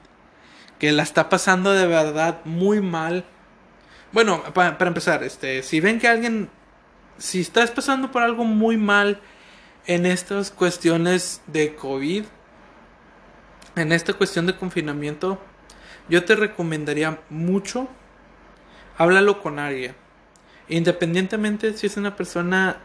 que 0.79 0.93
la 0.93 1.03
está 1.03 1.29
pasando 1.29 1.73
de 1.73 1.87
verdad 1.87 2.41
muy 2.45 2.81
mal. 2.81 3.25
Bueno, 4.13 4.43
para, 4.55 4.77
empezar, 4.87 5.23
este, 5.23 5.63
si 5.63 5.79
ven 5.79 6.01
que 6.01 6.09
alguien, 6.09 6.49
si 7.19 7.41
estás 7.41 7.71
pasando 7.71 8.11
por 8.11 8.23
algo 8.23 8.45
muy 8.45 8.77
mal 8.77 9.21
en 9.87 10.07
estas 10.07 10.51
cuestiones 10.51 11.43
de 11.47 11.77
COVID, 11.77 12.25
en 13.77 13.93
esta 13.93 14.13
cuestión 14.13 14.47
de 14.47 14.57
confinamiento, 14.57 15.39
yo 16.09 16.25
te 16.25 16.35
recomendaría 16.35 17.21
mucho, 17.31 17.89
háblalo 18.99 19.41
con 19.43 19.59
alguien. 19.59 19.95
Independientemente 20.69 21.73
si 21.75 21.87
es 21.87 21.97
una 21.97 22.17
persona, 22.17 22.79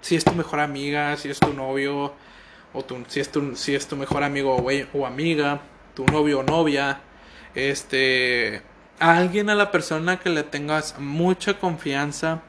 si 0.00 0.16
es 0.16 0.24
tu 0.24 0.32
mejor 0.32 0.60
amiga, 0.60 1.16
si 1.16 1.30
es 1.30 1.40
tu 1.40 1.52
novio, 1.52 2.14
o 2.72 2.84
tu, 2.84 3.04
si, 3.08 3.20
es 3.20 3.30
tu, 3.30 3.54
si 3.56 3.74
es 3.74 3.86
tu 3.86 3.96
mejor 3.96 4.24
amigo 4.24 4.56
o, 4.56 4.98
o 4.98 5.06
amiga, 5.06 5.60
tu 5.94 6.04
novio 6.06 6.40
o 6.40 6.42
novia, 6.42 7.00
este, 7.54 8.62
a 8.98 9.16
alguien, 9.16 9.50
a 9.50 9.54
la 9.54 9.70
persona 9.70 10.18
que 10.18 10.30
le 10.30 10.42
tengas 10.42 10.98
mucha 10.98 11.58
confianza, 11.58 12.42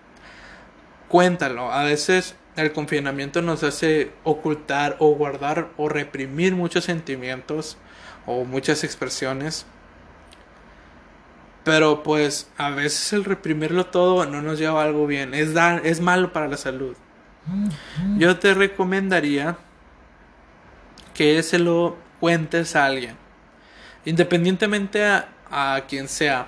cuéntalo. 1.07 1.71
A 1.71 1.83
veces 1.83 2.35
el 2.55 2.71
confinamiento 2.71 3.41
nos 3.41 3.63
hace 3.63 4.11
ocultar 4.23 4.95
o 4.99 5.15
guardar 5.15 5.69
o 5.77 5.89
reprimir 5.89 6.55
muchos 6.55 6.85
sentimientos 6.85 7.77
o 8.25 8.45
muchas 8.45 8.83
expresiones. 8.83 9.65
Pero 11.63 12.03
pues 12.03 12.49
a 12.57 12.69
veces 12.69 13.13
el 13.13 13.23
reprimirlo 13.23 13.85
todo 13.85 14.25
no 14.25 14.41
nos 14.41 14.59
lleva 14.59 14.81
a 14.81 14.85
algo 14.85 15.07
bien, 15.07 15.33
es, 15.33 15.53
dar, 15.53 15.85
es 15.85 16.01
malo 16.01 16.33
para 16.33 16.47
la 16.47 16.57
salud. 16.57 16.95
Yo 18.17 18.37
te 18.39 18.53
recomendaría 18.53 19.57
que 21.13 21.41
se 21.43 21.59
lo 21.59 21.97
cuentes 22.19 22.75
a 22.75 22.85
alguien. 22.85 23.15
Independientemente 24.05 25.05
a, 25.05 25.29
a 25.49 25.85
quien 25.87 26.07
sea. 26.07 26.47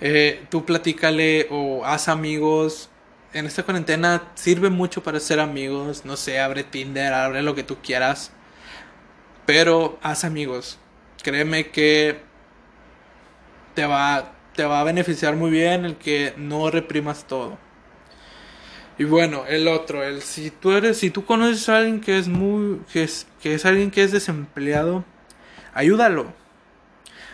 Eh, 0.00 0.46
tú 0.50 0.64
platícale 0.64 1.46
o 1.50 1.84
haz 1.84 2.08
amigos. 2.08 2.90
En 3.32 3.46
esta 3.46 3.62
cuarentena 3.62 4.32
sirve 4.34 4.70
mucho 4.70 5.02
para 5.02 5.20
ser 5.20 5.38
amigos. 5.38 6.04
No 6.04 6.16
sé, 6.16 6.40
abre 6.40 6.64
Tinder, 6.64 7.12
abre 7.12 7.42
lo 7.42 7.54
que 7.54 7.62
tú 7.62 7.76
quieras. 7.82 8.32
Pero 9.46 9.98
haz 10.02 10.24
amigos. 10.24 10.78
Créeme 11.22 11.70
que 11.70 12.20
te 13.74 13.86
va, 13.86 14.32
te 14.54 14.64
va 14.64 14.80
a 14.80 14.84
beneficiar 14.84 15.36
muy 15.36 15.50
bien 15.50 15.84
el 15.84 15.96
que 15.96 16.34
no 16.36 16.70
reprimas 16.70 17.26
todo. 17.26 17.56
Y 18.98 19.04
bueno, 19.04 19.44
el 19.46 19.68
otro, 19.68 20.02
el 20.02 20.22
si 20.22 20.50
tú 20.50 20.72
eres, 20.72 20.98
si 20.98 21.10
tú 21.10 21.24
conoces 21.24 21.68
a 21.68 21.78
alguien 21.78 22.00
que 22.00 22.18
es 22.18 22.28
muy, 22.28 22.80
que 22.92 23.04
es, 23.04 23.26
que 23.40 23.54
es 23.54 23.64
alguien 23.64 23.90
que 23.90 24.02
es 24.02 24.12
desempleado, 24.12 25.04
ayúdalo. 25.72 26.34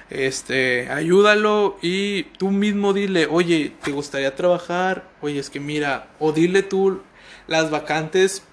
Este, 0.09 0.89
ayúdalo 0.91 1.79
y 1.83 2.25
tú 2.39 2.51
mismo 2.51 2.93
dile, 2.93 3.27
oye, 3.27 3.75
¿te 3.83 3.91
gustaría 3.91 4.37
trabajar? 4.37 5.09
Oye, 5.21 5.41
es 5.41 5.51
que 5.51 5.59
mira, 5.59 6.09
o 6.21 6.33
dile 6.33 6.63
tú 6.63 7.03
las 7.49 7.71
vacantes, 7.71 8.45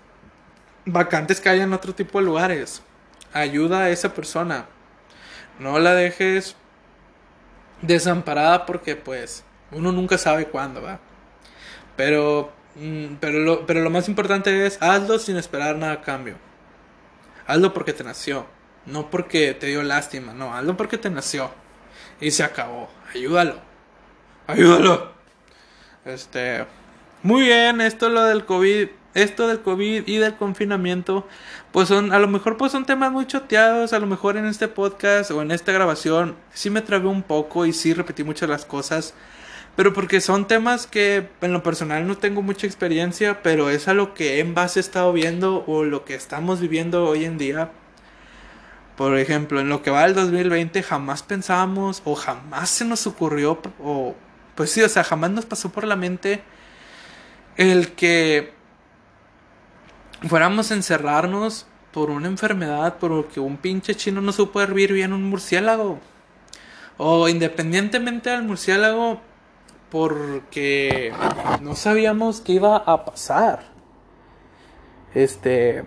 vacantes 0.85 1.39
que 1.39 1.49
hay 1.49 1.61
en 1.61 1.73
otro 1.73 1.93
tipo 1.93 2.19
de 2.19 2.25
lugares. 2.25 2.81
Ayuda 3.33 3.81
a 3.81 3.89
esa 3.89 4.13
persona. 4.13 4.65
No 5.59 5.79
la 5.79 5.93
dejes 5.93 6.55
desamparada 7.81 8.65
porque 8.65 8.95
pues 8.95 9.43
uno 9.71 9.91
nunca 9.91 10.17
sabe 10.17 10.47
cuándo, 10.47 10.81
va. 10.81 10.99
Pero, 11.95 12.51
mm, 12.75 13.15
pero, 13.19 13.39
lo, 13.39 13.65
pero 13.67 13.81
lo 13.81 13.89
más 13.91 14.07
importante 14.09 14.65
es 14.65 14.81
hazlo 14.81 15.19
sin 15.19 15.37
esperar 15.37 15.75
nada 15.75 15.93
a 15.93 16.01
cambio. 16.01 16.35
Hazlo 17.45 17.73
porque 17.73 17.93
te 17.93 18.03
nació, 18.03 18.47
no 18.85 19.09
porque 19.09 19.53
te 19.53 19.67
dio 19.67 19.83
lástima, 19.83 20.33
no, 20.33 20.53
hazlo 20.55 20.77
porque 20.77 20.97
te 20.97 21.09
nació. 21.09 21.51
Y 22.19 22.31
se 22.31 22.43
acabó. 22.43 22.89
Ayúdalo. 23.13 23.55
Ayúdalo. 24.47 25.13
Este, 26.05 26.65
muy 27.21 27.43
bien, 27.43 27.81
esto 27.81 28.09
lo 28.09 28.23
del 28.25 28.45
COVID 28.45 28.87
esto 29.13 29.47
del 29.47 29.61
COVID 29.61 30.07
y 30.07 30.17
del 30.17 30.35
confinamiento, 30.35 31.27
pues 31.71 31.87
son, 31.87 32.13
a 32.13 32.19
lo 32.19 32.27
mejor 32.27 32.57
pues 32.57 32.71
son 32.71 32.85
temas 32.85 33.11
muy 33.11 33.25
choteados, 33.27 33.93
a 33.93 33.99
lo 33.99 34.07
mejor 34.07 34.37
en 34.37 34.45
este 34.45 34.67
podcast 34.67 35.31
o 35.31 35.41
en 35.41 35.51
esta 35.51 35.71
grabación 35.71 36.35
sí 36.53 36.69
me 36.69 36.81
trabé 36.81 37.07
un 37.07 37.23
poco 37.23 37.65
y 37.65 37.73
sí 37.73 37.93
repetí 37.93 38.23
muchas 38.23 38.49
las 38.49 38.65
cosas, 38.65 39.13
pero 39.75 39.93
porque 39.93 40.21
son 40.21 40.47
temas 40.47 40.87
que 40.87 41.29
en 41.41 41.53
lo 41.53 41.63
personal 41.63 42.07
no 42.07 42.17
tengo 42.17 42.41
mucha 42.41 42.67
experiencia, 42.67 43.41
pero 43.43 43.69
es 43.69 43.87
a 43.87 43.93
lo 43.93 44.13
que 44.13 44.39
en 44.39 44.53
base 44.53 44.79
he 44.79 44.81
estado 44.81 45.13
viendo 45.13 45.63
o 45.67 45.83
lo 45.83 46.05
que 46.05 46.15
estamos 46.15 46.59
viviendo 46.59 47.05
hoy 47.05 47.25
en 47.25 47.37
día. 47.37 47.71
Por 48.97 49.17
ejemplo, 49.17 49.59
en 49.59 49.69
lo 49.69 49.81
que 49.81 49.91
va 49.91 50.05
el 50.05 50.13
2020 50.13 50.83
jamás 50.83 51.23
pensábamos 51.23 52.01
o 52.05 52.15
jamás 52.15 52.69
se 52.69 52.85
nos 52.85 53.07
ocurrió 53.07 53.59
o 53.79 54.15
pues 54.55 54.71
sí, 54.71 54.81
o 54.81 54.89
sea, 54.89 55.03
jamás 55.03 55.31
nos 55.31 55.45
pasó 55.45 55.71
por 55.71 55.83
la 55.83 55.95
mente 55.95 56.43
el 57.57 57.93
que 57.93 58.53
fuéramos 60.27 60.71
a 60.71 60.75
encerrarnos 60.75 61.67
por 61.91 62.09
una 62.09 62.27
enfermedad, 62.27 62.97
porque 62.99 63.39
un 63.39 63.57
pinche 63.57 63.95
chino 63.95 64.21
no 64.21 64.31
supo 64.31 64.61
hervir 64.61 64.93
bien 64.93 65.13
un 65.13 65.29
murciélago. 65.29 65.99
O 66.97 67.27
independientemente 67.29 68.29
del 68.29 68.43
murciélago, 68.43 69.21
porque 69.91 71.13
no 71.61 71.75
sabíamos 71.75 72.41
qué 72.41 72.53
iba 72.53 72.77
a 72.77 73.05
pasar. 73.05 73.63
Este, 75.13 75.85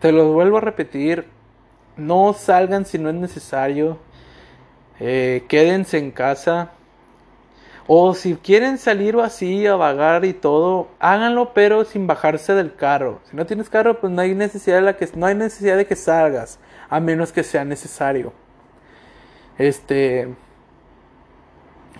te 0.00 0.12
lo 0.12 0.32
vuelvo 0.32 0.58
a 0.58 0.60
repetir, 0.60 1.26
no 2.00 2.32
salgan 2.32 2.86
si 2.86 2.98
no 2.98 3.10
es 3.10 3.14
necesario. 3.14 3.98
Eh, 4.98 5.44
quédense 5.48 5.98
en 5.98 6.10
casa. 6.10 6.72
O 7.86 8.14
si 8.14 8.36
quieren 8.36 8.78
salir 8.78 9.16
o 9.16 9.22
así 9.22 9.66
a 9.66 9.74
vagar 9.74 10.24
y 10.24 10.32
todo, 10.32 10.88
háganlo 11.00 11.52
pero 11.54 11.84
sin 11.84 12.06
bajarse 12.06 12.54
del 12.54 12.74
carro. 12.74 13.20
Si 13.28 13.36
no 13.36 13.46
tienes 13.46 13.68
carro, 13.68 14.00
pues 14.00 14.12
no 14.12 14.22
hay 14.22 14.34
necesidad 14.34 14.82
de 14.82 14.96
que 14.96 15.08
no 15.16 15.26
hay 15.26 15.34
necesidad 15.34 15.76
de 15.76 15.86
que 15.86 15.96
salgas, 15.96 16.60
a 16.88 17.00
menos 17.00 17.32
que 17.32 17.42
sea 17.42 17.64
necesario. 17.64 18.32
Este 19.58 20.28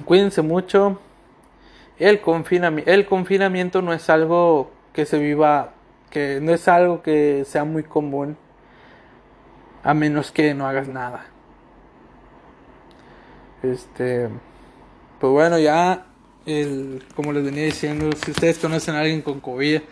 cuídense 0.05 0.42
mucho. 0.42 1.01
El 1.98 2.20
el 2.86 3.07
confinamiento 3.07 3.82
no 3.82 3.92
es 3.92 4.09
algo 4.09 4.70
que 4.92 5.07
se 5.07 5.18
viva, 5.18 5.72
que 6.11 6.38
no 6.40 6.53
es 6.53 6.68
algo 6.68 7.03
que 7.03 7.44
sea 7.46 7.64
muy 7.64 7.82
común, 7.82 8.36
a 9.83 9.95
menos 9.95 10.31
que 10.33 10.55
no 10.55 10.66
hagas 10.66 10.89
nada. 10.89 11.26
Este 13.62 14.28
pues 15.20 15.33
bueno, 15.35 15.59
ya, 15.59 16.07
el, 16.47 17.05
como 17.14 17.35
les 17.35 17.45
venía 17.45 17.64
diciendo, 17.64 18.09
si 18.24 18.31
ustedes 18.31 18.59
conocen 18.59 18.95
a 18.95 19.01
alguien 19.01 19.20
con 19.20 19.41
COVID, 19.41 19.83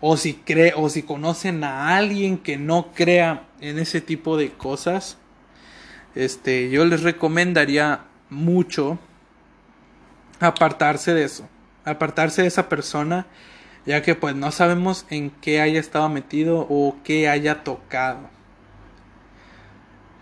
o 0.00 0.16
si, 0.16 0.32
cree, 0.32 0.72
o 0.74 0.88
si 0.88 1.02
conocen 1.02 1.62
a 1.62 1.94
alguien 1.98 2.38
que 2.38 2.56
no 2.56 2.90
crea 2.94 3.48
en 3.60 3.78
ese 3.78 4.00
tipo 4.00 4.38
de 4.38 4.52
cosas, 4.52 5.18
este, 6.14 6.70
yo 6.70 6.86
les 6.86 7.02
recomendaría 7.02 8.06
mucho 8.30 8.98
apartarse 10.40 11.12
de 11.12 11.24
eso, 11.24 11.46
apartarse 11.84 12.40
de 12.40 12.48
esa 12.48 12.70
persona, 12.70 13.26
ya 13.84 14.00
que 14.00 14.14
pues 14.14 14.34
no 14.34 14.50
sabemos 14.52 15.04
en 15.10 15.28
qué 15.28 15.60
haya 15.60 15.80
estado 15.80 16.08
metido 16.08 16.66
o 16.70 16.96
qué 17.04 17.28
haya 17.28 17.62
tocado. 17.62 18.30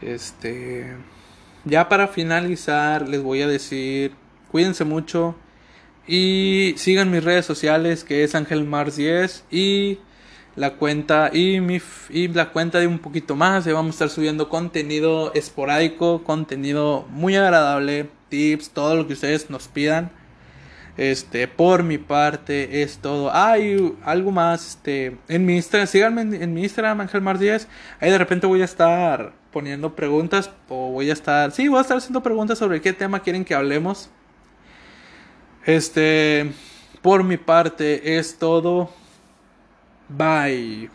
Este, 0.03 0.97
ya 1.65 1.89
para 1.89 2.09
finalizar 2.09 3.09
les 3.09 3.23
voy 3.23 3.43
a 3.43 3.49
decir 3.49 4.13
Cuídense 4.51 4.85
mucho. 4.85 5.35
Y 6.07 6.75
sigan 6.77 7.11
mis 7.11 7.25
redes 7.25 7.45
sociales 7.45 8.05
que 8.05 8.25
es 8.25 8.35
Ángel 8.35 8.65
Mars 8.65 8.97
10 8.97 9.45
y 9.51 9.99
la 10.55 10.75
cuenta 10.75 11.31
y, 11.33 11.61
mi, 11.61 11.81
y 12.11 12.29
la 12.29 12.53
cuenta 12.53 12.79
de 12.79 12.87
un 12.87 13.01
poquito 13.01 13.35
más. 13.35 13.67
vamos 13.67 13.89
a 13.89 13.97
estar 13.97 14.09
subiendo 14.09 14.49
contenido 14.49 15.35
esporádico, 15.35 16.23
contenido 16.23 17.07
muy 17.11 17.37
agradable, 17.37 18.09
tips, 18.29 18.71
todo 18.71 18.95
lo 18.97 19.07
que 19.07 19.15
ustedes 19.15 19.51
nos 19.51 19.69
pidan. 19.69 20.11
Este, 20.97 21.49
por 21.49 21.83
mi 21.83 21.99
parte 21.99 22.83
es 22.83 22.99
todo. 22.99 23.35
Hay 23.35 23.95
algo 24.05 24.31
más, 24.31 24.67
este, 24.69 25.19
en 25.29 25.45
mi 25.45 25.57
Instagram, 25.57 25.87
síganme 25.87 26.23
en, 26.23 26.55
mi 26.55 26.63
Instagram, 26.63 27.01
Ángel 27.01 27.21
Mars 27.21 27.41
10. 27.41 27.69
Ahí 28.01 28.11
de 28.11 28.19
repente 28.19 28.47
voy 28.47 28.63
a 28.63 28.65
estar 28.65 29.35
poniendo 29.57 29.97
preguntas 29.97 30.51
o 30.69 30.91
voy 30.91 31.09
a 31.09 31.15
estar, 31.15 31.51
sí, 31.51 31.67
voy 31.67 31.79
a 31.79 31.81
estar 31.81 31.97
haciendo 31.97 32.23
preguntas 32.23 32.59
sobre 32.59 32.83
qué 32.83 32.93
tema 32.93 33.21
quieren 33.21 33.43
que 33.43 33.55
hablemos. 33.55 34.11
Este, 35.65 36.53
por 37.01 37.25
mi 37.25 37.39
parte 37.39 38.19
es 38.19 38.37
todo. 38.39 38.91
Bye. 40.11 40.91